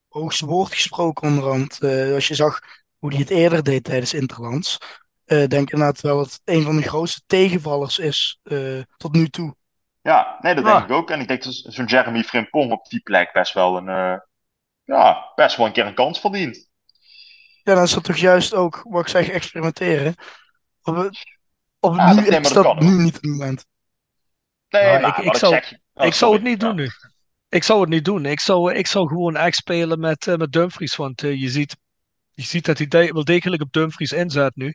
[0.07, 1.79] hoogste woord gesproken onderhand.
[2.13, 2.59] als je zag
[2.97, 4.77] hoe hij het eerder deed tijdens Interlands
[5.30, 9.30] uh, denk inderdaad wel dat het een van de grootste tegenvallers is uh, tot nu
[9.30, 9.55] toe.
[10.01, 11.09] Ja, nee, dat denk ik ook.
[11.09, 14.17] En ik denk dat zo'n Jeremy Frimpong op die plek best wel een, uh,
[14.84, 16.69] ja, best wel een keer een kans verdient.
[17.63, 20.15] Ja, dan is dat toch juist ook, wat ik zeg, experimenteren.
[20.82, 21.09] Of,
[21.80, 23.65] of ja, nu dat, is dat, dat nu niet het moment.
[24.69, 26.89] Nee, nou, maar, ik, ik, zou, zeg, oh, ik zou het niet doen nu.
[27.49, 28.25] Ik zou het niet doen.
[28.25, 30.95] Ik zou, ik zou gewoon echt spelen met, uh, met Dumfries.
[30.95, 31.77] Want uh, je ziet
[32.39, 34.73] je ziet dat hij wel degelijk op Dumfries inzet nu.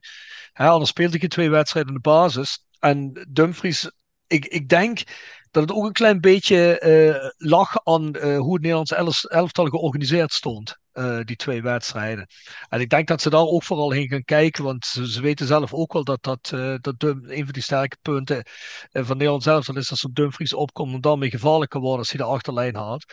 [0.53, 2.67] Anders speelde hij twee wedstrijden in de basis.
[2.79, 3.91] En Dumfries,
[4.27, 5.03] ik, ik denk
[5.51, 10.33] dat het ook een klein beetje uh, lag aan uh, hoe het Nederlands elftal georganiseerd
[10.33, 10.77] stond.
[10.95, 12.27] Uh, die twee wedstrijden.
[12.69, 15.73] En ik denk dat ze daar ook vooral heen gaan kijken, want ze, weten zelf
[15.73, 16.49] ook wel dat dat,
[16.81, 18.47] dat Dum, een van die sterke punten
[18.93, 22.11] van Nederland zelf is dat ze op Dumfries opkomt en daarmee gevaarlijk kan worden als
[22.11, 23.05] hij de achterlijn haalt.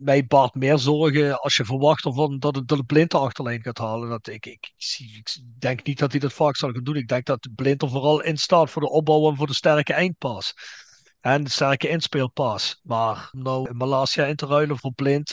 [0.00, 3.62] mij baart meer zorgen als je verwacht ervan dat het, dat het blind de achterlijn
[3.62, 4.08] gaat halen.
[4.08, 6.96] Dat ik, ik, ik, denk niet dat hij dat vaak zal gaan doen.
[6.96, 9.92] Ik denk dat blind er vooral in staat voor de opbouw en voor de sterke
[9.92, 10.54] eindpas.
[11.20, 12.80] En de sterke inspeelpas.
[12.82, 15.30] Maar nou Malaysia in te ruilen voor blind,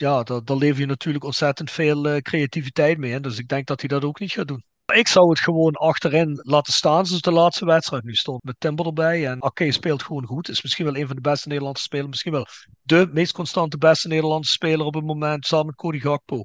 [0.00, 3.12] ja, daar, daar leef je natuurlijk ontzettend veel uh, creativiteit mee.
[3.12, 3.20] Hè?
[3.20, 4.64] Dus ik denk dat hij dat ook niet gaat doen.
[4.92, 8.44] Ik zou het gewoon achterin laten staan zoals de laatste wedstrijd nu stond.
[8.44, 9.26] Met Timber erbij.
[9.26, 10.48] En Ake speelt gewoon goed.
[10.48, 12.08] Is misschien wel een van de beste Nederlandse spelers.
[12.08, 12.46] Misschien wel
[12.82, 15.46] de meest constante beste Nederlandse speler op het moment.
[15.46, 16.44] Samen met Cody Gakpo.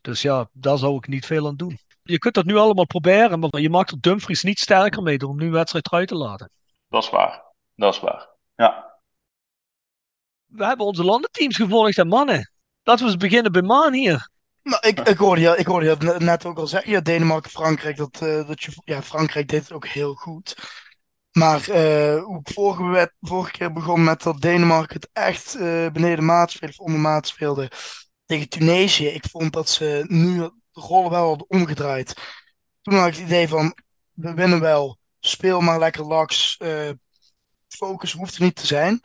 [0.00, 1.78] Dus ja, daar zou ik niet veel aan doen.
[2.02, 3.38] Je kunt dat nu allemaal proberen.
[3.38, 6.16] Maar je maakt er Dumfries niet sterker mee door hem nu een wedstrijd eruit te
[6.16, 6.50] laten.
[6.88, 7.42] Dat is waar.
[7.74, 8.28] Dat is waar.
[8.54, 9.00] Ja.
[10.46, 12.49] We hebben onze landenteams gevolgd en mannen.
[12.82, 14.28] Laten we eens beginnen bij Maan hier.
[14.62, 16.90] Nou, ik, ik, hoorde je, ik hoorde je net ook al zeggen.
[16.90, 17.96] Ja, Denemarken, Frankrijk.
[17.96, 20.56] Dat, uh, dat je, ja, Frankrijk deed het ook heel goed.
[21.32, 26.50] Maar uh, hoe ik vorige, keer begon met dat Denemarken het echt uh, beneden maat
[26.50, 27.70] speelde, of onder maat speelde
[28.26, 29.06] tegen Tunesië.
[29.06, 32.14] Ik vond dat ze nu de rollen wel hadden omgedraaid.
[32.82, 33.76] Toen had ik het idee van,
[34.12, 36.58] we winnen wel, speel maar lekker laks,
[37.68, 39.00] focus hoeft er niet te zijn.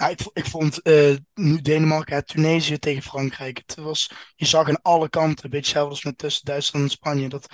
[0.00, 3.62] Ja, ik, ik vond uh, nu Denemarken, Tunesië tegen Frankrijk.
[3.66, 7.28] Het was, je zag aan alle kanten, een beetje als met tussen Duitsland en Spanje,
[7.28, 7.46] dat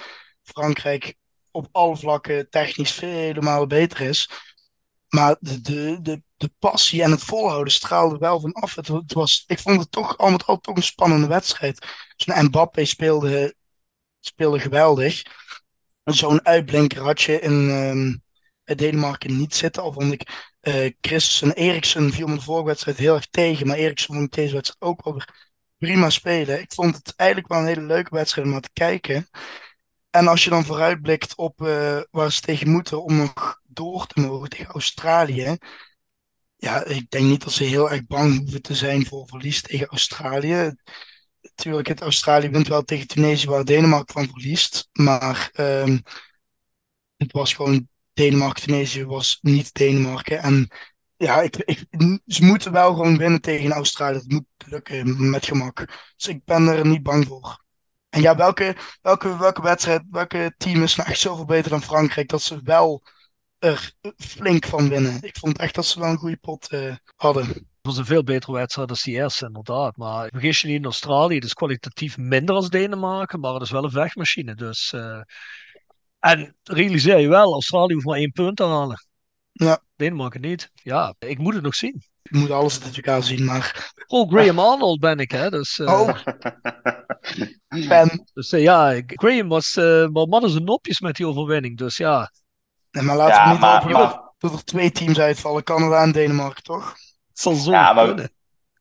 [0.42, 1.14] Frankrijk
[1.50, 4.30] op alle vlakken technisch vele malen beter is.
[5.08, 8.74] Maar de, de, de de passie en het volhouden straalde wel van af.
[8.74, 11.86] Het, was, ik vond het toch al met al toch een spannende wedstrijd.
[12.16, 13.54] Dus Mbappé speelde,
[14.20, 15.22] speelde geweldig.
[16.04, 18.22] Zo'n uitblinker had je in um,
[18.76, 19.82] Denemarken niet zitten.
[19.82, 23.66] Al vond ik uh, Christensen Eriksen viel me de vorige wedstrijd heel erg tegen.
[23.66, 25.20] Maar Eriksen vond ik deze wedstrijd ook wel
[25.78, 26.60] prima spelen.
[26.60, 29.28] Ik vond het eigenlijk wel een hele leuke wedstrijd om te kijken.
[30.10, 34.20] En als je dan vooruitblikt op uh, waar ze tegen moeten om nog door te
[34.20, 35.56] mogen tegen Australië.
[36.56, 39.86] Ja, ik denk niet dat ze heel erg bang hoeven te zijn voor verlies tegen
[39.86, 40.74] Australië.
[41.40, 44.88] Natuurlijk, het Australië wint wel tegen Tunesië, waar Denemarken van verliest.
[44.92, 46.02] Maar um,
[47.16, 50.38] het was gewoon Denemarken-Tunesië was niet Denemarken.
[50.38, 50.68] En
[51.16, 51.84] ja, ik,
[52.26, 54.14] ze moeten wel gewoon winnen tegen Australië.
[54.14, 55.86] Dat moet lukken met gemak.
[56.16, 57.64] Dus ik ben er niet bang voor.
[58.08, 62.28] En ja, welke, welke, welke wedstrijd, welke team is nou echt zoveel beter dan Frankrijk
[62.28, 63.02] dat ze wel
[63.58, 65.22] er flink van winnen?
[65.22, 67.46] Ik vond echt dat ze wel een goede pot uh, hadden.
[67.46, 69.96] Het was een veel betere wedstrijd dan die eerste, inderdaad.
[69.96, 73.70] Maar vergis je niet in Australië, het is kwalitatief minder als Denemarken, maar het is
[73.70, 74.54] wel een vechtmachine.
[74.54, 75.20] Dus, uh...
[76.26, 79.06] En realiseer je wel, Australië hoeft maar één punt te halen.
[79.52, 79.80] Ja.
[79.96, 80.70] Denemarken niet.
[80.74, 82.02] Ja, ik moet het nog zien.
[82.22, 83.92] Ik moet alles uit elkaar zien, maar...
[84.06, 85.50] Oh, Graham Arnold ben ik, hè.
[85.50, 85.92] Dus, uh...
[85.92, 86.16] Oh.
[87.88, 88.30] ben.
[88.32, 92.32] Dus uh, ja, Graham was uh, maar mannen zijn nopjes met die overwinning, dus ja.
[92.90, 94.32] Nee, maar laten ja, we niet maar, over maar...
[94.38, 96.90] dat er twee teams uitvallen, Canada en Denemarken, toch?
[97.28, 98.06] Het zal zo ja, maar...
[98.06, 98.30] kunnen.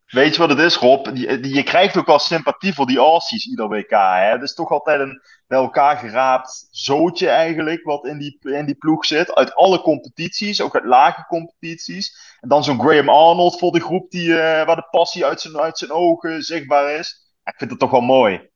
[0.06, 1.18] Weet je wat het is, Rob?
[1.18, 3.90] Je, je krijgt ook wel sympathie voor die Aussies ieder WK.
[3.90, 4.32] Hè?
[4.32, 8.76] Het is toch altijd een bij elkaar geraapt zootje eigenlijk, wat in die, in die
[8.76, 9.36] ploeg zit.
[9.36, 12.38] Uit alle competities, ook uit lage competities.
[12.40, 15.58] En dan zo'n Graham Arnold voor de groep die, uh, waar de passie uit zijn,
[15.58, 17.34] uit zijn ogen zichtbaar is.
[17.44, 18.50] Ja, ik vind het toch wel mooi.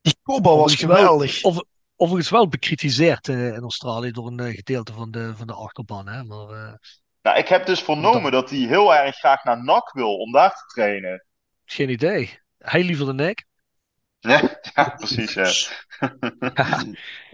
[0.00, 1.42] Die kopbal was geweldig.
[1.42, 1.62] Of,
[1.96, 6.08] overigens wel bekritiseerd uh, in Australië door een uh, gedeelte van de, van de achterban.
[6.08, 6.24] Hè?
[6.24, 6.78] Maar,
[7.22, 8.50] nou, ik heb dus vernomen dat...
[8.50, 11.24] hij heel erg graag naar NAC wil om daar te trainen.
[11.64, 12.38] Geen idee.
[12.58, 13.48] Hij liever dan ik.
[14.20, 15.32] Ja, ja precies.
[15.32, 15.50] Ja.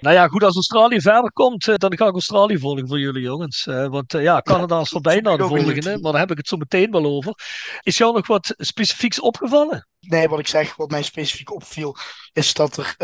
[0.00, 3.22] nou ja, goed, als Australië verder komt, eh, dan ga ik Australië volgen voor jullie
[3.22, 3.66] jongens.
[3.66, 6.48] Uh, want uh, ja, Canada is voorbij naar de volgende, maar daar heb ik het
[6.48, 7.34] zo meteen wel over.
[7.80, 9.88] Is jou nog wat specifieks opgevallen?
[10.00, 11.96] Nee, wat ik zeg, wat mij specifiek opviel,
[12.32, 12.94] is dat er,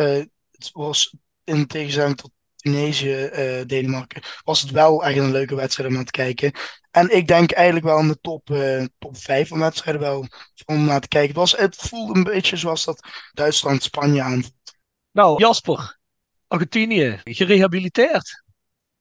[0.50, 1.14] het was
[1.44, 2.30] in tegenstelling tot
[2.62, 6.52] Tunesië, uh, Denemarken, was het wel echt een leuke wedstrijd om naar te kijken.
[6.90, 10.26] En ik denk eigenlijk wel in de top, uh, top 5 van wedstrijden wel
[10.66, 11.28] om naar te kijken.
[11.28, 14.74] Het, was, het voelde een beetje zoals dat Duitsland-Spanje aanvoelt.
[15.10, 15.98] Nou, Jasper,
[16.48, 18.42] Argentinië, gerehabiliteerd.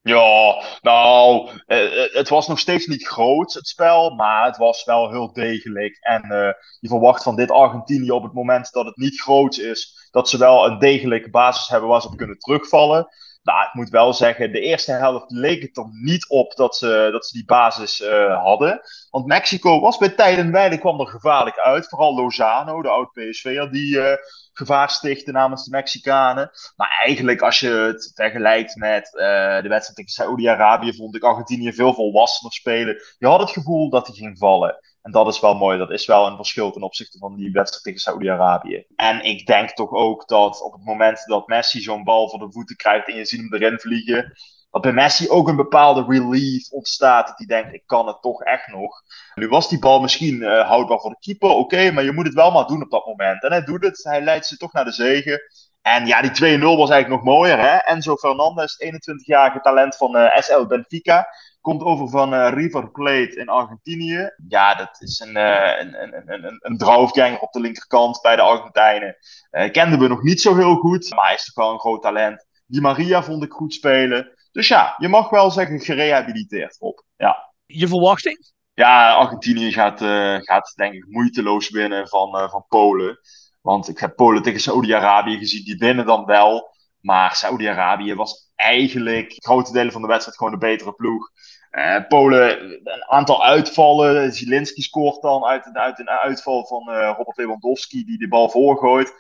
[0.04, 5.10] Ja, nou, eh, het was nog steeds niet groot, het spel, maar het was wel
[5.10, 5.98] heel degelijk.
[6.00, 10.08] En uh, je verwacht van dit Argentinië op het moment dat het niet groot is,
[10.12, 13.08] dat ze wel een degelijke basis hebben waar ze op kunnen terugvallen.
[13.44, 17.10] Nou, ik moet wel zeggen, de eerste helft leek het er niet op dat ze,
[17.12, 18.82] dat ze die basis uh, hadden.
[19.10, 21.88] Want Mexico was bij tijden wijle kwam er gevaarlijk uit.
[21.90, 24.14] Vooral Lozano, de oud-PSV'er, die uh,
[24.54, 26.52] gevaar stichtte namens de Mexicanen.
[26.76, 29.22] Maar eigenlijk, als je het vergelijkt met uh,
[29.62, 33.02] de wedstrijd tegen Saoedi-Arabië, vond ik Argentinië veel volwassener spelen.
[33.18, 34.80] Je had het gevoel dat hij ging vallen.
[35.02, 35.78] En dat is wel mooi.
[35.78, 38.86] Dat is wel een verschil ten opzichte van die wedstrijd tegen Saudi-Arabië.
[38.96, 42.52] En ik denk toch ook dat op het moment dat Messi zo'n bal voor de
[42.52, 44.34] voeten krijgt en je ziet hem erin vliegen,
[44.72, 47.28] dat bij Messi ook een bepaalde relief ontstaat.
[47.28, 49.02] Dat hij denkt, ik kan het toch echt nog.
[49.36, 52.34] Nu was die bal misschien uh, houdbaar voor de keeper, oké, maar je moet het
[52.34, 53.44] wel maar doen op dat moment.
[53.44, 55.42] En hij doet het, hij leidt ze toch naar de zegen.
[55.82, 57.60] En ja, die 2-0 was eigenlijk nog mooier.
[57.60, 57.76] Hè?
[57.78, 61.28] Enzo Fernandez, 21-jarige talent van eh, SL Benfica.
[61.62, 64.32] Komt over van uh, River Plate in Argentinië.
[64.48, 69.16] Ja, dat is een, uh, een, een, een, een op de linkerkant bij de Argentijnen.
[69.52, 72.02] Uh, kenden we nog niet zo heel goed, maar hij is toch wel een groot
[72.02, 72.46] talent.
[72.66, 74.34] Die Maria vond ik goed spelen.
[74.52, 77.04] Dus ja, je mag wel zeggen gerehabiliteerd op.
[77.18, 77.54] Ja.
[77.66, 78.52] Je verwachting?
[78.74, 80.00] Ja, Argentinië gaat,
[80.46, 83.20] gaat denk ik moeiteloos winnen van, van Polen.
[83.62, 86.76] Want ik heb Polen tegen Saudi-Arabië gezien, die winnen dan wel.
[87.02, 91.30] Maar Saudi-Arabië was eigenlijk grote delen van de wedstrijd gewoon de betere ploeg.
[91.72, 94.34] Uh, Polen, een aantal uitvallen.
[94.34, 99.14] Zielinski scoort dan uit, uit een uitval van uh, Robert Lewandowski, die de bal voorgooit.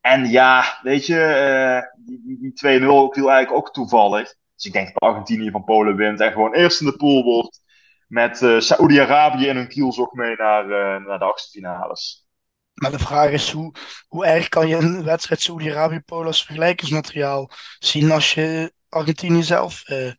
[0.00, 4.34] En ja, weet je, uh, die, die 2-0 viel eigenlijk ook toevallig.
[4.54, 7.60] Dus ik denk dat Argentinië van Polen wint en gewoon eerst in de pool wordt.
[8.06, 10.66] Met Saoedi-Arabië in hun kielzog mee naar,
[11.00, 11.60] naar de achtste.
[12.78, 13.72] Maar de vraag is, hoe,
[14.08, 20.12] hoe erg kan je een wedstrijd Saudi-Arabië-Polen als vergelijkingsmateriaal zien als je Argentinië zelf eh,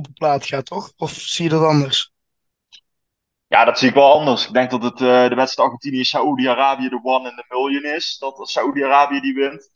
[0.00, 0.92] op de plaat gaat, toch?
[0.96, 2.12] Of zie je dat anders?
[3.46, 4.46] Ja, dat zie ik wel anders.
[4.46, 8.16] Ik denk dat het uh, de wedstrijd Argentinië-Saoedi-Arabië de one in the million is.
[8.18, 9.70] Dat Saoedi-Arabië die wint.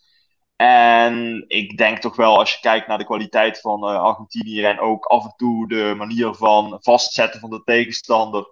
[0.56, 5.04] En ik denk toch wel, als je kijkt naar de kwaliteit van Argentinië en ook
[5.04, 8.46] af en toe de manier van vastzetten van de tegenstander.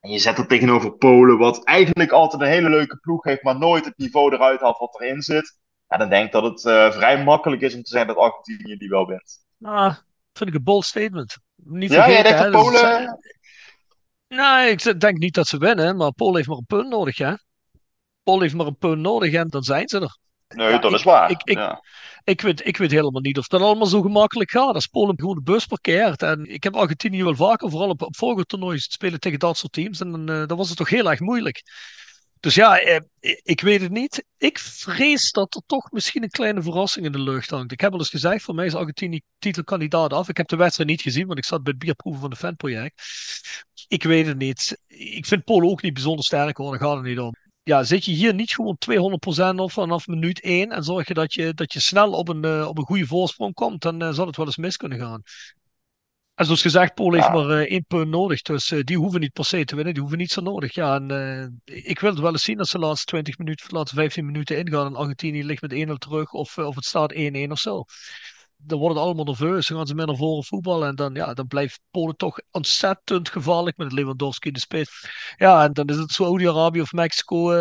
[0.00, 3.58] En je zet er tegenover Polen, wat eigenlijk altijd een hele leuke ploeg heeft, maar
[3.58, 5.58] nooit het niveau eruit haalt wat erin zit.
[5.88, 6.60] Ja, dan denk ik dat het
[6.94, 9.38] vrij makkelijk is om te zeggen dat Argentinië die wel wint.
[9.56, 9.94] Nou,
[10.32, 11.36] vind ik een bold statement.
[11.56, 13.18] Niet ja, vergeten, jij denkt dat Polen...
[14.28, 17.32] Nee, ik denk niet dat ze winnen, maar Polen heeft maar een punt nodig, hè.
[18.22, 20.18] Polen heeft maar een punt nodig en dan zijn ze er.
[20.48, 21.30] Nee, Ja, dat ik- is waar.
[21.30, 21.82] ik- ik- ja.
[22.24, 24.74] Ik weet, ik weet helemaal niet of dat allemaal zo gemakkelijk gaat.
[24.74, 26.22] Als Polen gewoon de bus parkeert.
[26.22, 29.72] En ik heb Argentinië wel vaker, vooral op, op vorige toernooien, spelen tegen dat soort
[29.72, 30.00] teams.
[30.00, 31.62] En dan, eh, dan was het toch heel erg moeilijk.
[32.40, 33.00] Dus ja, eh,
[33.42, 34.24] ik weet het niet.
[34.38, 37.72] Ik vrees dat er toch misschien een kleine verrassing in de lucht hangt.
[37.72, 40.28] Ik heb al eens gezegd, voor mij is Argentinië titelkandidaat af.
[40.28, 43.02] Ik heb de wedstrijd niet gezien, want ik zat bij het bierproeven van de fanproject.
[43.88, 44.80] Ik weet het niet.
[44.86, 47.34] Ik vind Polen ook niet bijzonder sterk hoor, daar gaat het niet om.
[47.62, 51.34] Ja, zit je hier niet gewoon 200% op vanaf minuut 1 en zorg je dat
[51.34, 54.26] je, dat je snel op een, eh, op een goede voorsprong komt, dan eh, zal
[54.26, 55.22] het wel eens mis kunnen gaan.
[56.40, 57.34] En zoals gezegd, Polen heeft Ja.
[57.34, 60.02] maar eh, één punt nodig, dus eh, die hoeven niet per se te winnen, die
[60.02, 60.74] hoeven niet zo nodig.
[60.74, 61.10] Ja, en
[61.64, 63.96] eh, ik wil het wel eens zien als ze de laatste 20 minuten, de laatste
[63.96, 67.16] 15 minuten ingaan en Argentinië ligt met 1-0 terug of, of het staat 1-1
[67.48, 67.84] of zo.
[68.56, 71.34] Dan wordt het allemaal nerveus, dan gaan ze meer naar voren voetballen en dan, ja,
[71.34, 75.06] dan blijft Polen toch ontzettend gevaarlijk met Lewandowski in de spits.
[75.36, 77.52] Ja, en dan is het Saudi-Arabië of Mexico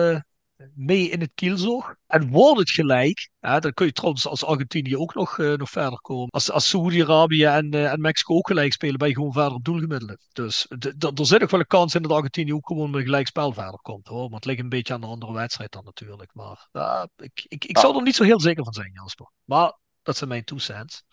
[0.75, 1.95] mee in het kielzog.
[2.07, 5.69] En wordt het gelijk, hè, dan kun je trouwens als Argentinië ook nog, eh, nog
[5.69, 6.29] verder komen.
[6.29, 9.63] Als, als Saudi-Arabië en, eh, en Mexico ook gelijk spelen, ben je gewoon verder op
[9.63, 10.17] doelgemiddelde.
[10.33, 10.65] Dus
[10.99, 13.53] er zit nog wel een kans in dat Argentinië ook gewoon met een gelijk spel
[13.53, 14.07] verder komt.
[14.07, 14.29] Hoor.
[14.29, 16.33] Maar het ligt een beetje aan de andere wedstrijd dan natuurlijk.
[16.33, 16.67] Maar
[17.15, 19.31] ik, ik, ik zou er niet zo heel zeker van zijn, Jasper.
[19.43, 21.03] Maar dat zijn mijn two cents.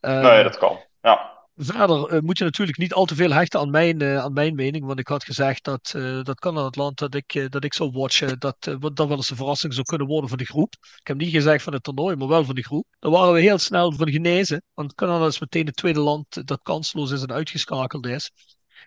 [0.00, 0.78] Eh, Nee, dat kan.
[1.00, 1.38] Ja.
[1.62, 4.54] Verder eh, moet je natuurlijk niet al te veel hechten aan mijn, eh, aan mijn
[4.54, 4.84] mening.
[4.84, 7.74] Want ik had gezegd dat, eh dat kan aan het land dat ik, dat ik
[7.74, 8.38] zou watchen.
[8.38, 8.56] Dat,
[8.94, 10.74] dat wel eens een verrassing zou kunnen worden van de groep.
[11.00, 12.86] Ik heb niet gezegd van het toernooi, maar wel van de groep.
[12.98, 14.62] Daar waren we heel snel van genezen.
[14.74, 18.30] Want Canada is meteen het tweede land dat kansloos is en uitgeschakeld is.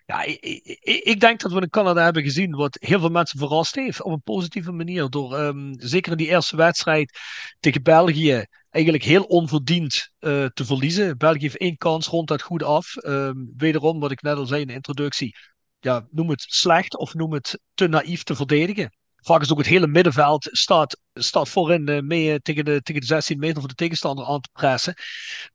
[0.06, 3.40] Ja, ik, ik, ik denk dat we in Canada hebben gezien wat heel veel mensen
[3.40, 4.03] verrast heeft.
[4.03, 5.10] Op een positieve manier.
[5.10, 7.20] Door ehm, zeker in die eerste wedstrijd
[7.60, 11.18] tegen België eigenlijk heel onverdiend eh, te verliezen.
[11.18, 12.95] België heeft één kans ronduit goed af.
[12.95, 15.36] Ehm, wederom, wat ik net al zei in de introductie.
[15.80, 18.91] Ja, noem het slecht of noem het te naïef te verdedigen.
[19.24, 23.02] Vaak is ook het hele middenveld staat, staat voorin eh, mee eh, tegen, de, tegen
[23.02, 24.94] de 16 meter van de tegenstander aan te pressen.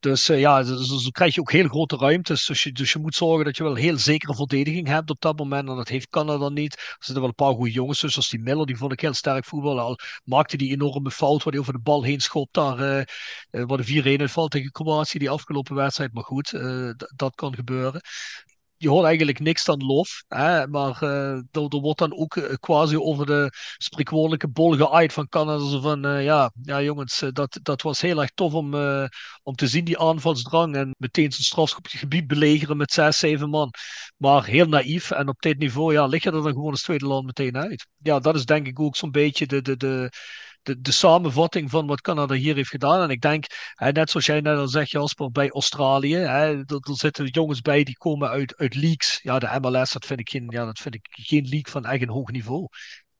[0.00, 2.46] Dus eh, ja, zo, zo- zo krijg je ook heel grote ruimtes.
[2.46, 5.68] Dus je, dus moet zorgen dat je wel heel zekere verdediging hebt op dat moment.
[5.68, 6.72] En dat heeft Canada niet.
[6.76, 8.66] Er zitten wel een paar goede jongens tussen, zoals die Miller.
[8.66, 9.82] Die vond ik heel sterk voetballen.
[9.84, 12.54] Al maakte die enorme fout waar hij over de bal heen schopt.
[12.54, 12.76] Daar,
[13.50, 16.12] waar de 4-1 uitvalt tegen Kroatië, die afgelopen wedstrijd.
[16.12, 16.50] Maar goed,
[17.16, 18.00] dat kan gebeuren
[18.78, 20.22] je hoort eigenlijk niks dan lof.
[20.28, 20.66] Hè?
[20.66, 25.68] Maar eh, er, wordt dan ook eh, quasi over de spreekwoordelijke bol geaaid van Canada.
[25.68, 28.74] Zo van, eh, ja, ja jongens, dat, dat was heel erg tof om,
[29.42, 30.76] om te zien, die aanvalsdrang.
[30.76, 33.70] En meteen zijn strafgebied belegeren met zes, zeven man.
[34.16, 35.10] Maar heel naïef.
[35.10, 37.86] En op dit niveau, ja, lig je er dan gewoon als tweede land meteen uit.
[38.02, 40.10] Ja, dat is denk ik ook zo'n beetje de, de, de,
[40.68, 43.02] de, de samenvatting van wat Canada hier heeft gedaan.
[43.02, 46.80] En ik denk, hè, net zoals jij net al zegt, Jasper, bij Australië, hè, er,
[46.82, 49.20] zitten jongens bij die komen uit, uit.
[49.22, 52.08] Ja, de MLS, dat vind ik geen, ja, dat vind ik geen league van een
[52.08, 52.66] hoog niveau.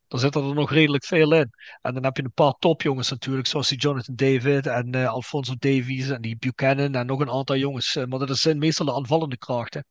[0.09, 1.51] Daar zitten er nog redelijk veel in.
[1.81, 5.55] En dan heb je een paar topjongens natuurlijk, zoals die Jonathan David en eh, Alfonso
[5.59, 7.97] Davies en die Buchanan en nog een aantal jongens.
[7.97, 9.85] Eh, maar dat zijn meestal de aanvallende krachten.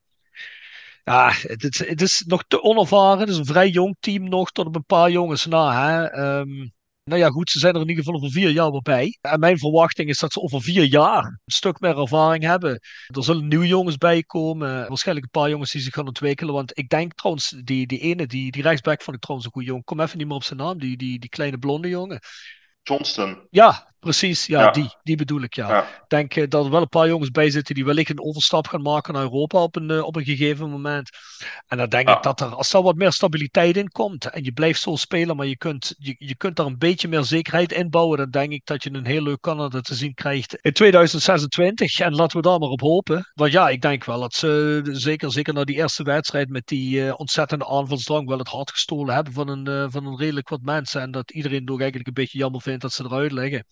[1.03, 3.19] Ja, het is, het is nog te onervaren.
[3.19, 5.87] Het is een vrij jong team nog, tot op een paar jongens na.
[5.87, 6.05] Hè.
[6.05, 6.67] Ehm,
[7.07, 9.17] nou ja, goed, ze zijn er in ieder geval over vier jaar weer bij.
[9.21, 12.79] En mijn verwachting is dat ze over vier jaar een stuk meer ervaring hebben.
[13.07, 14.87] Er zullen nieuwe jongens bij komen.
[14.87, 16.53] Waarschijnlijk een paar jongens die zich gaan ontwikkelen.
[16.53, 19.67] Want ik denk trouwens, die, die ene, die, die rechtsback vond ik trouwens een goede
[19.67, 19.83] jongen.
[19.83, 20.79] Kom even niet meer op zijn naam.
[20.79, 22.19] Die, die, die kleine blonde jongen.
[22.83, 23.47] Johnston.
[23.49, 24.45] Ja, precies.
[24.45, 24.71] Ja, Ja.
[24.71, 25.69] Die, die bedoel ik, ja.
[25.69, 25.81] Ja.
[25.81, 28.67] Ik denk eh, dat er wel een paar jongens bij zitten die wellicht een overstap
[28.67, 31.09] gaan maken naar Europa op een, eh, op een gegeven moment.
[31.67, 32.15] En dan denk Ja.
[32.17, 35.35] ik dat er, als er wat meer stabiliteit in komt en je blijft zo spelen,
[35.35, 38.51] maar je kunt, je, je kunt daar een beetje meer zekerheid in bouwen, dan denk
[38.51, 41.99] ik dat je een heel leuk Canada te zien krijgt in 2026.
[41.99, 43.31] En laten we daar maar op hopen.
[43.33, 47.05] Want ja, ik denk wel dat ze, zeker, zeker na die eerste wedstrijd met die
[47.07, 50.61] eh, ontzettende aanvalsdrang, wel het hart gestolen hebben van een, eh, van een redelijk wat
[50.61, 51.01] mensen.
[51.01, 53.65] En dat iedereen ook eigenlijk een beetje jammer vindt dat ze eruit liggen.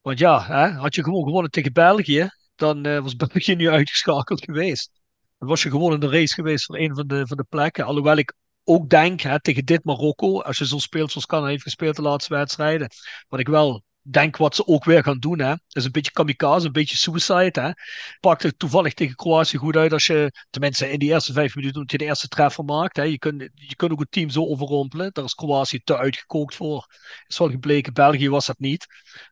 [0.00, 4.44] Want ja, hè, had je gewoon gewonnen tegen België, dan eh, was België nu uitgeschakeld
[4.44, 4.90] geweest.
[5.38, 7.84] Dan was je gewoon in de race geweest voor een van de, van de plekken.
[7.84, 8.34] Alhoewel ik
[8.64, 12.02] ook denk, hè, tegen dit Marokko, als je zo speelt zoals Canada heeft gespeeld de
[12.02, 12.88] laatste wedstrijden,
[13.28, 13.82] wat ik wel
[14.12, 15.38] denk wat ze ook weer gaan doen.
[15.38, 15.54] Hè.
[15.68, 17.60] is een beetje kamikaze, een beetje suicide.
[17.60, 17.70] Hè.
[18.20, 21.80] Pakt het toevallig tegen Kroatië goed uit als je, tenminste in die eerste vijf minuten,
[21.80, 22.96] dat je de eerste treffer maakt.
[22.96, 23.02] Hè.
[23.02, 25.12] Je, kunt, je kunt ook het team zo overrompelen.
[25.12, 26.86] Daar is Kroatië te uitgekookt voor.
[27.26, 28.86] Is wel gebleken, België was dat niet.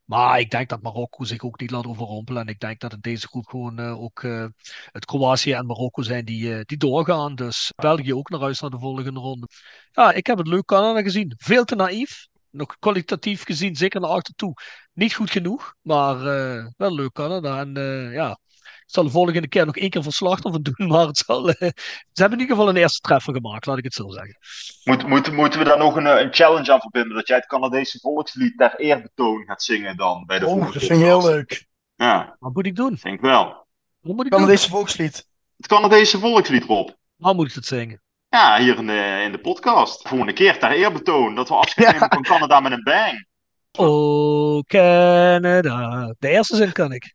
[0.05, 2.43] Maar ik denk dat Marokko zich ook niet laat overrompelen.
[2.43, 4.47] En ik denk dat in deze groep gewoon uh, ook uh,
[4.93, 7.35] het Kroatië en Marokko zijn die, uh, die doorgaan.
[7.35, 9.49] Dus België ook naar huis naar de volgende ronde.
[9.93, 11.35] Ja, ik heb het leuk Canada gezien.
[11.37, 14.55] Veel te naïef nog kwalitatief gezien, zeker naar achter toe,
[14.93, 15.75] niet goed genoeg.
[15.83, 17.61] Maar uh, wel leuk Canada.
[17.61, 18.39] En uh, ja,
[18.87, 20.89] ik zal de volgende keer nog één keer ervan doen.
[20.89, 21.73] Maar het zal, uh, ze
[22.13, 24.39] hebben in ieder geval een eerste treffer gemaakt, laat ik het zo zeggen.
[24.85, 27.15] Moet, moet, moeten we daar nog een, een challenge aan verbinden?
[27.15, 30.91] Dat jij het Canadese volkslied ter eerbetoon gaat zingen dan bij de Oh, dat vind
[30.91, 31.67] ik heel leuk.
[31.95, 32.37] Ja.
[32.39, 32.99] Wat moet ik doen?
[33.03, 33.67] Denk wel.
[34.01, 34.77] Wat moet ik Canadese doen?
[34.77, 35.27] volkslied.
[35.57, 36.91] Het Canadese volkslied, Rob.
[37.17, 38.01] Waar moet ik het zingen?
[38.37, 40.09] Ja, hier in de, in de podcast.
[40.09, 43.27] Volgende keer ter eerbetoon dat we afscheid nemen van Canada met een bang.
[43.73, 46.15] Oh, Canada.
[46.19, 47.15] De eerste zin kan ik.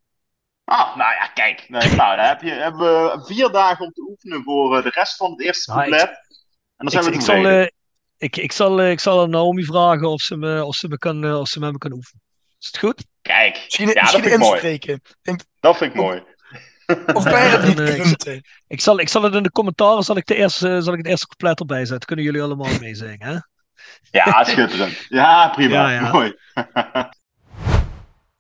[0.64, 1.66] Ah, nou ja, kijk.
[1.70, 4.90] Nou, nou dan heb je, hebben we vier dagen om te oefenen voor uh, de
[4.90, 6.10] rest van het eerste Nou, couplet.
[6.78, 7.68] En dan zijn ik, we ik, zal, eh,
[8.18, 10.98] ik, ik, zal, eh, ik zal aan Naomi vragen of ze, me, of, ze me
[10.98, 12.22] kan, eh, of ze met me kan oefenen.
[12.60, 13.06] Is het goed?
[13.22, 14.54] Kijk, Misschien, ja, dat misschien vind ik mooi.
[14.54, 15.02] inspreken.
[15.22, 16.24] Denk, Dat vind ik mooi.
[17.14, 18.42] of bij het niet eh, ik- grunten.
[18.68, 21.08] Ik zal, ik zal het in de commentaren zal ik, de eerste, zal ik het
[21.08, 22.08] eerste couplet erbij zetten.
[22.08, 23.38] Kunnen jullie allemaal meezingen, hè?
[24.12, 25.06] Ja, schitterend.
[25.10, 25.92] Ja, prima.
[25.92, 26.12] Ja, ja.
[26.12, 26.36] Mooi.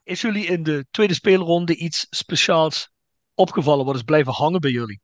[0.03, 2.89] Is jullie in de tweede speelronde iets speciaals
[3.35, 3.85] opgevallen?
[3.85, 5.01] Wat is blijven hangen bij jullie?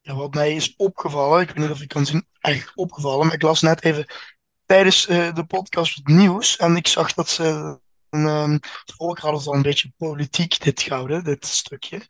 [0.00, 3.34] Ja, wat mij is opgevallen, ik weet niet of je kan zien, echt opgevallen, maar
[3.34, 4.06] ik las net even
[4.66, 7.78] tijdens eh, de podcast het nieuws en ik zag dat ze,
[8.10, 12.02] een, ehm, het volk hadden het al een beetje politiek dit gehouden, dit stukje.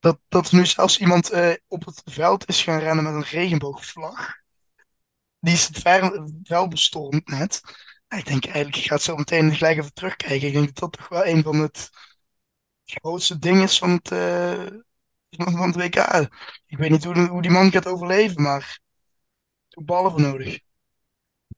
[0.00, 4.34] Dat, dat nu zelfs iemand eh, op het veld is gaan rennen met een regenboogvlag.
[5.40, 7.60] Die is het ver- veld bestormd net.
[8.08, 10.46] Ik denk eigenlijk, ik ga het zo meteen gelijk even terugkijken.
[10.48, 11.90] Ik denk dat dat toch wel een van het
[12.84, 14.66] grootste dingen is van het, eh,
[15.30, 16.28] van het WK.
[16.66, 18.78] Ik weet niet hoe, de- hoe die man gaat overleven, maar
[19.68, 20.58] er ballen voor nodig.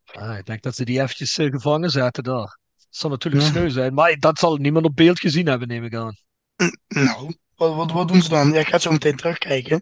[0.04, 2.58] Ah, ik denk dat ze die eventjes eh, gevangen zetten daar.
[2.76, 3.50] Dat zal natuurlijk Ja.
[3.50, 6.16] sneu zijn, maar dat zal niemand op beeld gezien hebben, neem ik aan.
[6.88, 7.36] Nou,
[7.68, 8.52] wat, wat, wat doen ze dan?
[8.52, 9.80] Ja, ik ga het zo meteen terugkijken.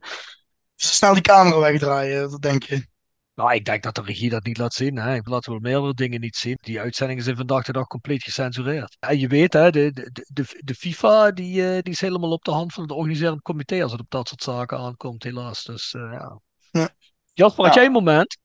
[0.74, 2.88] Ze snel die camera wegdraaien, dat denk je.
[3.34, 4.96] Nou, ik denk dat de regie dat niet laat zien.
[4.96, 5.14] Hè.
[5.14, 6.56] Ik laat wel meerdere dingen niet zien.
[6.60, 8.96] Die uitzendingen zijn vandaag de dag compleet gecensureerd.
[9.00, 12.44] En je weet, hè, de, de, de, de FIFA die, eh, die is helemaal op
[12.44, 15.64] de hand van het organiserend comité als het op dat soort zaken aankomt, helaas.
[15.64, 16.40] Dus eh, ja.
[16.70, 16.88] Ja.
[17.32, 17.80] Jasper, had Ja.
[17.80, 18.38] jij een moment?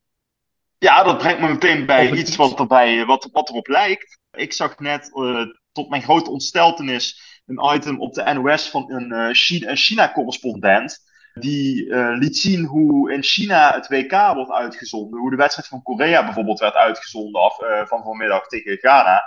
[0.78, 2.38] Ja, dat brengt me meteen bij Of het iets iets.
[2.38, 4.20] wat, erbij, wat, wat erop lijkt.
[4.32, 5.42] Ik zag net, eh,
[5.72, 11.04] tot mijn grote ontsteltenis, een item op de NOS van een eh, een China-correspondent.
[11.34, 15.20] Die eh, liet zien hoe in China het WK wordt uitgezonden.
[15.20, 19.24] Hoe de wedstrijd van Korea bijvoorbeeld werd uitgezonden af, eh, van vanmiddag tegen Ghana.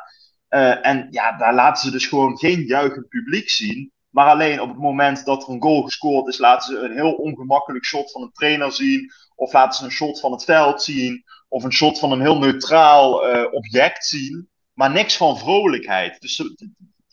[0.83, 3.93] En ja, daar laten ze dus gewoon geen juichend publiek zien.
[4.11, 7.13] Maar alleen op het moment dat er een goal gescoord is, laten ze een heel
[7.13, 9.13] ongemakkelijk shot van een trainer zien.
[9.35, 11.25] Of laten ze een shot van het veld zien.
[11.49, 13.13] Of een shot van een heel neutraal
[13.51, 14.49] object zien.
[14.73, 16.21] Maar niks van vrolijkheid.
[16.21, 16.43] Dus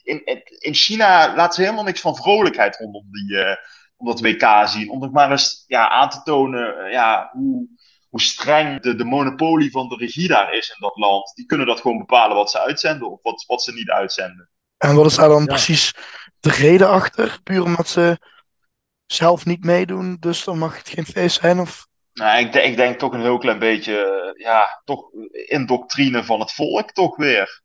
[0.06, 3.56] in, in China laten ze helemaal niks van vrolijkheid rondom die, eh,
[3.96, 4.90] om dat WK zien.
[4.90, 7.66] Om nog maar eens ja, aan te tonen eh, ja, hoe,
[8.08, 11.32] hoe streng de, de monopolie van de regie daar is in dat land.
[11.34, 14.50] Die kunnen dat gewoon bepalen wat ze uitzenden of wat, wat ze niet uitzenden.
[14.78, 15.46] En wat is daar dan Ja.
[15.46, 15.94] precies
[16.40, 17.38] de reden achter?
[17.42, 18.18] Puur omdat ze
[19.06, 21.60] zelf niet meedoen, dus dan mag het geen feest zijn?
[21.60, 21.86] Of...
[22.12, 25.10] Nou, ik, denk- ik denk toch een heel klein beetje, eh, ja, toch
[25.46, 27.62] indoctrine van het volk toch weer.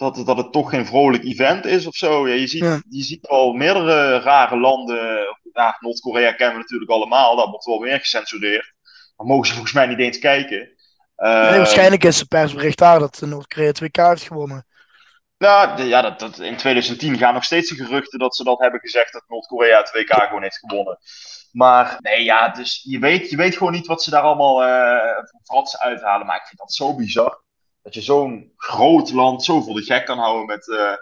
[0.00, 2.28] Dat, het- dat het toch geen vrolijk event is of zo.
[2.28, 2.80] Ja, je, ziet, Ja.
[2.88, 5.18] je ziet al meerdere rare landen.
[5.52, 7.36] Ja, Noord-Korea kennen we natuurlijk allemaal.
[7.36, 8.72] Daar wordt wel meer gecensureerd.
[9.16, 10.70] Maar mogen ze volgens mij niet eens kijken.
[11.16, 14.66] Eh, nee, waarschijnlijk is het persbericht daar dat Noord-Korea het WK heeft gewonnen.
[15.38, 18.58] Nou, de- ja, dat, dat, in 2010 gaan nog steeds de geruchten dat ze dat
[18.58, 20.98] hebben gezegd dat Noord-Korea het WK gewoon heeft gewonnen.
[21.52, 25.16] Maar nee, ja, dus je weet, je weet gewoon niet wat ze daar allemaal eh
[25.30, 26.26] voor fratsen uithalen.
[26.26, 27.42] Maar ik vind dat zo bizar.
[27.82, 30.92] Dat je zo'n groot land zo voor de gek kan houden met, eh,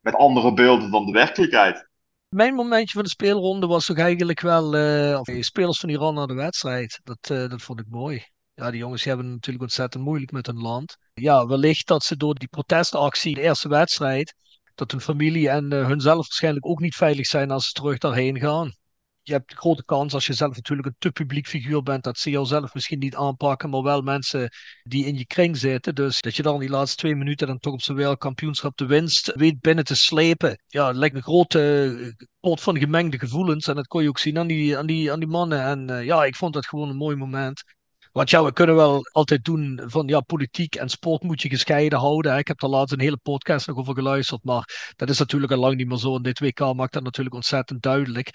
[0.00, 1.88] met andere beelden dan de werkelijkheid.
[2.28, 6.26] Mijn momentje van de speelronde was toch eigenlijk wel eh, of, spelers van Iran naar
[6.26, 7.00] de wedstrijd.
[7.02, 8.24] Dat, eh, dat vond ik mooi.
[8.54, 10.96] Ja, die jongens hebben natuurlijk ontzettend moeilijk met hun land.
[11.14, 14.34] Ja, wellicht dat ze door die protestactie, de eerste wedstrijd,
[14.74, 18.38] dat hun familie en eh, hunzelf waarschijnlijk ook niet veilig zijn als ze terug daarheen
[18.38, 18.72] gaan.
[19.28, 22.30] Je hebt grote kans als je zelf natuurlijk een te publiek figuur bent, dat ze
[22.30, 24.50] jou zelf misschien niet aanpakken, maar wel mensen
[24.82, 25.94] die in je kring zitten.
[25.94, 29.32] Dus dat je dan die laatste twee minuten dan toch op z'n wereldkampioenschap de winst
[29.34, 30.62] weet binnen te slepen.
[30.66, 31.60] Ja, het lijkt een grote
[32.00, 33.66] eh, pot van gemengde gevoelens.
[33.66, 35.62] En dat kon je ook zien aan die, aan die, aan die mannen.
[35.62, 37.62] En eh, ja, ik vond dat gewoon een mooi moment.
[38.12, 41.98] Want ja, we kunnen wel altijd doen van ja, politiek en sport moet je gescheiden
[41.98, 42.38] houden.
[42.38, 45.58] Ik heb daar laatst een hele podcast nog over geluisterd, maar dat is natuurlijk al
[45.58, 46.16] lang niet meer zo.
[46.16, 48.30] En dit WK maakt dat natuurlijk ontzettend duidelijk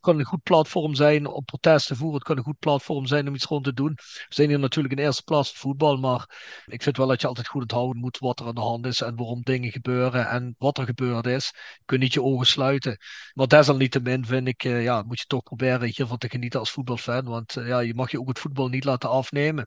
[0.00, 2.18] kan een goed platform zijn om protest te voeren.
[2.18, 3.92] Het kan een goed platform zijn om iets rond te doen.
[3.94, 7.48] We zijn hier natuurlijk in eerste plaats voetbal, maar ik vind wel dat je altijd
[7.48, 10.78] goed onthouden moet wat er aan de hand is en waarom dingen gebeuren en wat
[10.78, 11.46] er gebeurd is.
[11.54, 12.98] Je kunt niet je ogen sluiten.
[13.32, 17.24] Maar desalniettemin vind ik, uh, ja, moet je toch proberen hiervan te genieten als voetbalfan,
[17.24, 19.66] want uh, ja, je mag je ook het voetbal niet laten afnemen.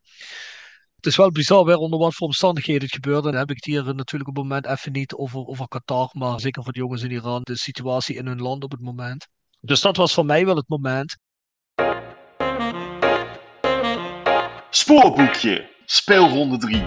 [0.95, 3.31] Het is wel bizar weer onder wat voor omstandigheden het gebeurde.
[3.31, 6.39] Dan heb ik het hier natuurlijk op het moment even niet over, over Qatar, maar
[6.39, 9.27] zeker voor de jongens in Iran, de situatie in hun land op het moment.
[9.65, 11.17] Dus dat was voor mij wel het moment.
[14.69, 16.83] Spoorboekje, speelronde 3.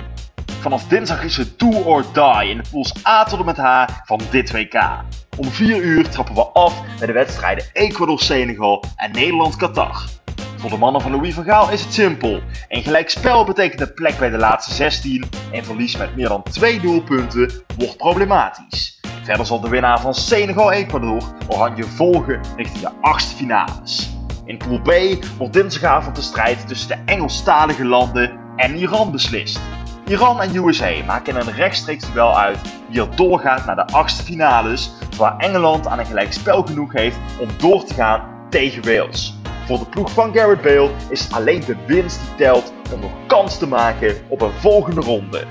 [0.61, 3.85] Vanaf dinsdag is het do or die in de pools A tot en met H
[4.05, 5.05] van dit WK.
[5.36, 10.05] Om 4 uur trappen we af met de wedstrijden Ecuador-Senegal en Nederland-Qatar.
[10.67, 12.41] Voor de mannen van Louis van Gaal is het simpel.
[12.69, 16.81] Een gelijkspel betekent een plek bij de laatste 16 en verlies met meer dan 2
[16.81, 19.01] doelpunten wordt problematisch.
[19.23, 24.11] Verder zal de winnaar van Senegal-Ecuador Oranje volgen richting de achtste finales.
[24.45, 29.61] In Pool B wordt dinsdagavond de strijd tussen de Engelstalige landen en Iran beslist.
[30.07, 34.93] Iran en USA maken een rechtstreeks duel uit wie er doorgaat naar de achtste finales,
[35.17, 39.36] waar Engeland aan een gelijkspel genoeg heeft om door te gaan tegen Wales.
[39.67, 43.59] Voor de ploeg van Garrett Bale is alleen de winst die telt om nog kans
[43.59, 45.45] te maken op een volgende ronde.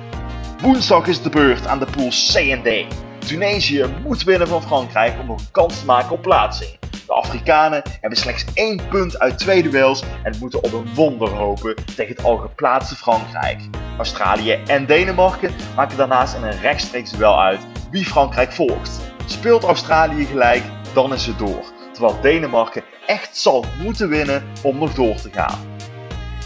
[0.62, 2.96] Woensdag is de beurt aan de pools C en D.
[3.28, 6.70] Tunesië moet winnen van Frankrijk om nog een kans te maken op plaatsing.
[7.08, 11.76] De Afrikanen hebben slechts één punt uit twee duels en moeten op een wonder hopen
[11.96, 13.60] tegen het al geplaatste Frankrijk.
[13.98, 17.60] Australië en Denemarken maken daarnaast in een rechtstreeks duel uit
[17.92, 19.02] wie Frankrijk volgt.
[19.26, 20.64] Speelt Australië gelijk,
[20.94, 21.74] dan is het door.
[21.95, 25.59] Terwijl Denemarken echt zal moeten winnen om nog door te gaan.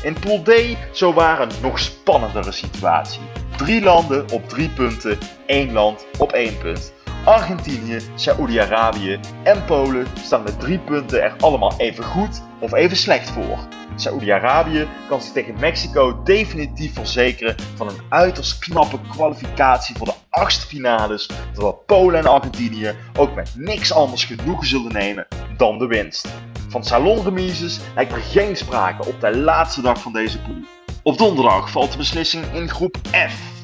[0.04, 0.52] In Pool D
[0.92, 3.22] zo waren nog spannendere situatie.
[3.58, 6.94] Drie landen op drie punten, één land op één punt.
[7.30, 13.30] Argentinië, Saoedi-Arabië en Polen staan met drie punten er allemaal even goed of even slecht
[13.30, 13.60] voor.
[13.96, 20.68] Saoedi-Arabië kan zich tegen Mexico definitief verzekeren van een uiterst knappe kwalificatie voor de achtste
[20.68, 25.28] finales, terwijl Polen en Argentinië ook met niks anders genoegen zullen nemen
[25.58, 26.28] dan de winst.
[26.70, 30.64] Van salonremises lijkt er geen sprake op de laatste dag van deze pool.
[31.04, 33.59] Op donderdag valt de beslissing in groep F.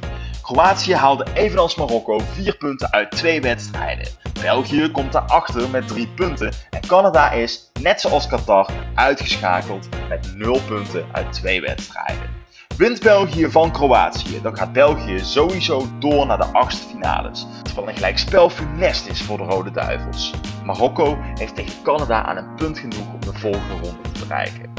[0.46, 4.08] Kroatië haalde evenals Marokko 4 punten uit twee wedstrijden.
[4.42, 10.60] België komt daarachter met 3 punten en Canada is, net zoals Qatar, uitgeschakeld met 0
[10.68, 12.30] punten uit twee wedstrijden.
[12.78, 17.96] Wint België van Kroatië, dan gaat België sowieso door naar de achtste finales, terwijl een
[17.96, 20.34] gelijkspel funest is voor de Rode Duivels.
[20.64, 24.74] Marokko heeft tegen Canada aan een punt genoeg om de volgende ronde te bereiken.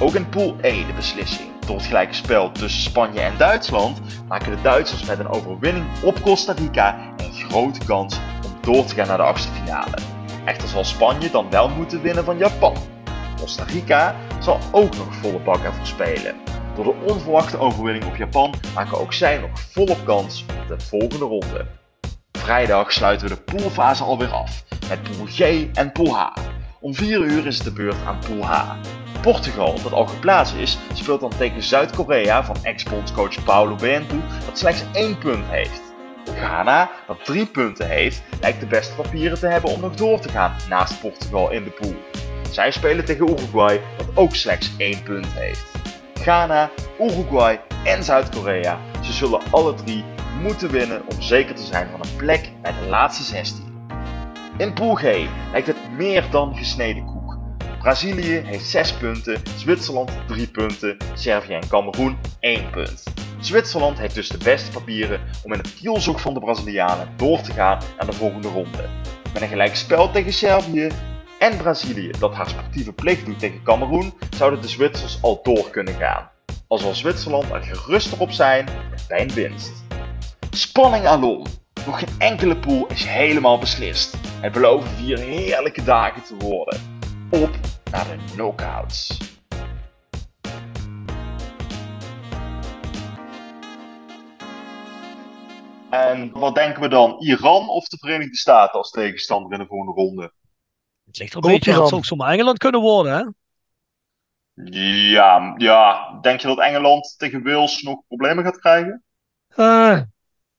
[0.00, 1.53] Ook in Pool E de beslissing.
[1.66, 6.20] Door het gelijke spel tussen Spanje en Duitsland maken de Duitsers met een overwinning op
[6.20, 9.96] Costa Rica een grote kans om door te gaan naar de achtste finale.
[10.44, 12.76] Echter zal Spanje dan wel moeten winnen van Japan.
[13.40, 16.34] Costa Rica zal ook nog volle bak ervoor spelen.
[16.74, 21.24] Door de onverwachte overwinning op Japan maken ook zij nog volop kans op de volgende
[21.24, 21.66] ronde.
[22.32, 25.40] Vrijdag sluiten we de poolfase alweer af met Pool G
[25.74, 26.32] en Pool H.
[26.84, 28.76] Om 4 uur is het de beurt aan Pool H.
[29.20, 34.16] Portugal, dat al geplaatst is, speelt dan tegen Zuid-Korea van ex-bondscoach Paulo Bento,
[34.46, 35.82] dat slechts één punt heeft.
[36.24, 40.28] Ghana, dat drie punten heeft, lijkt de beste papieren te hebben om nog door te
[40.28, 41.94] gaan naast Portugal in de pool.
[42.50, 45.64] Zij spelen tegen Uruguay, dat ook slechts één punt heeft.
[46.14, 46.70] Ghana,
[47.00, 50.04] Uruguay en Zuid-Korea, ze zullen alle drie
[50.40, 53.73] moeten winnen om zeker te zijn van een plek bij de laatste 16.
[54.56, 55.02] In Pool G
[55.52, 57.38] lijkt het meer dan gesneden koek.
[57.78, 63.02] Brazilië heeft 6 punten, Zwitserland 3 punten, Servië en Cameroen 1 punt.
[63.40, 67.52] Zwitserland heeft dus de beste papieren om in het kielzoek van de Brazilianen door te
[67.52, 68.88] gaan naar de volgende ronde.
[69.32, 70.88] Met een gelijk spel tegen Servië
[71.38, 75.94] en Brazilië dat haar sportieve plicht doet tegen Cameroen, zouden de Zwitsers al door kunnen
[75.94, 76.30] gaan.
[76.68, 78.68] Al zal Zwitserland er gerust op zijn
[79.08, 79.84] bij een winst.
[80.50, 81.44] Spanning alom.
[81.86, 84.16] Nog geen enkele pool is helemaal beslist.
[84.40, 86.80] Het beloven vier heerlijke dagen te worden.
[87.30, 87.50] Op
[87.90, 89.18] naar de knockouts.
[95.90, 97.16] En wat denken we dan?
[97.18, 100.32] Iran of de Verenigde Staten als tegenstander in de volgende ronde?
[101.04, 101.80] Het ligt er een beetje aan.
[101.80, 103.24] Het zou zomaar Engeland kunnen worden, hè?
[105.10, 109.02] Ja, ja, denk je dat Engeland tegen Wales nog problemen gaat krijgen?
[109.56, 110.00] Uh,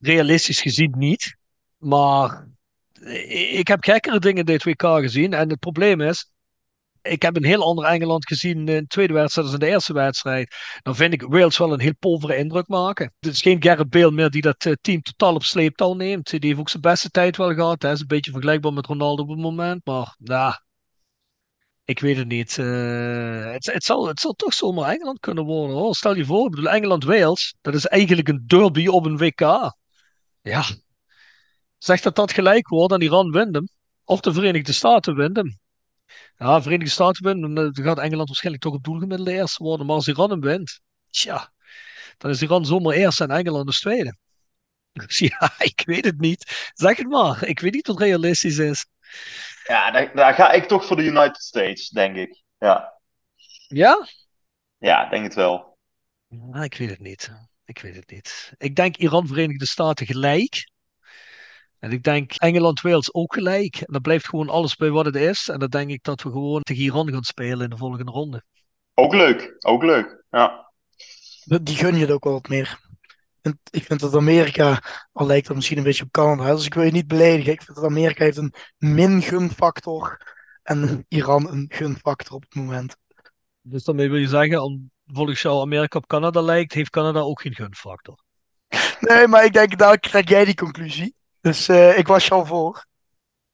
[0.06, 1.38] realistisch gezien niet.
[1.78, 2.48] Maar
[3.58, 5.34] ik heb gekkere dingen dit WK gezien.
[5.34, 6.30] En het probleem is,
[7.02, 9.94] Ik heb een heel ander Engeland gezien in de tweede wedstrijd als in de eerste
[9.94, 10.56] wedstrijd.
[10.82, 13.14] Dan vind ik Wales wel een heel povere indruk maken.
[13.20, 16.30] Het is geen Gareth Bale meer die dat eh, team totaal op sleeptouw neemt.
[16.30, 17.82] Die heeft ook zijn beste tijd wel gehad.
[17.82, 19.86] Hij is een beetje vergelijkbaar met Ronaldo op het moment.
[19.86, 20.54] Maar nou,
[21.86, 22.58] ik weet het niet.
[22.58, 25.94] Uh, het, het, zal, het zal toch zomaar Engeland kunnen worden.
[25.94, 29.74] Stel je voor, Engeland-Wales, dat is eigenlijk een derby op een WK.
[30.46, 30.64] Ja.
[31.78, 33.68] Zeg dat dat gelijk wordt en Iran wint hem.
[34.04, 35.60] Of de Verenigde Staten wint hem.
[36.38, 39.86] Ja, de Verenigde Staten winnen, dan gaat Engeland waarschijnlijk toch op doelgemiddelde eerste worden.
[39.86, 41.52] Maar als Iran hem wint, tja,
[42.18, 44.18] dan is Iran zomaar eerste en Engeland dus tweede.
[45.08, 46.72] Ja, ik weet het niet.
[46.74, 47.44] Zeg het maar.
[47.44, 48.88] Ik weet niet wat realistisch is.
[49.64, 52.44] Ja, daar, ga ik toch voor de United States, denk ik.
[52.58, 52.94] Ja?
[53.68, 54.08] Ja,
[54.78, 55.78] ja denk het wel.
[56.62, 57.32] Ik weet het niet.
[57.66, 58.54] Ik weet het niet.
[58.58, 60.70] Ik denk Iran, Verenigde Staten gelijk.
[61.80, 63.76] En ik denk Engeland-Wales ook gelijk.
[63.76, 65.50] En dan blijft gewoon alles bij wat het is.
[65.50, 68.44] En dan denk ik dat we gewoon tegen Iran gaan spelen in de volgende ronde.
[68.94, 70.24] Ook leuk, ook leuk.
[70.30, 70.72] Ja.
[71.44, 72.80] Die gun je het ook wel wat meer.
[73.70, 74.82] Ik vind dat Amerika,
[75.12, 77.52] al lijkt dat misschien een beetje op Canada, dus ik wil je niet beledigen.
[77.52, 80.34] Ik vind dat Amerika heeft een min gunfactor
[80.64, 82.98] en Iran een gunfactor op het moment.
[83.62, 87.56] Dus daarmee wil je zeggen, volgens jou Amerika op Canada lijkt, heeft Canada ook geen
[87.56, 88.24] gunfactor?
[89.00, 91.16] Nee, maar ik denk, daar krijg jij die conclusie.
[91.42, 92.86] Dus uh, ik was je al voor.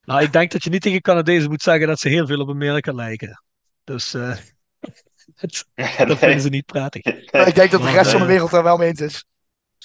[0.02, 2.49] Nou, ik denk dat je niet tegen Canadezen moet zeggen dat ze heel veel op
[2.49, 3.44] Amerika lijken.
[3.84, 4.38] Dus uh,
[5.98, 7.32] dat vinden ze niet prettig.
[7.32, 9.26] Maar ik denk dat de rest van de wereld daar wel mee eens is.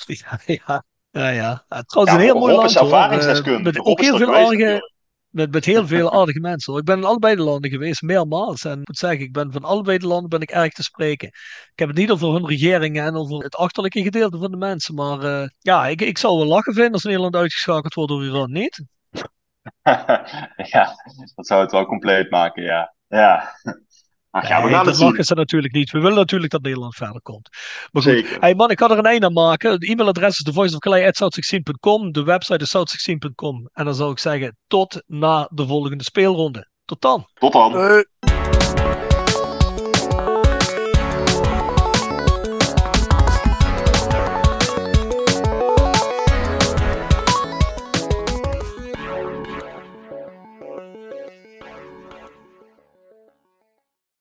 [0.46, 0.80] Ja,
[1.10, 1.64] ja, ja.
[1.68, 2.74] is een heel mooi land.
[2.74, 3.62] Hoor.
[3.62, 4.92] Met ook heel veel aardige,
[5.36, 6.76] met, met heel veel aardige mensen.
[6.76, 8.64] Ik ben in allebei de landen geweest, meermaals.
[8.64, 11.28] En ik moet zeggen, ik ben van allebei de landen ben ik erg te spreken.
[11.28, 14.94] Ik heb het niet over hun regeringen en over het achterlijke gedeelte van de mensen.
[14.94, 18.52] Maar uh, ja, ik, ik zou wel lachen vinden als Nederland uitgeschakeld wordt door Iran,
[18.52, 18.84] niet?
[20.72, 20.94] ja,
[21.34, 22.94] dat zou het wel compleet maken, ja.
[23.08, 23.52] Ja.
[24.42, 25.90] Ja, we gaan dat lachen ze natuurlijk niet.
[25.90, 27.48] We willen natuurlijk dat Nederland verder komt.
[27.92, 28.40] Maar goed, Zeker.
[28.40, 29.70] hey man, ik ga er een einde aan maken.
[29.70, 32.12] Het e-mailadres is thevoiceofcalais.south16.com.
[32.12, 33.68] De website is south16.com.
[33.72, 36.68] En dan zou ik zeggen, tot na de volgende speelronde.
[36.84, 37.26] Tot dan.
[37.34, 38.04] Tot dan.